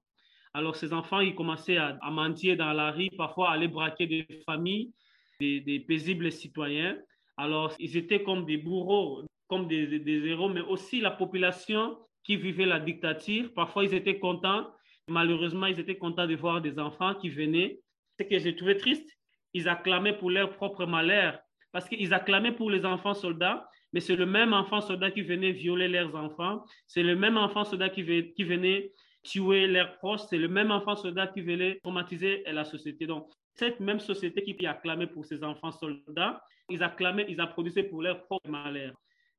Alors, 0.57 0.77
ces 0.77 0.93
enfants, 0.93 1.21
ils 1.21 1.35
commençaient 1.35 1.77
à, 1.77 1.99
mentir 2.11 2.57
dans 2.57 2.73
la 2.73 2.91
rue, 2.91 3.11
parfois 3.17 3.51
à 3.51 3.53
aller 3.53 3.69
braquer 3.69 4.07
des 4.07 4.27
familles, 4.47 4.91
des, 5.39 5.85
paisibles 5.87 6.33
citoyens. 6.33 6.97
Alors, 7.37 7.75
ils 7.79 7.97
étaient 7.97 8.23
comme 8.23 8.47
des 8.47 8.57
bourreaux, 8.57 9.23
comme 9.49 9.69
des, 9.69 9.99
des, 9.99 10.27
héros, 10.27 10.49
mais 10.49 10.63
aussi 10.63 11.01
la 11.01 11.11
population 11.11 11.99
qui 12.25 12.37
vivait 12.37 12.65
la 12.65 12.81
dictature. 12.81 13.53
Parfois, 13.55 13.85
ils 13.85 13.93
étaient 13.93 14.19
contents. 14.19 14.71
Malheureusement, 15.09 15.67
ils 15.67 15.79
étaient 15.79 15.99
contents 15.99 16.27
de 16.27 16.35
voir 16.35 16.61
des 16.61 16.79
enfants 16.79 17.15
qui 17.15 17.29
venaient. 17.29 17.79
Ce 18.19 18.25
que 18.25 18.39
j'ai 18.39 18.57
trouvé 18.57 18.77
triste, 18.77 19.09
ils 19.55 19.69
acclamaient 19.69 20.17
pour 20.17 20.31
leur 20.31 20.57
propre 20.57 20.85
malheur, 20.87 21.39
parce 21.73 21.89
qu'ils 21.89 22.13
acclamaient 22.13 22.53
pour 22.53 22.71
les 22.71 22.85
enfants 22.85 23.15
soldats, 23.15 23.69
mais 23.93 24.01
c'est 24.01 24.17
le 24.17 24.27
même 24.27 24.53
enfant 24.53 24.81
soldat 24.81 25.11
qui 25.11 25.23
venait 25.23 25.53
violer 25.53 25.89
leurs 25.89 26.15
enfants, 26.15 26.65
c'est 26.87 27.03
le 27.03 27.15
même 27.17 27.37
enfant 27.37 27.65
soldat 27.65 27.89
qui, 27.89 28.03
venait 28.03 28.93
tuer 29.23 29.67
leurs 29.67 29.97
proches, 29.99 30.23
c'est 30.29 30.39
le 30.39 30.49
même 30.49 30.71
enfant 30.71 30.97
soldat 30.97 31.29
qui 31.29 31.41
voulait 31.41 31.79
traumatiser 31.83 32.43
la 32.47 32.65
société. 32.65 33.07
Donc, 33.07 33.31
cette 33.55 33.81
même 33.81 34.01
société 34.01 34.43
qui 34.43 34.67
acclamait 34.67 35.07
pour 35.07 35.25
ses 35.25 35.43
enfants 35.43 35.73
soldats, 35.73 36.43
ils 36.69 36.83
acclamaient, 36.83 37.27
ils 37.29 37.41
applaudissaient 37.41 37.85
pour 37.85 38.03
leur 38.03 38.25
propre 38.25 38.51
malheur. 38.51 38.93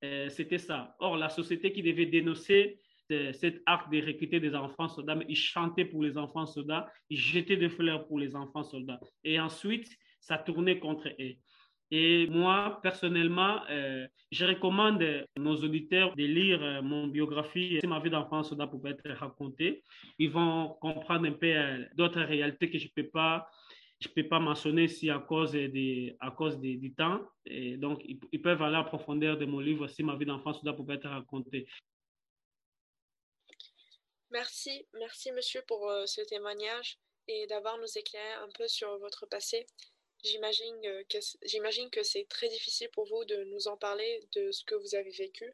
Euh, 0.04 0.30
c'était 0.30 0.58
ça. 0.58 0.96
Or, 1.00 1.18
la 1.18 1.30
société 1.30 1.72
qui 1.72 1.84
devait 1.84 2.06
dénoncer 2.06 2.80
cet 3.10 3.62
acte 3.66 3.92
de 3.92 4.06
recruter 4.06 4.40
des 4.40 4.56
enfants 4.56 4.88
soldats, 4.88 5.16
mais 5.16 5.26
ils 5.30 5.36
chantaient 5.36 5.86
pour 5.86 6.04
les 6.04 6.18
enfants 6.18 6.46
soldats, 6.46 6.88
ils 7.10 7.18
jetaient 7.18 7.58
des 7.58 7.70
fleurs 7.70 8.08
pour 8.08 8.20
les 8.20 8.36
enfants 8.36 8.64
soldats. 8.64 9.00
Et 9.24 9.40
ensuite, 9.40 9.88
ça 10.20 10.38
tournait 10.38 10.80
contre 10.80 11.10
eux. 11.20 11.36
Et 11.90 12.28
moi, 12.28 12.80
personnellement, 12.84 13.62
euh, 13.70 14.06
je 14.32 14.46
recommande 14.46 15.02
à 15.02 15.40
nos 15.40 15.56
auditeurs 15.56 16.14
de 16.16 16.26
lire 16.26 16.62
euh, 16.62 16.82
mon 16.82 17.08
biographie, 17.08 17.78
c'est 17.80 17.88
ma 17.88 18.00
vie 18.00 18.10
d'enfance 18.10 18.50
soldat 18.50 18.68
pour 18.68 18.86
être 18.88 19.10
racontée. 19.12 19.84
Ils 20.20 20.30
vont 20.30 20.76
comprendre 20.82 21.28
un 21.28 21.32
peu 21.32 21.48
euh, 21.48 21.86
d'autres 21.96 22.22
réalités 22.22 22.70
que 22.70 22.78
je 22.78 22.86
ne 22.86 23.04
peux 23.04 23.10
pas 23.10 23.48
je 24.00 24.10
peux 24.10 24.28
pas 24.28 24.40
mentionner 24.40 24.84
ici 24.84 25.10
à 25.10 25.18
cause, 25.18 25.54
des, 25.54 26.16
à 26.20 26.30
cause 26.30 26.60
du 26.60 26.94
temps. 26.94 27.20
Donc, 27.78 28.00
ils, 28.06 28.42
peuvent 28.44 28.62
aller 28.62 28.76
en 28.76 28.84
profondeur 28.84 29.40
de 29.40 29.46
mon 29.46 29.60
livre 29.60 29.88
si 29.88 30.04
ma 30.04 30.16
vie 30.16 30.26
d'enfance 30.28 30.58
soldat 30.58 30.74
pour 30.74 30.92
être 30.92 31.10
racontée. 31.10 31.66
Merci, 34.32 34.86
merci 34.94 35.32
monsieur 35.32 35.62
pour 35.68 35.92
ce 36.06 36.22
témoignage 36.22 36.98
et 37.28 37.48
d'avoir 37.48 37.78
nous 37.78 37.98
éclairé 37.98 38.34
un 38.34 38.50
peu 38.58 38.68
sur 38.68 38.98
votre 39.00 39.26
passé. 39.26 39.66
J'imagine 40.24 40.82
que, 41.10 41.18
j'imagine 41.46 41.90
que 41.90 42.04
c'est 42.04 42.26
très 42.30 42.50
difficile 42.50 42.90
pour 42.94 43.06
vous 43.06 43.24
de 43.26 43.44
nous 43.52 43.68
en 43.68 43.78
parler 43.78 44.28
de 44.36 44.52
ce 44.52 44.64
que 44.66 44.76
vous 44.76 44.96
avez 44.96 45.12
vécu, 45.12 45.46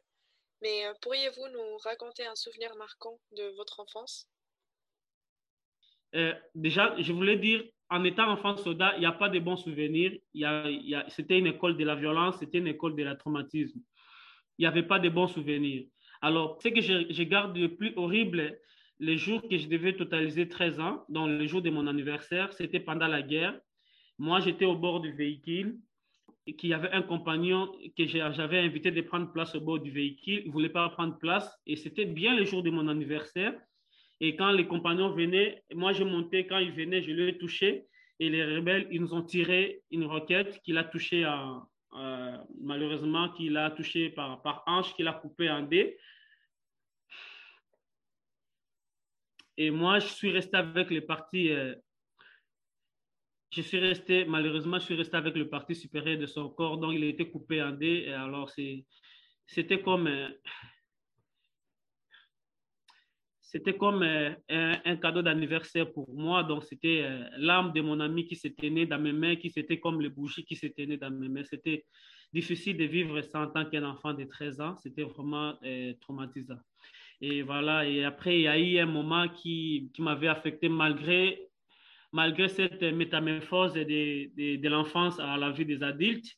Mais 0.62 0.84
pourriez-vous 1.02 1.48
nous 1.48 1.76
raconter 1.78 2.26
un 2.26 2.34
souvenir 2.34 2.74
marquant 2.76 3.20
de 3.32 3.44
votre 3.56 3.80
enfance? 3.80 4.28
Déjà, 6.54 6.94
je 6.98 7.12
voulais 7.12 7.36
dire, 7.36 7.62
en 7.90 8.04
étant 8.04 8.30
enfant 8.30 8.56
soldat, 8.56 8.92
il 8.96 9.00
n'y 9.00 9.06
a 9.06 9.12
pas 9.12 9.28
de 9.28 9.38
bons 9.38 9.56
souvenirs. 9.56 10.12
c'était 11.08 11.38
une 11.38 11.48
école 11.48 11.76
de 11.76 11.84
la 11.84 11.94
violence, 11.94 12.38
c'était 12.38 12.58
une 12.58 12.68
école 12.68 12.96
de 12.96 13.02
la 13.02 13.16
traumatisme. 13.16 13.80
Il 14.58 14.62
n'y 14.62 14.66
avait 14.66 14.86
pas 14.86 14.98
de 14.98 15.08
bons 15.08 15.28
souvenirs. 15.28 15.86
Alors, 16.20 16.58
ce 16.62 16.68
que 16.68 16.80
je, 16.80 17.22
garde 17.22 17.56
le 17.56 17.74
plus 17.74 17.92
horrible, 17.96 18.58
les 18.98 19.18
jours 19.18 19.42
que 19.48 19.58
je 19.58 19.68
devais 19.68 19.94
totaliser 19.94 20.48
13 20.48 20.80
ans, 20.80 21.04
donc 21.08 21.28
le 21.28 21.46
jour 21.46 21.62
de 21.62 21.70
mon 21.70 21.86
anniversaire, 21.86 22.52
c'était 22.52 22.80
pendant 22.80 23.08
la 23.08 23.22
guerre. 23.22 23.58
Moi, 24.18 24.40
j'étais 24.40 24.64
au 24.64 24.76
bord 24.76 25.00
du 25.00 25.12
véhicule 25.12 25.78
et 26.46 26.54
qu'il 26.54 26.70
y 26.70 26.74
avait 26.74 26.92
un 26.92 27.02
compagnon 27.02 27.72
que 27.96 28.06
j'avais 28.06 28.58
invité 28.58 28.90
de 28.90 29.00
prendre 29.00 29.32
place 29.32 29.54
au 29.54 29.60
bord 29.60 29.80
du 29.80 29.90
véhicule. 29.90 30.42
Il 30.44 30.48
ne 30.48 30.52
voulait 30.52 30.68
pas 30.68 30.88
prendre 30.90 31.18
place 31.18 31.50
et 31.66 31.76
c'était 31.76 32.04
bien 32.04 32.36
le 32.36 32.44
jour 32.44 32.62
de 32.62 32.70
mon 32.70 32.88
anniversaire. 32.88 33.54
Et 34.20 34.36
quand 34.36 34.52
les 34.52 34.66
compagnons 34.66 35.10
venaient, 35.10 35.62
moi 35.74 35.92
je 35.92 36.04
montais, 36.04 36.46
quand 36.46 36.58
ils 36.58 36.72
venaient, 36.72 37.02
je 37.02 37.10
les 37.10 37.28
ai 37.30 37.38
touchés 37.38 37.86
et 38.20 38.28
les 38.28 38.44
rebelles, 38.44 38.86
ils 38.90 39.00
nous 39.00 39.14
ont 39.14 39.22
tiré 39.22 39.82
une 39.90 40.04
roquette 40.04 40.60
qui 40.62 40.72
l'a 40.72 40.84
touché, 40.84 41.24
malheureusement, 42.60 43.28
qui 43.30 43.48
l'a 43.48 43.70
touché 43.70 44.10
par, 44.10 44.42
par 44.42 44.62
hanche, 44.66 44.94
qui 44.94 45.02
l'a 45.02 45.12
coupé 45.12 45.50
en 45.50 45.62
dés. 45.62 45.96
Et 49.56 49.70
moi, 49.70 49.98
je 50.00 50.08
suis 50.08 50.30
resté 50.30 50.56
avec 50.56 50.90
les 50.90 51.00
partis. 51.00 51.50
Euh, 51.50 51.74
je 53.50 53.62
suis 53.62 53.78
resté, 53.78 54.24
malheureusement, 54.24 54.78
je 54.80 54.84
suis 54.84 54.96
resté 54.96 55.16
avec 55.16 55.36
le 55.36 55.48
parti 55.48 55.76
supérieur 55.76 56.18
de 56.18 56.26
son 56.26 56.48
corps, 56.48 56.78
donc 56.78 56.94
il 56.94 57.04
a 57.04 57.06
été 57.06 57.30
coupé 57.30 57.62
en 57.62 57.70
deux. 57.70 57.86
Et 57.86 58.12
alors, 58.12 58.50
c'était 59.46 59.80
comme. 59.80 60.08
Euh, 60.08 60.28
c'était 63.54 63.76
comme 63.76 64.02
euh, 64.02 64.34
un, 64.84 64.96
cadeau 64.96 65.22
d'anniversaire 65.22 65.92
pour 65.92 66.12
moi. 66.12 66.42
Donc, 66.42 66.64
c'était 66.64 67.08
l'âme 67.38 67.72
de 67.72 67.80
mon 67.82 68.00
ami 68.00 68.26
qui 68.26 68.34
s'était 68.34 68.68
dans 68.84 68.98
mes 68.98 69.12
mains, 69.12 69.36
qui 69.36 69.48
c'était 69.48 69.78
comme 69.78 70.00
les 70.00 70.08
bougies 70.08 70.44
qui 70.44 70.56
s'étaient 70.56 70.96
dans 70.96 71.12
mes 71.12 71.28
mains. 71.28 71.44
C'était 71.44 71.84
difficile 72.32 72.76
de 72.76 72.84
vivre 72.84 73.20
ça 73.20 73.42
en 73.42 73.46
tant 73.46 73.64
qu'un 73.64 73.84
enfant 73.84 74.12
de 74.12 74.24
13 74.24 74.60
ans. 74.60 74.76
C'était 74.82 75.04
vraiment 75.04 75.54
traumatisant. 76.00 76.58
Et 77.20 77.42
voilà, 77.42 77.86
et 77.86 78.04
après, 78.04 78.38
il 78.38 78.42
y 78.42 78.48
a 78.48 78.58
eu 78.58 78.78
un 78.78 78.86
moment 78.86 79.28
qui, 79.28 79.90
qui 79.94 80.02
m'avait 80.02 80.28
affecté 80.28 80.68
malgré, 80.68 81.48
malgré 82.12 82.48
cette 82.48 82.82
métamorphose 82.82 83.72
de, 83.74 84.56
de, 84.56 84.68
l'enfance 84.68 85.18
à 85.20 85.36
la 85.36 85.50
vie 85.50 85.64
des 85.64 85.82
adultes. 85.82 86.36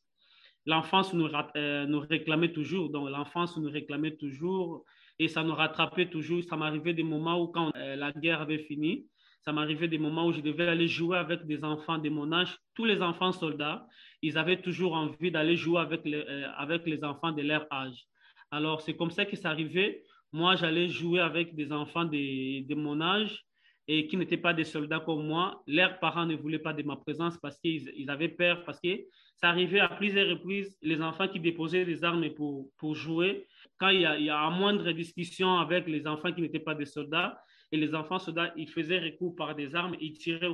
L'enfance 0.67 1.15
nous, 1.15 1.29
euh, 1.57 1.87
nous 1.87 2.01
réclamait 2.01 2.53
toujours, 2.53 2.91
donc 2.91 3.09
l'enfance 3.09 3.57
nous 3.57 3.71
réclamait 3.71 4.17
toujours 4.17 4.85
et 5.19 5.29
ça 5.29 5.43
nous 5.43 5.55
rattrapait 5.55 6.09
toujours. 6.09 6.43
Ça 6.45 6.57
m'arrivait 6.57 6.95
des 6.95 7.03
moments 7.03 7.41
où, 7.41 7.49
quand 7.49 7.73
euh, 7.77 7.97
la 7.97 8.13
guerre 8.13 8.41
avait 8.41 8.59
fini, 8.59 9.07
ça 9.43 9.53
m'arrivait 9.53 9.89
des 9.89 9.99
moments 9.99 10.27
où 10.27 10.33
je 10.33 10.41
devais 10.41 10.69
aller 10.69 10.89
jouer 10.89 11.19
avec 11.19 11.47
des 11.47 11.65
enfants 11.65 11.99
de 11.99 12.09
mon 12.09 12.33
âge. 12.33 12.57
Tous 12.75 12.85
les 12.85 13.01
enfants 13.03 13.33
soldats, 13.33 13.87
ils 14.23 14.39
avaient 14.39 14.61
toujours 14.61 14.95
envie 14.95 15.31
d'aller 15.31 15.57
jouer 15.57 15.81
avec 15.81 16.05
les, 16.05 16.19
euh, 16.19 16.51
avec 16.57 16.87
les 16.87 17.05
enfants 17.05 17.33
de 17.33 17.43
leur 17.43 17.67
âge. 17.73 18.07
Alors, 18.51 18.81
c'est 18.81 18.97
comme 18.97 19.11
ça 19.11 19.25
que 19.25 19.37
ça 19.37 19.51
arrivait 19.51 20.03
moi, 20.37 20.55
j'allais 20.57 20.89
jouer 20.89 21.21
avec 21.21 21.55
des 21.55 21.73
enfants 21.73 22.05
de, 22.05 22.75
mon 22.75 23.01
âge 23.01 23.46
et 23.89 24.07
qui 24.07 24.17
n'étaient 24.17 24.37
pas 24.37 24.53
des 24.53 24.65
soldats 24.65 25.01
comme 25.01 25.27
moi. 25.27 25.63
Leurs 25.67 25.99
parents 26.01 26.27
ne 26.27 26.35
voulaient 26.35 26.59
pas 26.59 26.73
de 26.73 26.83
ma 26.83 26.97
présence 26.97 27.39
parce 27.39 27.59
qu'ils 27.59 28.11
avaient 28.11 28.29
peur, 28.29 28.65
parce 28.65 28.81
que 28.81 28.99
ça 29.37 29.49
arrivait 29.51 29.81
à 29.81 29.89
plusieurs 29.89 30.29
reprises, 30.29 30.77
les 30.83 31.01
enfants 31.03 31.29
qui 31.29 31.41
déposaient 31.41 31.85
des 31.85 32.03
armes 32.03 32.31
pour, 32.31 32.71
pour 32.79 32.95
jouer, 32.95 33.47
quand 33.79 33.91
il 33.91 34.01
y, 34.01 34.07
a, 34.07 34.19
il 34.19 34.25
y 34.25 34.31
a 34.31 34.39
une 34.39 34.59
moindre 34.59 34.91
discussion 34.93 35.59
avec 35.59 35.87
les 35.87 36.07
enfants 36.07 36.33
qui 36.33 36.41
n'étaient 36.41 36.59
pas 36.59 36.75
des 36.75 36.87
soldats, 36.87 37.39
et 37.73 37.77
les 37.77 37.95
enfants 37.95 38.19
soldats, 38.19 38.53
ils 38.57 38.69
faisaient 38.69 38.99
recours 38.99 39.35
par 39.35 39.55
des 39.55 39.75
armes, 39.75 39.97
ils 40.01 40.17
tiraient 40.17 40.47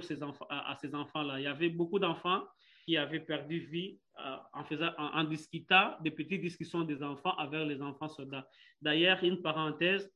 à, 0.49 0.77
ces 0.81 0.95
enfants-là. 0.95 1.41
Il 1.41 1.43
y 1.43 1.47
avait 1.47 1.69
beaucoup 1.69 1.99
d'enfants 1.99 2.43
qui 2.87 2.97
avaient 2.97 3.21
perdu 3.21 3.61
vie 3.61 3.99
euh, 4.19 4.37
en, 4.55 4.65
faisant, 4.65 4.91
en, 4.99 5.25
discutant 5.25 5.95
des 6.01 6.11
petites 6.11 6.41
discussions 6.41 6.83
des 6.83 7.03
enfants 7.03 7.35
avec 7.37 7.67
les 7.69 7.83
enfants 7.83 8.09
soldats. 8.09 8.49
D'ailleurs, 8.81 9.23
une 9.23 9.43
parenthèse, 9.43 10.11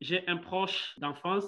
j'ai 0.00 0.26
un 0.28 0.36
proche 0.36 0.94
d'enfance 0.98 1.44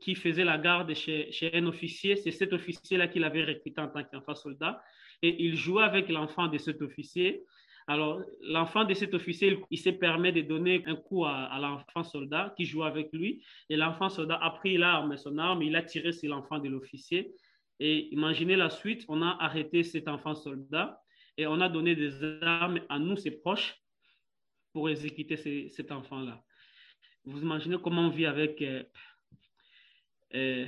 qui 0.00 0.14
faisait 0.14 0.44
la 0.44 0.58
garde 0.58 0.92
chez, 0.94 1.50
un 1.52 1.66
officier. 1.66 2.16
C'est 2.16 2.30
cet 2.30 2.52
officier-là 2.52 3.08
qui 3.08 3.18
l'avait 3.18 3.44
recruté 3.44 3.80
en 3.80 3.88
tant 3.88 4.04
qu'enfant 4.04 4.34
soldat. 4.34 4.82
Et 5.22 5.44
il 5.44 5.56
jouait 5.56 5.82
avec 5.82 6.08
l'enfant 6.08 6.48
de 6.48 6.58
cet 6.58 6.82
officier. 6.82 7.44
Alors, 7.86 8.20
l'enfant 8.42 8.84
de 8.84 8.92
cet 8.92 9.14
officier, 9.14 9.58
il 9.70 9.78
s'est 9.78 9.92
permis 9.92 10.32
de 10.32 10.42
donner 10.42 10.82
un 10.86 10.94
coup 10.94 11.24
à, 11.24 11.58
l'enfant 11.60 12.04
soldat 12.04 12.52
qui 12.56 12.66
jouait 12.66 12.86
avec 12.86 13.12
lui. 13.12 13.42
Et 13.70 13.76
l'enfant 13.76 14.10
soldat 14.10 14.38
a 14.42 14.50
pris 14.50 14.76
l'arme, 14.76 15.16
son 15.16 15.38
arme, 15.38 15.62
il 15.62 15.74
a 15.74 15.82
tiré 15.82 16.12
sur 16.12 16.30
l'enfant 16.30 16.58
de 16.58 16.68
l'officier. 16.68 17.32
Et 17.80 18.12
imaginez 18.12 18.56
la 18.56 18.70
suite, 18.70 19.04
on 19.08 19.22
a 19.22 19.36
arrêté 19.40 19.82
cet 19.82 20.08
enfant 20.08 20.34
soldat 20.34 21.00
et 21.36 21.46
on 21.46 21.60
a 21.60 21.68
donné 21.68 21.94
des 21.94 22.42
armes 22.42 22.80
à 22.88 22.98
nous, 22.98 23.16
ses 23.16 23.30
proches, 23.30 23.80
pour 24.72 24.90
exécuter 24.90 25.68
cet 25.68 25.90
enfant-là. 25.90 26.42
Vous 27.24 27.40
imaginez 27.42 27.76
comment 27.82 28.06
on 28.06 28.10
vit 28.10 28.26
avec... 28.26 28.60
Euh, 28.62 28.82
euh, 30.34 30.66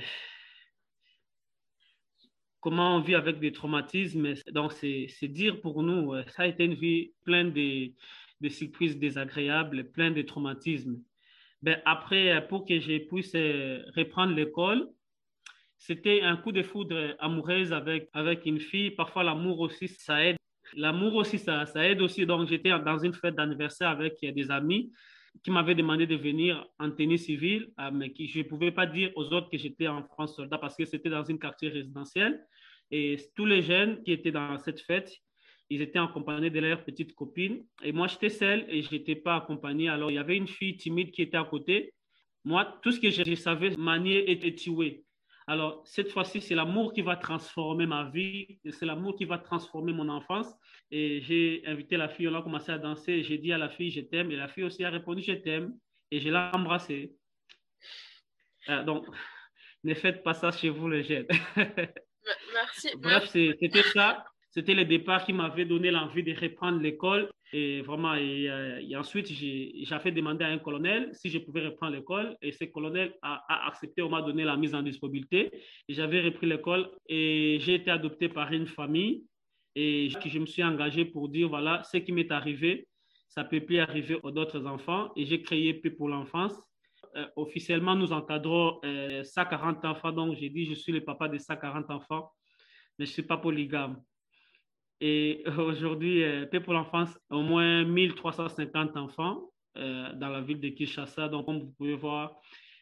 comment 2.59 2.95
on 2.95 2.99
vit 2.99 3.15
avec 3.15 3.39
des 3.39 3.51
traumatismes. 3.51 4.33
Donc, 4.51 4.73
c'est 4.73 5.27
dire 5.27 5.61
pour 5.61 5.83
nous, 5.83 6.13
euh, 6.13 6.23
ça 6.27 6.43
a 6.43 6.47
été 6.47 6.65
une 6.65 6.75
vie 6.75 7.13
pleine 7.23 7.51
de, 7.51 8.49
surprises 8.49 8.97
désagréables, 8.97 9.91
pleine 9.91 10.13
de 10.13 10.21
traumatismes. 10.21 11.01
Ben, 11.61 11.79
après, 11.85 12.47
pour 12.47 12.65
que 12.65 12.79
je 12.79 12.97
puisse 12.97 13.33
reprendre 13.95 14.33
l'école, 14.33 14.89
c'était 15.77 16.21
un 16.21 16.37
coup 16.37 16.51
de 16.51 16.63
foudre 16.63 17.15
amoureuse 17.19 17.71
avec, 17.73 18.09
avec 18.13 18.45
une 18.45 18.59
fille. 18.59 18.91
Parfois, 18.91 19.23
l'amour 19.23 19.59
aussi, 19.59 19.87
ça 19.87 20.23
aide. 20.25 20.37
L'amour 20.75 21.15
aussi, 21.15 21.37
ça, 21.37 21.65
ça 21.65 21.87
aide 21.87 22.01
aussi. 22.01 22.25
Donc, 22.25 22.47
j'étais 22.47 22.69
dans 22.69 22.97
une 22.97 23.13
fête 23.13 23.35
d'anniversaire 23.35 23.89
avec 23.89 24.19
des 24.21 24.51
amis 24.51 24.91
qui 25.43 25.51
m'avaient 25.51 25.75
demandé 25.75 26.05
de 26.05 26.15
venir 26.15 26.67
en 26.79 26.91
tenue 26.91 27.17
civile, 27.17 27.71
euh, 27.79 27.89
mais 27.91 28.11
qui, 28.11 28.27
je 28.27 28.39
ne 28.39 28.43
pouvais 28.43 28.71
pas 28.71 28.85
dire 28.85 29.11
aux 29.15 29.25
autres 29.33 29.49
que 29.49 29.57
j'étais 29.57 29.87
en 29.87 30.03
France 30.03 30.35
soldat 30.35 30.57
parce 30.57 30.75
que 30.75 30.85
c'était 30.85 31.09
dans 31.09 31.23
une 31.23 31.39
quartier 31.39 31.69
résidentielle. 31.69 32.45
Et 32.91 33.17
tous 33.35 33.45
les 33.45 33.61
jeunes 33.61 34.03
qui 34.03 34.11
étaient 34.11 34.31
dans 34.31 34.57
cette 34.59 34.81
fête, 34.81 35.11
ils 35.69 35.81
étaient 35.81 35.99
accompagnés 35.99 36.49
de 36.49 36.59
leurs 36.59 36.83
petites 36.83 37.15
copines. 37.15 37.63
Et 37.81 37.93
moi, 37.93 38.07
j'étais 38.07 38.29
seule 38.29 38.65
et 38.67 38.81
je 38.81 38.91
n'étais 38.91 39.15
pas 39.15 39.37
accompagnée. 39.37 39.87
Alors, 39.87 40.11
il 40.11 40.15
y 40.15 40.17
avait 40.17 40.35
une 40.35 40.47
fille 40.47 40.75
timide 40.75 41.11
qui 41.11 41.21
était 41.21 41.37
à 41.37 41.45
côté. 41.45 41.93
Moi, 42.43 42.79
tout 42.81 42.91
ce 42.91 42.99
que 42.99 43.09
je, 43.09 43.35
savais 43.35 43.75
manier 43.77 44.29
était 44.29 44.53
tué. 44.53 45.05
Alors, 45.51 45.81
cette 45.83 46.09
fois-ci, 46.13 46.39
c'est 46.39 46.55
l'amour 46.55 46.93
qui 46.93 47.01
va 47.01 47.17
transformer 47.17 47.85
ma 47.85 48.09
vie, 48.09 48.57
c'est 48.69 48.85
l'amour 48.85 49.17
qui 49.17 49.25
va 49.25 49.37
transformer 49.37 49.91
mon 49.91 50.07
enfance. 50.07 50.47
Et 50.91 51.19
j'ai 51.19 51.61
invité 51.65 51.97
la 51.97 52.07
fille, 52.07 52.29
on 52.29 52.35
a 52.35 52.41
commencé 52.41 52.71
à 52.71 52.77
danser, 52.77 53.21
j'ai 53.23 53.37
dit 53.37 53.51
à 53.51 53.57
la 53.57 53.67
fille, 53.67 53.91
je 53.91 53.99
t'aime, 53.99 54.31
et 54.31 54.37
la 54.37 54.47
fille 54.47 54.63
aussi 54.63 54.85
a 54.85 54.89
répondu, 54.89 55.21
je 55.21 55.33
t'aime, 55.33 55.73
et 56.09 56.21
je 56.21 56.29
l'ai 56.29 56.49
embrassée. 56.53 57.11
Euh, 58.69 58.81
donc, 58.83 59.05
ne 59.83 59.93
faites 59.93 60.23
pas 60.23 60.33
ça 60.33 60.53
chez 60.53 60.69
vous, 60.69 60.87
les 60.87 61.03
jeunes. 61.03 61.27
Merci. 62.53 62.95
Bref, 62.95 63.25
c'était 63.25 63.83
ça. 63.93 64.23
C'était 64.51 64.73
le 64.73 64.85
départ 64.85 65.25
qui 65.25 65.33
m'avait 65.33 65.65
donné 65.65 65.91
l'envie 65.91 66.23
de 66.23 66.33
reprendre 66.33 66.79
l'école 66.79 67.29
et 67.53 67.81
vraiment, 67.81 68.15
et, 68.15 68.49
euh, 68.49 68.97
ensuite, 68.97 69.27
j'avais 69.83 70.11
demandé 70.11 70.45
à 70.45 70.47
un 70.47 70.59
colonel 70.59 71.09
si 71.13 71.29
je 71.29 71.39
pouvais 71.39 71.65
reprendre 71.65 71.93
l'école. 71.95 72.37
Et 72.41 72.51
ce 72.51 72.63
colonel 72.65 73.13
a, 73.21 73.67
accepté, 73.67 74.01
on 74.01 74.09
m'a 74.09 74.21
donné 74.21 74.43
la 74.43 74.55
mise 74.55 74.73
en 74.73 74.81
disponibilité. 74.81 75.51
J'avais 75.89 76.21
repris 76.21 76.47
l'école 76.47 76.89
et 77.09 77.57
j'ai 77.59 77.75
été 77.75 77.91
adopté 77.91 78.29
par 78.29 78.51
une 78.53 78.67
famille. 78.67 79.23
Et 79.75 80.09
je 80.09 80.39
me 80.39 80.45
suis 80.45 80.63
engagé 80.63 81.05
pour 81.05 81.27
dire, 81.29 81.49
voilà, 81.49 81.83
ce 81.83 81.97
qui 81.97 82.11
m'est 82.13 82.31
arrivé, 82.31 82.87
ça 83.27 83.43
peut 83.43 83.61
plus 83.61 83.79
arriver 83.79 84.17
aux 84.23 84.31
autres 84.37 84.65
enfants. 84.65 85.11
Et 85.17 85.25
j'ai 85.25 85.41
créé 85.41 85.73
P 85.73 85.89
pour 85.89 86.07
l'enfance. 86.07 86.53
Euh, 87.17 87.27
officiellement, 87.35 87.95
nous 87.95 88.13
encadrons 88.13 88.79
140 89.23 89.83
euh, 89.83 89.87
enfants. 89.89 90.11
Donc, 90.13 90.37
j'ai 90.37 90.49
dit, 90.49 90.65
je 90.65 90.73
suis 90.73 90.93
le 90.93 91.03
papa 91.03 91.27
de 91.27 91.37
140 91.37 91.89
enfants, 91.89 92.31
mais 92.97 93.05
je 93.05 93.11
ne 93.11 93.13
suis 93.13 93.23
pas 93.23 93.37
polygame. 93.37 94.01
Et 95.03 95.43
aujourd'hui, 95.57 96.23
euh, 96.23 96.45
Paix 96.45 96.59
pour 96.59 96.73
l'enfance, 96.73 97.09
au 97.31 97.41
moins 97.41 97.83
1350 97.83 98.95
enfants 98.97 99.49
euh, 99.77 100.13
dans 100.13 100.29
la 100.29 100.41
ville 100.41 100.59
de 100.59 100.69
Kinshasa. 100.69 101.27
Donc, 101.27 101.47
comme 101.47 101.59
vous 101.59 101.73
pouvez 101.75 101.95
voir 101.95 102.39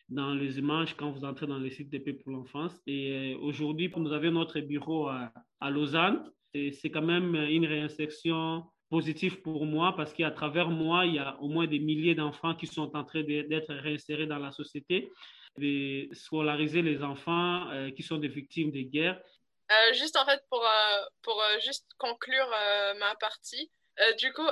dans 0.09 0.33
les 0.33 0.59
images 0.59 0.95
quand 0.95 1.11
vous 1.11 1.23
entrez 1.23 1.47
dans 1.47 1.59
le 1.59 1.69
site 1.69 1.89
de 1.89 1.97
Paix 1.97 2.13
pour 2.13 2.33
l'enfance. 2.33 2.77
Et 2.85 3.35
euh, 3.35 3.37
aujourd'hui, 3.39 3.89
nous 3.95 4.11
avons 4.11 4.31
notre 4.31 4.59
bureau 4.59 5.07
à, 5.07 5.31
à 5.61 5.69
Lausanne. 5.71 6.29
C'est 6.53 6.89
quand 6.89 7.03
même 7.03 7.35
une 7.35 7.65
réinsertion 7.65 8.65
positive 8.89 9.41
pour 9.41 9.65
moi 9.67 9.95
parce 9.95 10.11
qu'à 10.13 10.31
travers 10.31 10.69
moi, 10.69 11.05
il 11.05 11.13
y 11.13 11.19
a 11.19 11.39
au 11.41 11.47
moins 11.47 11.67
des 11.67 11.79
milliers 11.79 12.15
d'enfants 12.15 12.55
qui 12.55 12.65
sont 12.65 12.95
en 12.97 13.03
train 13.03 13.21
d'être 13.21 13.71
réinsérés 13.75 14.25
dans 14.25 14.39
la 14.39 14.51
société, 14.51 15.11
de 15.59 16.09
scolariser 16.11 16.81
les 16.81 17.03
enfants 17.03 17.67
qui 17.95 18.01
sont 18.01 18.17
des 18.17 18.29
victimes 18.29 18.71
de 18.71 18.81
guerre 18.81 19.21
euh, 19.71 19.93
juste 19.93 20.15
en 20.15 20.25
fait 20.25 20.43
pour, 20.49 20.65
euh, 20.65 21.05
pour 21.21 21.41
euh, 21.41 21.59
juste 21.59 21.85
conclure 21.97 22.49
ma 22.97 23.15
partie, 23.15 23.71
du 24.17 24.31
coup, 24.31 24.47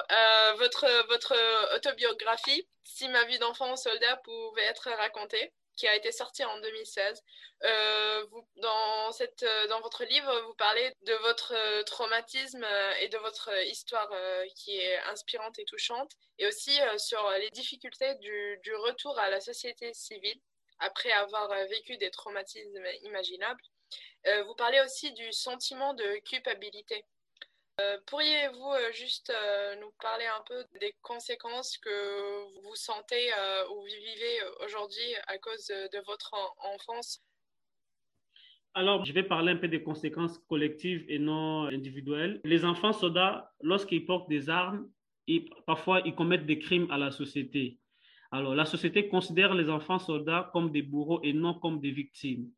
votre, 0.57 1.07
votre 1.07 1.75
autobiographie, 1.75 2.67
Si 2.83 3.07
ma 3.07 3.23
vie 3.25 3.39
d'enfant 3.39 3.75
soldat 3.77 4.17
pouvait 4.17 4.65
être 4.65 4.89
racontée, 4.91 5.53
qui 5.77 5.87
a 5.87 5.95
été 5.95 6.11
sortie 6.11 6.43
en 6.43 6.59
2016. 6.59 7.23
Euh, 7.63 8.25
vous, 8.29 8.45
dans, 8.57 9.11
cette, 9.13 9.45
dans 9.69 9.79
votre 9.79 10.03
livre, 10.03 10.41
vous 10.47 10.53
parlez 10.55 10.93
de 11.03 11.13
votre 11.13 11.83
traumatisme 11.83 12.65
et 12.99 13.07
de 13.07 13.17
votre 13.19 13.49
histoire 13.67 14.11
qui 14.55 14.77
est 14.77 14.97
inspirante 15.03 15.57
et 15.59 15.65
touchante, 15.65 16.11
et 16.39 16.47
aussi 16.47 16.77
sur 16.97 17.29
les 17.39 17.49
difficultés 17.51 18.15
du, 18.15 18.59
du, 18.63 18.75
retour 18.75 19.17
à 19.17 19.29
la 19.29 19.39
société 19.39 19.93
civile 19.93 20.41
après 20.79 21.11
avoir 21.13 21.47
vécu 21.69 21.95
des 21.97 22.11
traumatismes 22.11 22.85
imaginables. 23.03 23.63
Vous 24.45 24.55
parlez 24.55 24.81
aussi 24.81 25.13
du 25.13 25.31
sentiment 25.31 25.93
de 25.93 26.19
culpabilité 26.19 27.05
euh, 27.79 27.97
pourriez-vous 28.07 28.71
euh, 28.71 28.91
juste 28.91 29.29
euh, 29.29 29.75
nous 29.79 29.91
parler 30.01 30.25
un 30.25 30.43
peu 30.47 30.65
des 30.81 30.95
conséquences 31.03 31.77
que 31.77 32.61
vous 32.63 32.75
sentez 32.75 33.29
ou 33.71 33.83
vivez 33.83 34.39
aujourd'hui 34.65 35.13
à 35.27 35.37
cause 35.37 35.67
de 35.67 36.05
votre 36.07 36.33
enfance? 36.73 37.21
Alors, 38.73 39.05
je 39.05 39.13
vais 39.13 39.23
parler 39.23 39.51
un 39.51 39.57
peu 39.57 39.67
des 39.67 39.83
conséquences 39.83 40.39
collectives 40.49 41.05
et 41.07 41.19
non 41.19 41.65
individuelles. 41.65 42.41
Les 42.45 42.65
enfants 42.65 42.93
soldats, 42.93 43.51
lorsqu'ils 43.61 44.05
portent 44.05 44.29
des 44.29 44.49
armes, 44.49 44.89
parfois 45.67 46.01
ils 46.05 46.15
commettent 46.15 46.45
des 46.47 46.59
crimes 46.59 46.89
à 46.89 46.97
la 46.97 47.11
société. 47.11 47.79
Alors, 48.31 48.55
la 48.55 48.65
société 48.65 49.07
considère 49.07 49.53
les 49.53 49.69
enfants 49.69 49.99
soldats 49.99 50.49
comme 50.51 50.71
des 50.71 50.81
bourreaux 50.81 51.21
et 51.23 51.33
non 51.33 51.53
comme 51.53 51.79
des 51.79 51.91
victimes. 51.91 52.51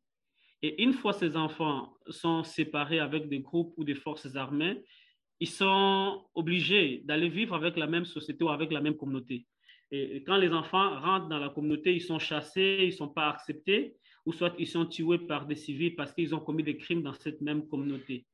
Et 0.62 0.82
une 0.82 0.92
fois 0.92 1.12
ces 1.12 1.36
enfants 1.36 1.96
sont 2.08 2.44
séparés 2.44 3.00
avec 3.00 3.28
des 3.28 3.40
groupes 3.40 3.72
ou 3.76 3.84
des 3.84 3.94
forces 3.94 4.34
armées, 4.36 4.84
ils 5.40 5.48
sont 5.48 6.26
obligés 6.34 7.02
d'aller 7.04 7.28
vivre 7.28 7.54
avec 7.54 7.76
la 7.76 7.86
même 7.86 8.04
société 8.04 8.44
ou 8.44 8.50
avec 8.50 8.70
la 8.70 8.80
même 8.80 8.96
communauté. 8.96 9.46
Et 9.90 10.22
quand 10.22 10.36
les 10.36 10.52
enfants 10.52 11.00
rentrent 11.00 11.28
dans 11.28 11.38
la 11.38 11.48
communauté, 11.48 11.94
ils 11.94 12.02
sont 12.02 12.18
chassés, 12.18 12.78
ils 12.82 12.86
ne 12.86 12.92
sont 12.92 13.08
pas 13.08 13.30
acceptés, 13.30 13.96
ou 14.24 14.32
soit 14.32 14.54
ils 14.58 14.68
sont 14.68 14.86
tués 14.86 15.18
par 15.18 15.46
des 15.46 15.56
civils 15.56 15.96
parce 15.96 16.12
qu'ils 16.12 16.34
ont 16.34 16.40
commis 16.40 16.62
des 16.62 16.76
crimes 16.76 17.02
dans 17.02 17.14
cette 17.14 17.40
même 17.40 17.66
communauté. 17.66 18.26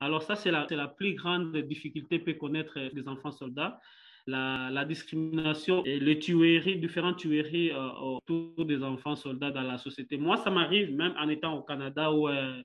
Alors 0.00 0.22
ça, 0.22 0.36
c'est 0.36 0.50
la, 0.50 0.66
la, 0.70 0.88
plus 0.88 1.14
grande 1.14 1.56
difficulté 1.56 2.22
que 2.22 2.30
connaître 2.30 2.78
les 2.78 3.08
enfants 3.08 3.30
soldats. 3.30 3.78
La, 4.26 4.84
discrimination 4.84 5.84
et 5.84 5.98
les 5.98 6.18
tueries, 6.18 6.78
différentes 6.78 7.18
tueries 7.18 7.72
euh, 7.72 7.90
autour 8.00 8.64
des 8.64 8.82
enfants 8.82 9.16
soldats 9.16 9.50
dans 9.50 9.62
la 9.62 9.78
société. 9.78 10.16
Moi, 10.16 10.36
ça 10.36 10.50
m'arrive 10.50 10.94
même 10.94 11.14
en 11.18 11.28
étant 11.28 11.58
au 11.58 11.62
Canada 11.62 12.12
où 12.12 12.28
euh, 12.28 12.62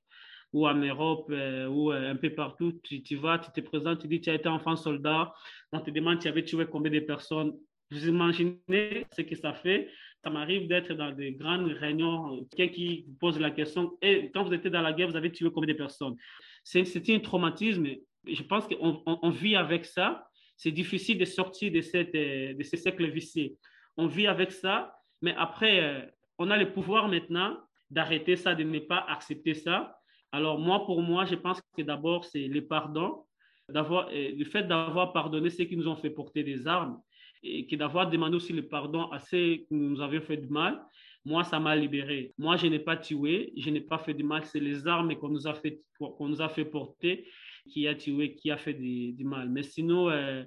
ou 0.53 0.67
en 0.67 0.75
Europe 0.75 1.27
euh, 1.29 1.67
ou 1.67 1.91
un 1.91 2.15
peu 2.15 2.29
partout, 2.29 2.71
tu, 2.83 3.03
tu, 3.03 3.15
vas, 3.17 3.37
tu 3.37 3.51
te 3.51 3.59
présentes, 3.59 3.99
tu 3.99 4.07
dis 4.07 4.21
tu 4.21 4.29
as 4.29 4.35
été 4.35 4.47
enfant 4.47 4.75
soldat, 4.75 5.33
on 5.71 5.79
te 5.81 5.91
demande 5.91 6.19
tu 6.19 6.27
avais 6.27 6.43
tué 6.43 6.65
combien 6.65 6.91
de 6.91 6.99
personnes? 6.99 7.53
Vous 7.91 8.07
imaginez 8.07 9.05
ce 9.15 9.21
que 9.21 9.35
ça 9.35 9.53
fait 9.53 9.89
Ça 10.23 10.29
m'arrive 10.29 10.67
d'être 10.67 10.93
dans 10.93 11.11
des 11.11 11.33
grandes 11.33 11.71
réunions, 11.71 12.45
quelqu'un 12.55 12.73
qui 12.73 13.05
pose 13.19 13.39
la 13.39 13.51
question, 13.51 13.97
et 14.01 14.29
quand 14.33 14.43
vous 14.43 14.53
étiez 14.53 14.69
dans 14.69 14.81
la 14.81 14.93
guerre, 14.93 15.09
vous 15.09 15.15
avez 15.15 15.31
tué 15.31 15.49
combien 15.53 15.73
de 15.73 15.77
personnes? 15.77 16.15
C'est 16.63 17.09
un 17.09 17.19
traumatisme. 17.19 17.87
Je 18.25 18.43
pense 18.43 18.67
qu'on 18.67 19.01
on, 19.05 19.29
vit 19.29 19.55
avec 19.55 19.85
ça. 19.85 20.27
C'est 20.57 20.71
difficile 20.71 21.17
de 21.17 21.25
sortir 21.25 21.71
de, 21.71 21.81
cette, 21.81 22.15
euh, 22.15 22.53
de 22.53 22.63
ce 22.63 22.75
cercle 22.75 23.09
vicieux. 23.09 23.55
On 23.95 24.07
vit 24.07 24.27
avec 24.27 24.51
ça, 24.51 24.93
mais 25.21 25.33
après, 25.37 26.13
on 26.37 26.51
a 26.51 26.57
le 26.57 26.71
pouvoir 26.71 27.07
maintenant 27.07 27.57
d'arrêter 27.89 28.35
ça, 28.35 28.53
de 28.53 28.63
ne 28.63 28.79
pas 28.79 29.05
accepter 29.07 29.55
ça 29.55 29.97
alors 30.31 30.59
moi, 30.59 30.85
pour 30.85 31.01
moi, 31.01 31.25
je 31.25 31.35
pense 31.35 31.61
que 31.75 31.81
d'abord, 31.81 32.25
c'est 32.25 32.47
le 32.47 32.65
pardon, 32.65 33.23
d'avoir, 33.69 34.09
le 34.11 34.43
fait 34.45 34.63
d'avoir 34.63 35.13
pardonné 35.13 35.49
ceux 35.49 35.65
qui 35.65 35.77
nous 35.77 35.87
ont 35.87 35.95
fait 35.95 36.09
porter 36.09 36.43
des 36.43 36.67
armes 36.67 37.01
et 37.43 37.63
d'avoir 37.75 38.09
demandé 38.09 38.35
aussi 38.35 38.53
le 38.53 38.67
pardon 38.67 39.09
à 39.11 39.19
ceux 39.19 39.57
qui 39.57 39.73
nous 39.73 40.01
avaient 40.01 40.21
fait 40.21 40.37
du 40.37 40.47
mal, 40.47 40.83
moi, 41.25 41.43
ça 41.43 41.59
m'a 41.59 41.75
libéré. 41.75 42.33
Moi, 42.37 42.55
je 42.55 42.67
n'ai 42.67 42.79
pas 42.79 42.95
tué, 42.95 43.53
je 43.57 43.69
n'ai 43.69 43.81
pas 43.81 43.97
fait 43.97 44.13
du 44.13 44.23
mal. 44.23 44.45
C'est 44.45 44.59
les 44.59 44.87
armes 44.87 45.13
qu'on 45.15 45.29
nous 45.29 45.47
a 45.47 45.53
qu'on 45.99 46.27
nous 46.27 46.41
a 46.41 46.49
fait 46.49 46.65
porter 46.65 47.27
qui 47.67 47.87
a 47.87 47.95
tué, 47.95 48.35
qui 48.35 48.51
a 48.51 48.57
fait 48.57 48.73
du, 48.73 49.23
mal. 49.23 49.49
Mais 49.49 49.63
sinon, 49.63 50.09
euh, 50.09 50.43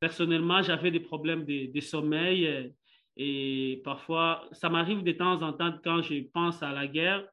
personnellement, 0.00 0.62
j'avais 0.62 0.90
des 0.90 1.00
problèmes 1.00 1.44
de, 1.44 1.80
sommeil. 1.80 2.46
Euh, 2.46 2.68
et 3.16 3.80
parfois, 3.84 4.46
ça 4.52 4.68
m'arrive 4.68 5.02
de 5.02 5.12
temps 5.12 5.42
en 5.42 5.52
temps 5.52 5.74
quand 5.82 6.02
je 6.02 6.22
pense 6.32 6.62
à 6.62 6.72
la 6.72 6.86
guerre, 6.86 7.26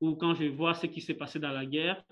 ou 0.00 0.14
quand 0.14 0.34
je 0.34 0.44
vois 0.44 0.74
ce 0.74 0.86
qui 0.86 1.00
s'est 1.00 1.14
passé 1.14 1.38
dans 1.38 1.50
la 1.50 1.66
guerre, 1.66 2.02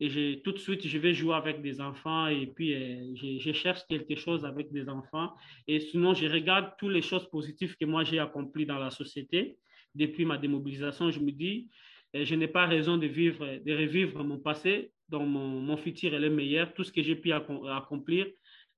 et 0.00 0.10
je, 0.10 0.34
tout 0.40 0.52
de 0.52 0.58
suite, 0.58 0.86
je 0.86 0.98
vais 0.98 1.14
jouer 1.14 1.34
avec 1.34 1.62
des 1.62 1.80
enfants 1.80 2.26
et 2.26 2.48
puis 2.48 2.74
euh, 2.74 3.14
je, 3.14 3.52
cherche 3.52 3.86
quelque 3.88 4.16
chose 4.16 4.44
avec 4.44 4.72
des 4.72 4.88
enfants. 4.88 5.32
Et 5.68 5.78
sinon, 5.78 6.14
je 6.14 6.26
regarde 6.26 6.72
toutes 6.78 6.92
les 6.92 7.00
choses 7.00 7.28
positives 7.30 7.76
que 7.76 7.84
moi 7.84 8.02
j'ai 8.02 8.18
accomplies 8.18 8.66
dans 8.66 8.78
la 8.78 8.90
société 8.90 9.56
depuis 9.94 10.24
ma 10.24 10.36
démobilisation. 10.36 11.10
Je 11.12 11.20
me 11.20 11.30
dis, 11.30 11.68
je 12.12 12.34
n'ai 12.34 12.48
pas 12.48 12.66
raison 12.66 12.96
de, 12.96 13.06
vivre, 13.06 13.58
de 13.64 13.72
revivre 13.72 14.22
mon 14.24 14.38
passé, 14.38 14.92
donc 15.08 15.28
mon, 15.28 15.60
mon 15.60 15.76
futur 15.76 16.14
est 16.14 16.20
le 16.20 16.30
meilleur. 16.30 16.72
Tout 16.74 16.84
ce 16.84 16.92
que 16.92 17.02
j'ai 17.02 17.16
pu 17.16 17.32
accomplir, 17.32 18.26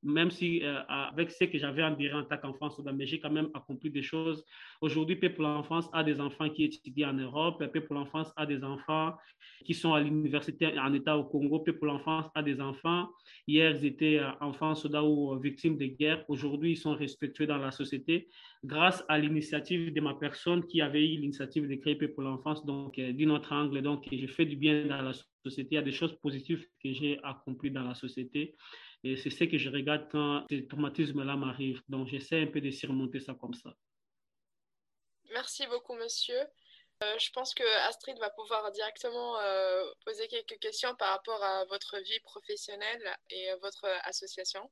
même 0.03 0.31
si 0.31 0.63
euh, 0.63 0.83
avec 0.89 1.31
ce 1.31 1.45
que 1.45 1.59
j'avais 1.59 1.83
en 1.83 1.93
en 1.93 2.25
tant 2.25 2.37
qu'enfant 2.37 2.71
mais 2.95 3.07
j'ai 3.07 3.19
quand 3.19 3.31
même 3.31 3.49
accompli 3.55 3.91
des 3.91 4.03
choses. 4.03 4.45
Aujourd'hui, 4.81 5.17
Paix 5.17 5.31
pour 5.31 5.45
l'enfance 5.45 5.89
a 5.93 6.05
des 6.05 6.21
enfants 6.21 6.49
qui 6.51 6.65
étudient 6.65 7.11
en 7.11 7.15
Europe, 7.15 7.65
Paix 7.73 7.81
pour 7.81 7.95
l'enfance 7.95 8.33
a 8.37 8.47
des 8.47 8.63
enfants 8.63 9.15
qui 9.65 9.75
sont 9.75 9.95
à 9.95 10.01
l'université 10.01 10.79
en 10.79 10.93
État 10.93 11.17
au 11.17 11.25
Congo, 11.25 11.61
Paix 11.61 11.73
pour 11.73 11.87
l'enfance 11.87 12.27
a 12.35 12.43
des 12.43 12.61
enfants. 12.61 13.09
Hier, 13.47 13.71
ils 13.77 13.87
étaient 13.87 14.19
euh, 14.19 14.31
enfants 14.41 14.75
soldats 14.75 15.03
ou 15.03 15.33
euh, 15.33 15.39
victimes 15.39 15.77
de 15.77 15.87
guerre. 15.87 16.25
Aujourd'hui, 16.29 16.73
ils 16.73 16.77
sont 16.77 16.95
respectueux 16.95 17.47
dans 17.47 17.59
la 17.59 17.71
société 17.71 18.29
grâce 18.65 19.05
à 19.09 19.19
l'initiative 19.19 19.93
de 19.93 20.01
ma 20.01 20.15
personne 20.15 20.67
qui 20.67 20.81
avait 20.81 21.05
eu 21.05 21.19
l'initiative 21.19 21.69
de 21.69 21.75
créer 21.77 21.97
Paix 21.97 22.09
pour 22.09 22.23
l'enfance, 22.23 22.65
donc 22.65 22.99
d'une 22.99 23.31
autre 23.31 23.53
angle. 23.53 23.81
Donc, 23.83 24.07
j'ai 24.11 24.27
fait 24.27 24.47
du 24.47 24.57
bien 24.57 24.87
dans 24.87 25.03
la 25.03 25.13
société. 25.45 25.69
Il 25.73 25.75
y 25.75 25.79
a 25.79 25.83
des 25.83 25.93
choses 25.93 26.17
positives 26.21 26.67
que 26.83 26.93
j'ai 26.93 27.19
accomplies 27.23 27.71
dans 27.71 27.85
la 27.85 27.95
société. 27.95 28.55
Et 29.07 29.17
c'est 29.17 29.31
ce 29.31 29.45
que 29.45 29.57
je 29.57 29.71
regarde 29.71 30.09
quand 30.11 30.45
ces 30.51 30.67
traumatismes-là 30.67 31.37
m'arrivent. 31.37 31.81
Donc, 31.89 32.09
j'essaie 32.09 32.43
un 32.43 32.49
peu 32.49 32.61
de 32.61 32.73
surmonter 32.73 33.21
ça 33.21 33.35
comme 33.35 33.55
ça. 33.55 33.73
Merci 35.33 35.65
beaucoup, 35.69 35.95
monsieur. 35.95 36.41
Euh, 37.05 37.15
je 37.19 37.31
pense 37.31 37.55
que 37.55 37.63
Astrid 37.89 38.19
va 38.19 38.31
pouvoir 38.31 38.73
directement 38.73 39.39
euh, 39.39 39.85
poser 40.05 40.27
quelques 40.27 40.59
questions 40.59 40.95
par 40.97 41.11
rapport 41.11 41.43
à 41.45 41.65
votre 41.67 41.99
vie 41.99 42.21
professionnelle 42.25 43.17
et 43.31 43.51
à 43.51 43.57
votre 43.59 43.87
association. 44.05 44.69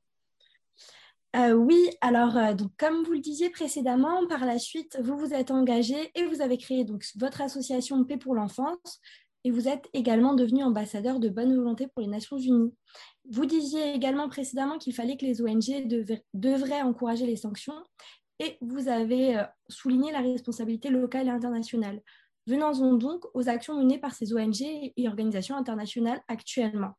Euh, 1.37 1.51
oui, 1.51 1.89
alors 2.01 2.55
donc, 2.55 2.71
comme 2.77 3.03
vous 3.03 3.13
le 3.13 3.19
disiez 3.19 3.49
précédemment, 3.49 4.25
par 4.27 4.45
la 4.45 4.57
suite, 4.57 4.97
vous 5.01 5.17
vous 5.17 5.33
êtes 5.33 5.51
engagé 5.51 6.11
et 6.15 6.25
vous 6.25 6.41
avez 6.41 6.57
créé 6.57 6.83
donc, 6.83 7.05
votre 7.15 7.41
association 7.41 8.03
Paix 8.03 8.17
pour 8.17 8.35
l'enfance 8.35 8.99
et 9.45 9.51
vous 9.51 9.69
êtes 9.69 9.87
également 9.93 10.33
devenu 10.33 10.63
ambassadeur 10.63 11.19
de 11.19 11.29
bonne 11.29 11.55
volonté 11.55 11.87
pour 11.87 12.01
les 12.01 12.09
Nations 12.09 12.37
Unies. 12.37 12.73
Vous 13.29 13.45
disiez 13.45 13.93
également 13.93 14.27
précédemment 14.27 14.79
qu'il 14.79 14.93
fallait 14.93 15.17
que 15.17 15.25
les 15.25 15.41
ONG 15.41 15.87
devraient 16.33 16.81
encourager 16.81 17.27
les 17.27 17.37
sanctions 17.37 17.81
et 18.39 18.57
vous 18.59 18.89
avez 18.89 19.37
euh, 19.37 19.43
souligné 19.69 20.11
la 20.11 20.19
responsabilité 20.19 20.89
locale 20.89 21.27
et 21.27 21.29
internationale. 21.29 22.01
Venons-en 22.47 22.93
donc 22.93 23.25
aux 23.33 23.47
actions 23.47 23.77
menées 23.77 23.99
par 23.99 24.13
ces 24.13 24.33
ONG 24.33 24.61
et 24.61 25.07
organisations 25.07 25.55
internationales 25.55 26.21
actuellement. 26.27 26.93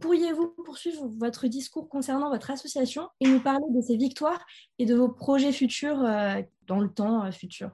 Pourriez-vous 0.00 0.54
poursuivre 0.64 1.08
votre 1.18 1.48
discours 1.48 1.88
concernant 1.88 2.30
votre 2.30 2.50
association 2.50 3.08
et 3.20 3.28
nous 3.28 3.40
parler 3.40 3.66
de 3.70 3.80
ses 3.80 3.96
victoires 3.96 4.44
et 4.78 4.86
de 4.86 4.94
vos 4.94 5.08
projets 5.08 5.52
futurs 5.52 6.02
euh, 6.02 6.40
dans 6.66 6.80
le 6.80 6.88
temps 6.92 7.24
euh, 7.24 7.30
futur? 7.30 7.70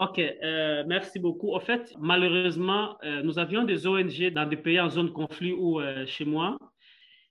Ok, 0.00 0.18
euh, 0.18 0.82
merci 0.86 1.18
beaucoup. 1.18 1.54
En 1.54 1.60
fait, 1.60 1.94
malheureusement, 2.00 2.96
euh, 3.04 3.22
nous 3.22 3.38
avions 3.38 3.64
des 3.64 3.86
ONG 3.86 4.32
dans 4.32 4.46
des 4.46 4.56
pays 4.56 4.80
en 4.80 4.88
zone 4.88 5.08
de 5.08 5.12
conflit 5.12 5.52
ou 5.52 5.78
euh, 5.78 6.06
chez 6.06 6.24
moi. 6.24 6.56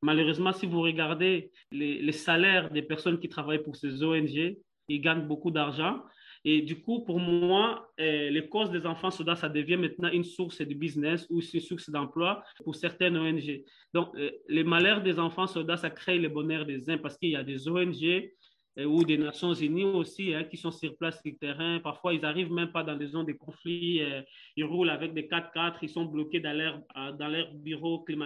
Malheureusement, 0.03 0.53
si 0.53 0.67
vous 0.67 0.79
regardez 0.79 1.51
les, 1.71 2.11
salaires 2.11 2.69
des 2.69 2.83
personnes 2.83 3.19
qui 3.19 3.27
travaillent 3.27 3.63
pour 3.63 3.75
ces 3.75 4.03
ONG, 4.03 4.55
ils 4.87 5.01
gagnent 5.01 5.27
beaucoup 5.27 5.49
d'argent. 5.49 6.03
Et 6.45 6.61
du 6.61 6.79
coup, 6.79 7.03
pour 7.03 7.19
moi, 7.19 7.89
les 7.97 8.47
causes 8.47 8.69
des 8.69 8.85
enfants 8.85 9.11
soldats, 9.11 9.35
ça 9.35 9.49
devient 9.49 9.75
maintenant 9.75 10.09
une 10.09 10.23
source 10.23 10.61
de 10.61 10.73
business 10.73 11.27
ou 11.29 11.41
une 11.41 11.59
source 11.59 11.89
d'emploi 11.89 12.43
pour 12.63 12.75
certaines 12.75 13.17
ONG. 13.17 13.63
Donc, 13.93 14.15
les 14.47 14.63
malheurs 14.63 15.01
des 15.01 15.19
enfants 15.19 15.47
soldats, 15.47 15.75
ça 15.75 15.89
crée 15.89 16.17
le 16.17 16.29
bonheur 16.29 16.65
des 16.65 16.89
uns 16.89 16.97
parce 16.97 17.17
qu'il 17.17 17.31
y 17.31 17.35
a 17.35 17.43
des 17.43 17.67
ONG 17.67 18.29
ou 18.85 19.03
des 19.03 19.17
Nations 19.17 19.53
Unies 19.53 19.83
aussi, 19.83 20.33
hein, 20.33 20.43
qui 20.43 20.57
sont 20.57 20.71
sur 20.71 20.95
place 20.97 21.21
sur 21.21 21.31
le 21.31 21.37
terrain. 21.37 21.79
Parfois, 21.79 22.13
ils 22.13 22.21
n'arrivent 22.21 22.51
même 22.51 22.71
pas 22.71 22.83
dans 22.83 22.95
les 22.95 23.07
zones 23.07 23.25
de 23.25 23.33
conflit. 23.33 24.01
Euh, 24.01 24.21
ils 24.55 24.63
roulent 24.63 24.89
avec 24.89 25.13
des 25.13 25.27
4x4, 25.27 25.77
ils 25.81 25.89
sont 25.89 26.05
bloqués 26.05 26.39
dans 26.39 26.55
leur, 26.55 26.81
euh, 26.97 27.11
dans 27.13 27.27
leur 27.27 27.53
bureau 27.53 27.99
climatisé 28.03 28.19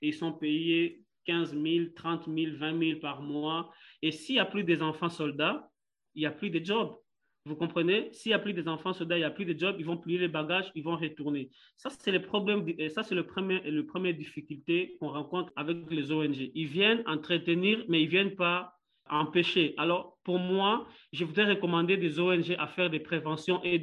ils 0.00 0.14
sont 0.14 0.32
payés 0.32 1.02
15 1.26 1.52
000, 1.52 1.86
30 1.94 2.24
000, 2.26 2.56
20 2.56 2.78
000 2.78 3.00
par 3.00 3.22
mois. 3.22 3.70
Et 4.02 4.12
s'il 4.12 4.36
n'y 4.36 4.40
a 4.40 4.44
plus 4.44 4.64
des 4.64 4.82
enfants 4.82 5.08
soldats, 5.08 5.70
il 6.14 6.20
n'y 6.20 6.26
a 6.26 6.30
plus 6.30 6.50
de 6.50 6.64
jobs. 6.64 6.96
Vous 7.44 7.56
comprenez? 7.56 8.12
S'il 8.12 8.30
n'y 8.30 8.34
a 8.34 8.38
plus 8.38 8.52
des 8.52 8.68
enfants 8.68 8.92
soldats, 8.92 9.16
il 9.16 9.20
n'y 9.20 9.24
a 9.24 9.30
plus 9.30 9.44
de 9.44 9.58
jobs, 9.58 9.76
ils 9.78 9.84
vont 9.84 9.96
plier 9.96 10.18
les 10.18 10.28
bagages, 10.28 10.70
ils 10.74 10.82
vont 10.82 10.96
retourner. 10.96 11.50
Ça, 11.76 11.88
c'est 11.90 12.12
le 12.12 12.20
problème, 12.20 12.66
ça, 12.90 13.02
c'est 13.02 13.14
le 13.14 13.26
premier, 13.26 13.60
le 13.62 13.86
premier 13.86 14.12
difficulté 14.12 14.96
qu'on 15.00 15.08
rencontre 15.08 15.52
avec 15.56 15.90
les 15.90 16.12
ONG. 16.12 16.50
Ils 16.54 16.66
viennent 16.66 17.02
entretenir, 17.06 17.84
mais 17.88 18.02
ils 18.02 18.06
ne 18.06 18.10
viennent 18.10 18.36
pas 18.36 18.77
empêcher. 19.10 19.74
Alors, 19.76 20.18
pour 20.24 20.38
moi, 20.38 20.86
je 21.12 21.24
voudrais 21.24 21.44
recommander 21.44 21.96
des 21.96 22.20
ONG 22.20 22.54
à 22.58 22.66
faire 22.66 22.90
des 22.90 23.00
préventions 23.00 23.60
et, 23.62 23.78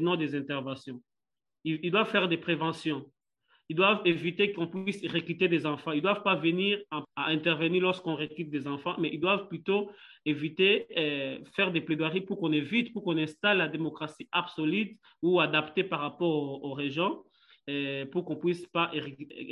non 0.00 0.16
des 0.16 0.34
interventions. 0.34 1.02
ils 1.64 1.90
doivent 1.90 2.10
faire 2.10 2.28
des 2.28 2.38
préventions 2.38 3.04
ils 3.68 3.76
doivent 3.76 4.02
éviter 4.04 4.52
qu'on 4.52 4.68
puisse 4.68 5.02
recruter 5.06 5.48
des 5.48 5.66
enfants. 5.66 5.92
Ils 5.92 5.96
ne 5.96 6.02
doivent 6.02 6.22
pas 6.22 6.36
venir 6.36 6.78
à, 6.90 7.04
intervenir 7.16 7.82
lorsqu'on 7.82 8.14
recrute 8.14 8.50
des 8.50 8.66
enfants, 8.68 8.94
mais 8.98 9.10
ils 9.12 9.20
doivent 9.20 9.48
plutôt 9.48 9.90
éviter, 10.24 10.86
euh, 10.96 11.38
faire 11.54 11.72
des 11.72 11.80
plaidoiries 11.80 12.20
pour 12.20 12.38
qu'on 12.38 12.52
évite, 12.52 12.92
pour 12.92 13.02
qu'on 13.02 13.18
installe 13.18 13.58
la 13.58 13.68
démocratie 13.68 14.28
absolue 14.30 14.98
ou 15.22 15.40
adaptée 15.40 15.84
par 15.84 16.00
rapport 16.00 16.64
aux, 16.64 16.74
régions, 16.74 17.24
euh, 17.68 18.06
pour 18.06 18.24
qu'on 18.24 18.34
ne 18.34 18.40
puisse 18.40 18.66
pas 18.66 18.90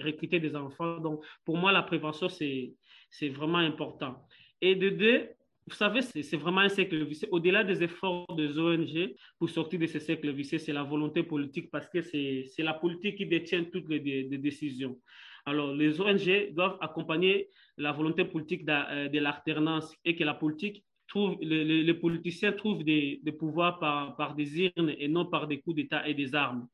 recruter 0.04 0.38
des 0.38 0.54
enfants. 0.54 0.98
Donc, 0.98 1.24
pour 1.44 1.56
moi, 1.56 1.72
la 1.72 1.82
prévention, 1.82 2.28
c'est 2.28 3.28
vraiment 3.30 3.58
important. 3.58 4.24
Et 4.64 4.74
de 4.76 4.88
deux, 4.88 5.28
vous 5.66 5.74
savez, 5.74 6.00
c'est 6.00 6.38
vraiment 6.38 6.62
un 6.62 6.70
cercle 6.70 7.04
vicieux. 7.04 7.28
Au-delà 7.30 7.64
des 7.64 7.82
efforts 7.82 8.34
des 8.34 8.58
ONG 8.58 9.14
pour 9.38 9.50
sortir 9.50 9.78
de 9.78 9.86
ce 9.86 9.98
cercle 9.98 10.30
vicieux, 10.32 10.56
c'est 10.56 10.72
la 10.72 10.82
volonté 10.82 11.22
politique 11.22 11.70
parce 11.70 11.86
que 11.86 12.00
c'est 12.00 12.62
la 12.62 12.72
politique 12.72 13.18
qui 13.18 13.26
détient 13.26 13.64
toutes 13.64 13.90
les, 13.90 14.24
décisions. 14.38 14.98
Alors, 15.44 15.74
les 15.74 16.00
ONG 16.00 16.54
doivent 16.54 16.78
accompagner 16.80 17.50
la 17.76 17.92
volonté 17.92 18.24
politique 18.24 18.66
euh, 18.66 19.10
de, 19.10 19.18
l'alternance 19.18 19.94
et 20.02 20.16
que 20.16 20.24
la 20.24 20.32
politique 20.32 20.82
trouve, 21.08 21.36
les, 21.42 21.92
politiciens 21.92 22.52
trouvent 22.52 22.84
des, 22.84 23.20
pouvoirs 23.38 23.78
par, 23.78 24.16
par 24.16 24.34
des 24.34 24.62
urnes 24.62 24.94
et 24.96 25.08
non 25.08 25.26
par 25.26 25.46
des 25.46 25.60
coups 25.60 25.76
d'État 25.76 26.08
et 26.08 26.14
des 26.14 26.34
armes. 26.34 26.66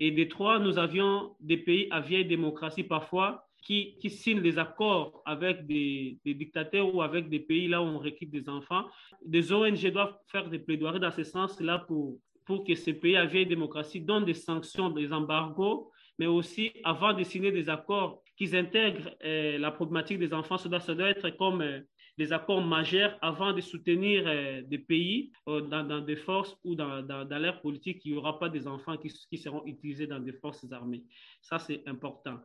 Et 0.00 0.10
des 0.10 0.26
trois, 0.26 0.58
nous 0.58 0.76
avions 0.76 1.36
des 1.38 1.58
pays 1.58 1.86
à 1.92 2.00
vieille 2.00 2.26
démocratie 2.26 2.82
parfois 2.82 3.46
qui, 3.62 4.10
signent 4.10 4.42
des 4.42 4.58
accords 4.58 5.22
avec 5.24 5.66
des, 5.66 6.18
dictateurs 6.24 6.92
ou 6.94 7.00
avec 7.00 7.28
des 7.28 7.40
pays 7.40 7.68
là 7.68 7.80
où 7.80 7.86
on 7.86 7.98
recrute 7.98 8.30
des 8.30 8.48
enfants. 8.48 8.84
Des 9.24 9.52
ONG 9.52 9.90
doivent 9.92 10.18
faire 10.26 10.48
des 10.48 10.58
plaidoiries 10.58 11.00
dans 11.00 11.10
ce 11.10 11.22
sens-là 11.22 11.78
pour, 11.86 12.18
pour 12.44 12.64
que 12.64 12.74
ces 12.74 12.94
pays 12.94 13.16
à 13.16 13.24
vieille 13.24 13.46
démocratie 13.46 14.00
donnent 14.00 14.24
des 14.24 14.34
sanctions, 14.34 14.90
des 14.90 15.12
embargos, 15.12 15.90
mais 16.18 16.26
aussi 16.26 16.72
avant 16.84 17.12
de 17.14 17.22
signer 17.22 17.52
des 17.52 17.68
accords, 17.68 18.22
qu'ils 18.36 18.56
intègrent 18.56 19.10
euh, 19.24 19.58
la 19.58 19.70
problématique 19.70 20.18
des 20.18 20.34
enfants. 20.34 20.58
Ça 20.58 20.68
doit, 20.68 20.80
doit 20.80 21.10
être 21.10 21.30
comme 21.30 21.62
euh, 21.62 21.80
des 22.22 22.32
accords 22.32 22.64
majeurs 22.76 23.18
avant 23.20 23.52
de 23.52 23.60
soutenir 23.60 24.24
euh, 24.26 24.62
des 24.62 24.78
pays 24.78 25.32
dans, 25.46 26.04
des 26.10 26.16
forces 26.16 26.56
ou 26.64 26.74
dans, 26.74 27.02
dans, 27.02 27.38
l'ère 27.42 27.60
politique, 27.60 27.98
il 28.04 28.12
n'y 28.12 28.18
aura 28.18 28.38
pas 28.38 28.48
des 28.48 28.64
enfants 28.66 28.96
qui, 28.96 29.38
seront 29.38 29.64
utilisés 29.66 30.06
dans 30.06 30.20
des 30.20 30.32
forces 30.42 30.70
armées. 30.70 31.02
Ça, 31.40 31.58
c'est 31.58 31.82
important. 31.86 32.38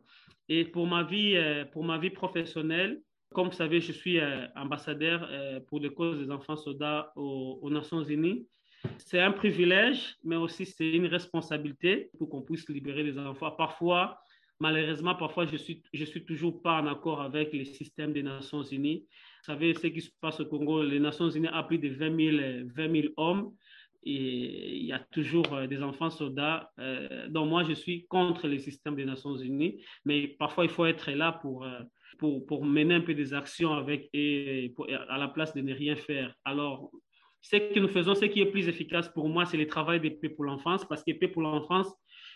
Et 0.48 0.64
pour 0.64 0.86
ma 0.86 1.02
vie, 1.04 1.36
euh, 1.36 1.64
pour 1.64 1.84
ma 1.84 1.98
vie 1.98 2.10
professionnelle, 2.10 3.00
comme 3.34 3.48
vous 3.48 3.60
savez, 3.64 3.80
je 3.80 3.92
suis 3.92 4.18
euh, 4.18 4.46
ambassadeur 4.56 5.18
euh, 5.30 5.60
pour 5.60 5.78
les 5.80 5.92
causes 5.92 6.18
des 6.18 6.30
enfants 6.30 6.56
soldats 6.56 7.12
aux, 7.14 7.70
Nations 7.70 8.02
Unies. 8.02 8.46
C'est 8.98 9.20
un 9.20 9.32
privilège, 9.32 10.16
mais 10.24 10.36
aussi 10.36 10.64
c'est 10.64 10.90
une 10.90 11.06
responsabilité 11.06 12.10
pour 12.18 12.28
qu'on 12.30 12.42
puisse 12.42 12.68
libérer 12.68 13.02
les 13.02 13.18
enfants. 13.18 13.50
Parfois, 13.50 14.18
malheureusement, 14.60 15.14
parfois, 15.14 15.46
je 15.46 15.56
ne 15.56 15.76
je 15.92 16.04
suis 16.04 16.24
toujours 16.24 16.62
pas 16.62 16.80
en 16.80 16.86
accord 16.86 17.20
avec 17.20 17.52
les 17.52 17.64
systèmes 17.64 18.12
des 18.12 18.22
Nations 18.22 18.62
Unies. 18.62 19.06
Vous 19.38 19.52
savez, 19.52 19.74
ce 19.74 19.86
qui 19.86 20.00
se 20.00 20.10
passe 20.20 20.40
au 20.40 20.46
Congo, 20.46 20.82
les 20.82 21.00
Nations 21.00 21.30
Unies 21.30 21.48
ont 21.52 21.64
plus 21.64 21.78
de 21.78 21.88
20 21.88 22.16
000, 22.16 22.68
20 22.74 22.92
000 23.02 23.14
hommes 23.16 23.52
et 24.04 24.76
il 24.76 24.84
y 24.84 24.92
a 24.92 24.98
toujours 24.98 25.52
euh, 25.52 25.66
des 25.66 25.82
enfants 25.82 26.10
soldats. 26.10 26.70
Euh, 26.78 27.28
donc 27.28 27.48
moi, 27.48 27.64
je 27.64 27.72
suis 27.72 28.06
contre 28.06 28.48
le 28.48 28.58
système 28.58 28.94
des 28.94 29.04
Nations 29.04 29.36
Unies, 29.36 29.82
mais 30.04 30.28
parfois 30.28 30.64
il 30.64 30.70
faut 30.70 30.86
être 30.86 31.10
là 31.10 31.32
pour, 31.32 31.64
euh, 31.64 31.80
pour, 32.18 32.44
pour 32.46 32.64
mener 32.64 32.94
un 32.94 33.00
peu 33.00 33.14
des 33.14 33.34
actions 33.34 33.74
avec 33.74 34.08
et 34.12 34.74
à 35.08 35.18
la 35.18 35.28
place 35.28 35.54
de 35.54 35.60
ne 35.60 35.74
rien 35.74 35.96
faire. 35.96 36.34
Alors, 36.44 36.90
ce 37.40 37.56
que 37.56 37.78
nous 37.78 37.88
faisons, 37.88 38.14
ce 38.14 38.24
qui 38.24 38.40
est 38.40 38.50
plus 38.50 38.68
efficace 38.68 39.08
pour 39.08 39.28
moi, 39.28 39.46
c'est 39.46 39.56
le 39.56 39.66
travail 39.66 40.00
des 40.00 40.10
Paix 40.10 40.28
pour 40.28 40.44
l'enfance, 40.44 40.84
parce 40.86 41.04
que 41.04 41.12
Paix 41.12 41.28
pour 41.28 41.42
l'enfance, 41.42 41.92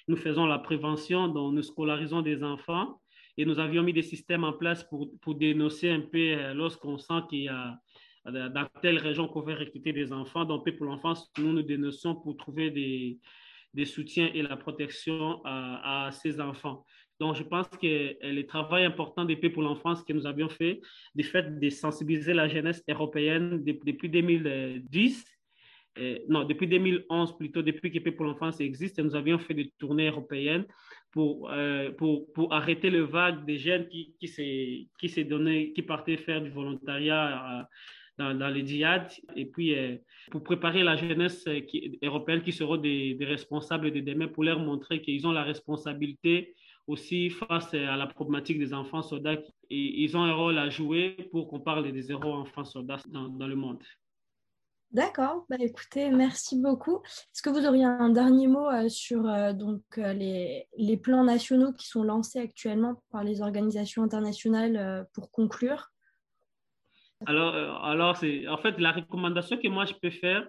nous 0.08 0.16
faisons 0.16 0.46
la 0.46 0.58
prévention, 0.58 1.28
donc 1.28 1.54
nous 1.54 1.62
scolarisons 1.62 2.22
des 2.22 2.42
enfants 2.42 3.00
et 3.36 3.44
nous 3.44 3.58
avions 3.58 3.82
mis 3.82 3.92
des 3.92 4.02
systèmes 4.02 4.44
en 4.44 4.52
place 4.52 4.84
pour, 4.84 5.10
pour 5.20 5.34
dénoncer 5.34 5.90
un 5.90 6.00
peu 6.00 6.52
lorsqu'on 6.52 6.98
sent 6.98 7.20
qu'il 7.28 7.44
y 7.44 7.48
a 7.48 7.78
dans 8.24 8.68
telle 8.80 8.98
région 8.98 9.26
qu'on 9.26 9.40
veut 9.40 9.54
recruter 9.54 9.92
des 9.92 10.12
enfants. 10.12 10.44
Donc, 10.44 10.70
pour 10.76 10.86
l'enfance, 10.86 11.30
nous 11.38 11.52
nous 11.52 11.62
dénonçons 11.62 12.14
pour 12.14 12.36
trouver 12.36 12.70
des, 12.70 13.18
des 13.74 13.84
soutiens 13.84 14.30
et 14.34 14.42
la 14.42 14.56
protection 14.56 15.40
à, 15.44 16.10
ces 16.12 16.40
enfants. 16.40 16.84
Donc, 17.18 17.36
je 17.36 17.42
pense 17.42 17.68
que 17.68 18.16
le 18.22 18.42
travail 18.42 18.84
important 18.84 19.24
des 19.24 19.36
pour 19.36 19.62
l'enfance 19.62 20.02
que 20.02 20.12
nous 20.12 20.26
avions 20.26 20.48
fait, 20.48 20.80
du 21.14 21.24
fait 21.24 21.58
de 21.58 21.70
sensibiliser 21.70 22.34
la 22.34 22.48
jeunesse 22.48 22.82
européenne 22.88 23.62
depuis 23.64 24.08
2010, 24.08 25.24
euh, 25.98 26.18
non, 26.28 26.44
depuis 26.44 26.66
2011 26.66 27.36
plutôt, 27.36 27.62
depuis 27.62 27.92
que 27.92 27.98
Paix 27.98 28.12
pour 28.12 28.24
l'enfance 28.24 28.60
existe, 28.60 28.98
nous 28.98 29.14
avions 29.14 29.38
fait 29.38 29.54
des 29.54 29.72
tournées 29.78 30.08
européennes 30.08 30.64
pour, 31.10 31.50
euh, 31.50 31.90
pour, 31.92 32.32
pour, 32.32 32.52
arrêter 32.52 32.88
le 32.88 33.02
vague 33.02 33.44
des 33.44 33.58
jeunes 33.58 33.86
qui, 33.88 34.14
qui 34.18 35.08
s'est 35.08 35.24
donné, 35.24 35.72
qui 35.74 35.82
partaient 35.82 36.16
faire 36.16 36.40
du 36.40 36.48
volontariat 36.48 37.68
dans, 38.18 38.48
les 38.48 38.66
djihad 38.66 39.10
et 39.34 39.46
puis 39.46 39.74
euh, 39.74 39.96
pour 40.30 40.42
préparer 40.42 40.82
la 40.82 40.96
jeunesse 40.96 41.44
euh, 41.46 41.60
qui, 41.60 41.98
européenne 42.02 42.42
qui 42.42 42.52
seront 42.52 42.76
des, 42.76 43.16
responsables 43.20 43.90
de 43.90 44.00
demain 44.00 44.28
pour 44.28 44.44
leur 44.44 44.58
montrer 44.58 45.00
qu'ils 45.00 45.26
ont 45.26 45.32
la 45.32 45.42
responsabilité 45.42 46.54
aussi 46.86 47.30
face 47.30 47.72
à 47.74 47.96
la 47.96 48.06
problématique 48.06 48.58
des 48.58 48.74
enfants 48.74 49.02
soldats 49.02 49.40
et 49.70 50.02
ils 50.02 50.16
ont 50.16 50.22
un 50.22 50.34
rôle 50.34 50.58
à 50.58 50.68
jouer 50.68 51.16
pour 51.30 51.48
qu'on 51.48 51.60
parle 51.60 51.90
des 51.90 52.02
zéro 52.02 52.32
enfants 52.32 52.64
soldats 52.64 53.00
dans, 53.08 53.28
dans 53.28 53.46
le 53.46 53.56
monde. 53.56 53.82
D'accord, 54.92 55.46
bah, 55.48 55.56
écoutez, 55.58 56.10
merci 56.10 56.60
beaucoup. 56.60 57.00
Est-ce 57.04 57.40
que 57.42 57.48
vous 57.48 57.66
auriez 57.66 57.84
un 57.84 58.10
dernier 58.10 58.46
mot 58.46 58.68
euh, 58.68 58.88
sur 58.88 59.22
donc, 59.54 59.82
les, 59.96 60.66
les, 60.76 60.96
plans 60.98 61.24
nationaux 61.24 61.72
qui 61.72 61.88
sont 61.88 62.02
lancés 62.02 62.40
actuellement 62.40 63.02
par 63.10 63.24
les 63.24 63.40
organisations 63.40 64.02
internationales 64.02 65.06
pour 65.14 65.30
conclure? 65.30 65.92
Alors, 67.26 67.54
euh, 67.54 67.72
alors 67.82 68.16
en 68.48 68.58
fait 68.58 68.78
la 68.78 68.92
recommandation 68.92 69.56
que 69.56 69.68
moi 69.68 69.84
je 69.84 69.94
peux 69.94 70.10
faire, 70.10 70.48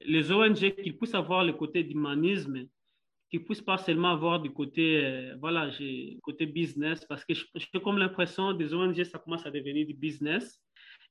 les 0.00 0.32
ONG 0.32 0.74
qui 0.82 0.92
puissent 0.92 1.14
avoir 1.14 1.44
le 1.44 1.52
côté 1.52 1.82
d'humanisme, 1.82 2.66
qui 3.30 3.38
puissent 3.38 3.62
pas 3.62 3.78
seulement 3.78 4.10
avoir 4.10 4.40
du 4.40 4.50
côté, 4.52 5.04
euh, 5.04 5.36
voilà, 5.40 5.70
côté 6.22 6.46
business, 6.46 7.04
parce 7.04 7.24
que 7.24 7.34
j'ai 7.34 7.80
comme 7.82 7.98
l'impression 7.98 8.52
des 8.52 8.74
ONG, 8.74 9.02
ça 9.04 9.18
commence 9.18 9.46
à 9.46 9.50
devenir 9.50 9.86
du 9.86 9.94
business 9.94 10.60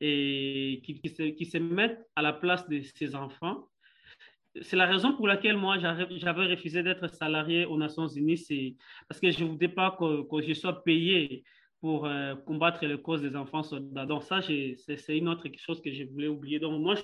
et 0.05 0.81
qui, 0.83 0.99
qui, 0.99 1.09
se, 1.09 1.23
qui 1.23 1.45
se 1.45 1.57
mettent 1.57 2.05
à 2.17 2.21
la 2.21 2.33
place 2.33 2.67
de 2.67 2.81
ces 2.81 3.15
enfants. 3.15 3.69
C'est 4.61 4.75
la 4.75 4.85
raison 4.85 5.15
pour 5.15 5.27
laquelle 5.27 5.57
moi 5.57 5.79
j'avais 5.79 6.45
refusé 6.53 6.83
d'être 6.83 7.07
salarié 7.07 7.65
aux 7.65 7.77
Nations 7.77 8.07
Unies, 8.07 8.75
parce 9.07 9.19
que 9.21 9.31
je 9.31 9.43
ne 9.43 9.49
voulais 9.49 9.69
pas 9.69 9.95
que, 9.97 10.07
que 10.29 10.45
je 10.45 10.53
sois 10.53 10.83
payé 10.83 11.43
pour 11.79 12.05
euh, 12.05 12.35
combattre 12.35 12.85
les 12.85 13.01
causes 13.01 13.21
des 13.21 13.35
enfants 13.35 13.63
soldats. 13.63 14.05
Donc 14.05 14.23
ça, 14.23 14.41
c'est 14.41 15.17
une 15.17 15.29
autre 15.29 15.47
chose 15.57 15.81
que 15.81 15.91
je 15.91 16.03
voulais 16.03 16.27
oublier. 16.27 16.59
Donc 16.59 16.81
moi, 16.81 16.95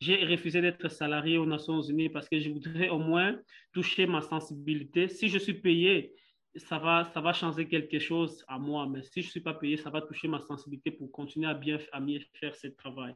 j'ai 0.00 0.24
refusé 0.24 0.60
d'être 0.60 0.88
salarié 0.88 1.38
aux 1.38 1.46
Nations 1.46 1.80
Unies 1.80 2.08
parce 2.08 2.28
que 2.28 2.38
je 2.38 2.50
voudrais 2.50 2.88
au 2.88 2.98
moins 2.98 3.38
toucher 3.72 4.06
ma 4.06 4.22
sensibilité. 4.22 5.08
Si 5.08 5.28
je 5.28 5.38
suis 5.38 5.54
payé, 5.54 6.12
ça 6.58 6.78
va, 6.78 7.04
ça 7.12 7.20
va 7.20 7.32
changer 7.32 7.68
quelque 7.68 7.98
chose 7.98 8.44
à 8.48 8.58
moi, 8.58 8.86
mais 8.88 9.02
si 9.02 9.22
je 9.22 9.26
ne 9.26 9.30
suis 9.30 9.40
pas 9.40 9.54
payé, 9.54 9.76
ça 9.76 9.90
va 9.90 10.00
toucher 10.02 10.28
ma 10.28 10.40
sensibilité 10.40 10.90
pour 10.90 11.10
continuer 11.10 11.48
à 11.48 11.54
bien 11.54 11.78
à 11.92 12.00
mieux 12.00 12.20
faire 12.34 12.54
ce 12.54 12.68
travail. 12.68 13.14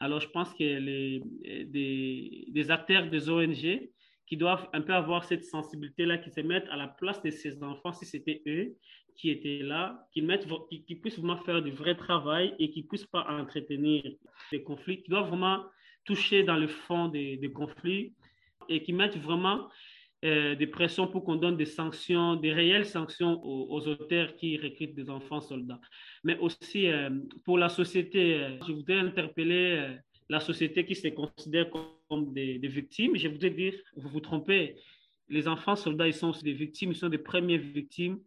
Alors, 0.00 0.20
je 0.20 0.28
pense 0.28 0.52
que 0.54 0.64
les, 0.64 1.22
des, 1.64 2.46
des 2.48 2.70
acteurs 2.70 3.08
des 3.08 3.28
ONG 3.28 3.90
qui 4.26 4.36
doivent 4.36 4.68
un 4.72 4.80
peu 4.80 4.94
avoir 4.94 5.24
cette 5.24 5.44
sensibilité-là, 5.44 6.18
qui 6.18 6.30
se 6.30 6.40
mettent 6.40 6.68
à 6.70 6.76
la 6.76 6.88
place 6.88 7.22
de 7.22 7.30
ces 7.30 7.62
enfants, 7.62 7.92
si 7.92 8.06
c'était 8.06 8.42
eux, 8.46 8.76
qui 9.16 9.30
étaient 9.30 9.60
là, 9.62 10.06
qui, 10.12 10.22
mettent, 10.22 10.46
qui, 10.70 10.94
puissent 10.96 11.18
vraiment 11.18 11.36
faire 11.36 11.62
du 11.62 11.70
vrai 11.70 11.94
travail 11.96 12.54
et 12.58 12.70
qui 12.70 12.82
ne 12.82 12.88
puissent 12.88 13.06
pas 13.06 13.26
entretenir 13.28 14.02
des 14.50 14.62
conflits, 14.62 15.02
qui 15.02 15.10
doivent 15.10 15.28
vraiment 15.28 15.64
toucher 16.04 16.42
dans 16.42 16.56
le 16.56 16.66
fond 16.66 17.08
des, 17.08 17.52
conflits 17.54 18.14
et 18.68 18.82
qui 18.82 18.92
mettent 18.92 19.18
vraiment 19.18 19.68
euh, 20.24 20.54
des 20.54 20.68
pressions 20.68 21.08
pour 21.08 21.24
qu'on 21.24 21.34
donne 21.34 21.56
des 21.56 21.66
sanctions, 21.66 22.36
des 22.36 22.52
réelles 22.52 22.86
sanctions 22.86 23.44
aux, 23.44 23.88
auteurs 23.88 24.36
qui 24.36 24.56
recrutent 24.56 24.94
des 24.94 25.10
enfants 25.10 25.40
soldats. 25.40 25.80
Mais 26.22 26.38
aussi 26.38 26.86
euh, 26.86 27.10
pour 27.44 27.58
la 27.58 27.68
société, 27.68 28.36
euh, 28.36 28.56
je 28.66 28.72
voudrais 28.72 29.00
interpeller 29.00 29.96
la 30.28 30.38
société 30.38 30.84
qui 30.84 30.94
se 30.94 31.08
considère 31.08 31.68
comme 32.08 32.32
des, 32.32 32.60
des, 32.60 32.68
victimes. 32.68 33.16
Je 33.16 33.26
voudrais 33.26 33.50
dire, 33.50 33.74
vous 33.96 34.08
vous 34.10 34.20
trompez, 34.20 34.76
les 35.28 35.48
enfants 35.48 35.74
soldats, 35.74 36.06
ils 36.06 36.14
sont 36.14 36.30
des 36.42 36.52
victimes, 36.52 36.92
ils 36.92 36.96
sont 36.96 37.08
des 37.08 37.18
premières 37.18 37.60
victimes 37.60 38.20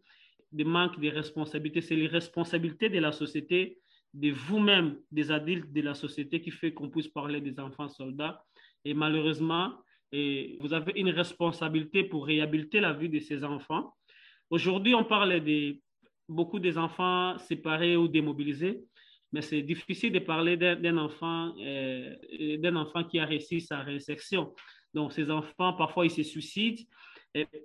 de 0.52 0.64
manque 0.64 1.00
de 1.00 1.08
responsabilité. 1.08 1.80
C'est 1.80 1.96
les 1.96 2.08
responsabilités 2.08 2.90
de 2.90 2.98
la 2.98 3.12
société, 3.12 3.78
de 4.12 4.32
vous-même, 4.32 4.98
des 5.10 5.30
adultes 5.30 5.72
de 5.72 5.80
la 5.80 5.94
société, 5.94 6.42
qui 6.42 6.50
fait 6.50 6.72
qu'on 6.74 6.90
puisse 6.90 7.08
parler 7.08 7.40
des 7.40 7.58
enfants 7.58 7.88
soldats 7.88 8.44
Et 8.84 8.92
malheureusement, 8.92 9.72
et 10.12 10.56
vous 10.60 10.72
avez 10.72 10.92
une 10.96 11.10
responsabilité 11.10 12.04
pour 12.04 12.26
réhabiliter 12.26 12.80
la 12.80 12.92
vie 12.92 13.08
de 13.08 13.18
ces 13.18 13.44
enfants. 13.44 13.94
Aujourd'hui, 14.50 14.94
on 14.94 15.04
parle 15.04 15.42
de 15.44 15.76
beaucoup 16.28 16.58
des 16.58 16.78
enfants 16.78 17.38
séparés 17.38 17.96
ou 17.96 18.08
démobilisés, 18.08 18.80
mais 19.32 19.42
c'est 19.42 19.62
difficile 19.62 20.12
de 20.12 20.20
parler 20.20 20.56
d'un 20.56 20.98
enfant, 20.98 21.54
euh, 21.58 22.74
enfant 22.74 23.04
qui 23.04 23.18
a 23.18 23.24
réussi 23.24 23.60
sa 23.60 23.80
réinsertion. 23.80 24.54
Donc, 24.94 25.12
ces 25.12 25.30
enfants, 25.30 25.72
parfois, 25.72 26.06
ils 26.06 26.10
se 26.10 26.22
suicident. 26.22 26.82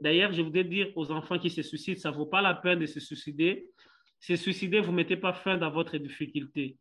D'ailleurs, 0.01 0.33
je 0.33 0.41
voudrais 0.41 0.65
dire 0.65 0.91
aux 0.95 1.11
enfants 1.11 1.39
qui 1.39 1.49
se 1.49 1.61
suicident, 1.61 1.99
ça 1.99 2.11
ne 2.11 2.15
vaut 2.15 2.25
pas 2.25 2.41
la 2.41 2.55
peine 2.55 2.79
de 2.79 2.85
se 2.85 2.99
suicider. 2.99 3.69
Se 4.19 4.35
suicider, 4.35 4.81
vous 4.81 4.91
ne 4.91 4.97
mettez 4.97 5.15
pas 5.15 5.33
fin 5.33 5.59
à 5.61 5.69
votre 5.69 5.97
difficulté 5.97 6.77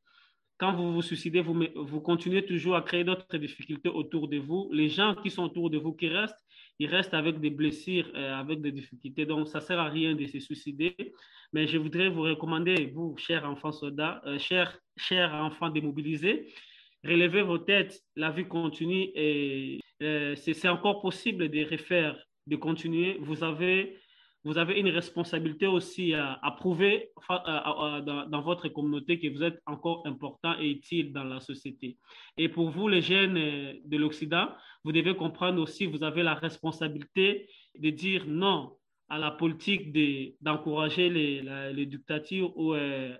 quand 0.60 0.74
vous 0.74 0.92
vous 0.92 1.00
suicidez, 1.00 1.40
vous, 1.40 2.00
continuez 2.02 2.44
toujours 2.44 2.76
à 2.76 2.82
créer 2.82 3.02
d'autres 3.02 3.38
difficultés 3.38 3.88
autour 3.88 4.28
de 4.28 4.36
vous. 4.36 4.68
Les 4.70 4.90
gens 4.90 5.14
qui 5.14 5.30
sont 5.30 5.44
autour 5.44 5.70
de 5.70 5.78
vous, 5.78 5.94
qui 5.94 6.06
restent, 6.08 6.44
ils 6.78 6.86
restent 6.86 7.14
avec 7.14 7.40
des 7.40 7.48
blessures, 7.48 8.06
euh, 8.14 8.34
avec 8.34 8.60
des 8.60 8.70
difficultés. 8.70 9.24
Donc, 9.24 9.48
ça 9.48 9.60
ne 9.60 9.64
sert 9.64 9.80
à 9.80 9.88
rien 9.88 10.14
de 10.14 10.26
se 10.26 10.38
suicider. 10.38 10.94
Mais 11.54 11.66
je 11.66 11.78
voudrais 11.78 12.10
vous 12.10 12.20
recommander, 12.22 12.92
vous, 12.94 13.16
chers 13.16 13.48
enfants 13.48 13.72
soldats, 13.72 14.20
euh, 14.26 14.38
chers, 14.38 14.78
chers 14.98 15.32
enfants 15.32 15.70
démobilisés, 15.70 16.52
relevez 17.02 17.40
vos 17.40 17.58
têtes. 17.58 17.98
La 18.14 18.30
vie 18.30 18.46
continue 18.46 19.08
et 19.14 19.80
euh, 20.02 20.36
c'est 20.36 20.68
encore 20.68 21.00
possible 21.00 21.48
de 21.48 21.70
refaire, 21.70 22.22
de 22.46 22.56
continuer. 22.56 23.16
Vous 23.22 23.42
avez 23.42 23.98
vous 24.44 24.56
avez 24.56 24.80
une 24.80 24.88
responsabilité 24.88 25.66
aussi 25.66 26.14
à, 26.14 26.54
prouver 26.56 27.10
dans, 27.28 28.42
votre 28.42 28.68
communauté 28.68 29.18
que 29.18 29.28
vous 29.28 29.42
êtes 29.42 29.60
encore 29.66 30.02
important 30.06 30.58
et 30.58 30.70
utile 30.70 31.12
dans 31.12 31.24
la 31.24 31.40
société. 31.40 31.98
Et 32.38 32.48
pour 32.48 32.70
vous, 32.70 32.88
les 32.88 33.02
jeunes 33.02 33.36
euh, 33.36 33.74
de 33.84 33.96
l'Occident, 33.98 34.48
vous 34.82 34.92
devez 34.92 35.14
comprendre 35.14 35.60
aussi, 35.60 35.84
vous 35.86 36.02
avez 36.02 36.22
la 36.22 36.34
responsabilité 36.34 37.48
de 37.78 37.90
dire 37.90 38.24
non 38.26 38.76
à 39.10 39.18
la 39.18 39.32
politique 39.32 39.92
d'encourager 40.40 41.10
les, 41.10 41.42
les, 41.72 41.86
dictatures 41.86 42.56
ou 42.56 42.74
euh, 42.74 43.16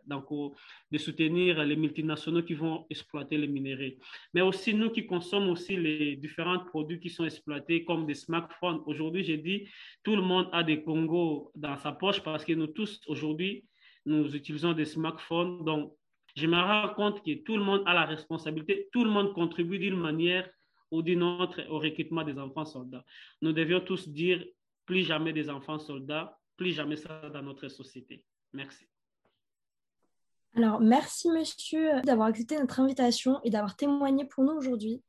de 0.92 0.98
soutenir 0.98 1.64
les 1.64 1.74
multinationaux 1.74 2.44
qui 2.44 2.54
vont 2.54 2.86
exploiter 2.88 3.36
les 3.36 3.48
minéraux. 3.48 3.96
Mais 4.32 4.40
aussi 4.40 4.72
nous 4.72 4.90
qui 4.90 5.04
consommons 5.04 5.50
aussi 5.50 5.76
les 5.76 6.14
différents 6.14 6.60
produits 6.60 7.00
qui 7.00 7.10
sont 7.10 7.24
exploités 7.24 7.84
comme 7.84 8.06
des 8.06 8.14
smartphones. 8.14 8.80
Aujourd'hui, 8.86 9.24
j'ai 9.24 9.38
dit, 9.38 9.68
tout 10.04 10.14
le 10.14 10.22
monde 10.22 10.48
a 10.52 10.62
des 10.62 10.80
Congos 10.84 11.50
dans 11.56 11.76
sa 11.76 11.90
poche 11.90 12.20
parce 12.20 12.44
que 12.44 12.52
nous 12.52 12.68
tous, 12.68 13.00
aujourd'hui, 13.08 13.64
nous 14.06 14.34
utilisons 14.36 14.72
des 14.72 14.84
smartphones. 14.84 15.64
Donc, 15.64 15.92
je 16.36 16.46
me 16.46 16.56
rends 16.56 16.94
compte 16.94 17.24
que 17.24 17.34
tout 17.42 17.56
le 17.56 17.64
monde 17.64 17.82
a 17.86 17.94
la 17.94 18.04
responsabilité, 18.04 18.88
tout 18.92 19.02
le 19.02 19.10
monde 19.10 19.34
contribue 19.34 19.80
d'une 19.80 19.98
manière 19.98 20.48
ou 20.92 21.02
d'une 21.02 21.24
autre 21.24 21.60
au 21.68 21.80
recrutement 21.80 22.22
des 22.22 22.38
enfants 22.38 22.64
soldats. 22.64 23.04
Nous 23.42 23.52
devions 23.52 23.80
tous 23.80 24.08
dire 24.08 24.44
plus 24.90 25.04
jamais 25.04 25.32
des 25.32 25.48
enfants 25.50 25.78
soldats, 25.78 26.36
plus 26.56 26.72
jamais 26.72 26.96
ça 26.96 27.30
dans 27.32 27.42
notre 27.42 27.68
société. 27.68 28.24
Merci. 28.52 28.88
Alors, 30.56 30.80
merci 30.80 31.30
monsieur 31.30 32.00
d'avoir 32.00 32.26
accepté 32.26 32.58
notre 32.58 32.80
invitation 32.80 33.38
et 33.44 33.50
d'avoir 33.50 33.76
témoigné 33.76 34.24
pour 34.24 34.42
nous 34.42 34.50
aujourd'hui. 34.50 35.00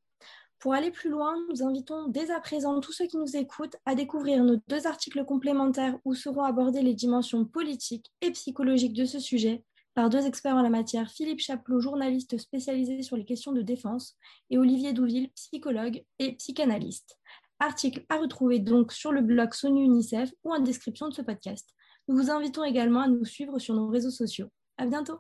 Pour 0.60 0.76
aller 0.76 0.92
plus 0.92 1.10
loin, 1.10 1.36
nous 1.50 1.64
invitons 1.64 2.10
dès 2.10 2.30
à 2.30 2.40
présent 2.40 2.80
tous 2.80 2.92
ceux 2.92 3.08
qui 3.08 3.18
nous 3.18 3.36
écoutent 3.36 3.76
à 3.88 3.96
découvrir 3.96 4.44
nos 4.44 4.58
deux 4.68 4.86
articles 4.86 5.26
complémentaires 5.26 5.98
où 6.06 6.14
seront 6.14 6.44
abordées 6.44 6.84
les 6.84 6.94
dimensions 6.94 7.44
politiques 7.44 8.12
et 8.22 8.30
psychologiques 8.30 8.94
de 8.94 9.06
ce 9.06 9.20
sujet 9.20 9.64
par 9.96 10.12
deux 10.12 10.28
experts 10.28 10.56
en 10.56 10.62
la 10.62 10.70
matière, 10.70 11.10
Philippe 11.10 11.42
Chaplot, 11.42 11.82
journaliste 11.82 12.38
spécialisé 12.38 13.02
sur 13.02 13.18
les 13.18 13.26
questions 13.26 13.52
de 13.52 13.64
défense, 13.64 14.16
et 14.52 14.60
Olivier 14.60 14.94
Douville, 14.94 15.32
psychologue 15.32 16.04
et 16.20 16.34
psychanalyste. 16.34 17.18
Article 17.62 18.04
à 18.10 18.18
retrouver 18.18 18.58
donc 18.58 18.92
sur 18.92 19.12
le 19.12 19.22
blog 19.22 19.54
Sonu 19.54 19.84
UNICEF 19.84 20.32
ou 20.44 20.52
en 20.52 20.60
description 20.60 21.08
de 21.10 21.14
ce 21.14 21.22
podcast. 21.22 21.70
Nous 22.08 22.16
vous 22.16 22.32
invitons 22.32 22.64
également 22.64 23.02
à 23.02 23.08
nous 23.08 23.24
suivre 23.24 23.60
sur 23.60 23.76
nos 23.76 23.88
réseaux 23.88 24.10
sociaux. 24.10 24.48
À 24.78 24.88
bientôt! 24.88 25.20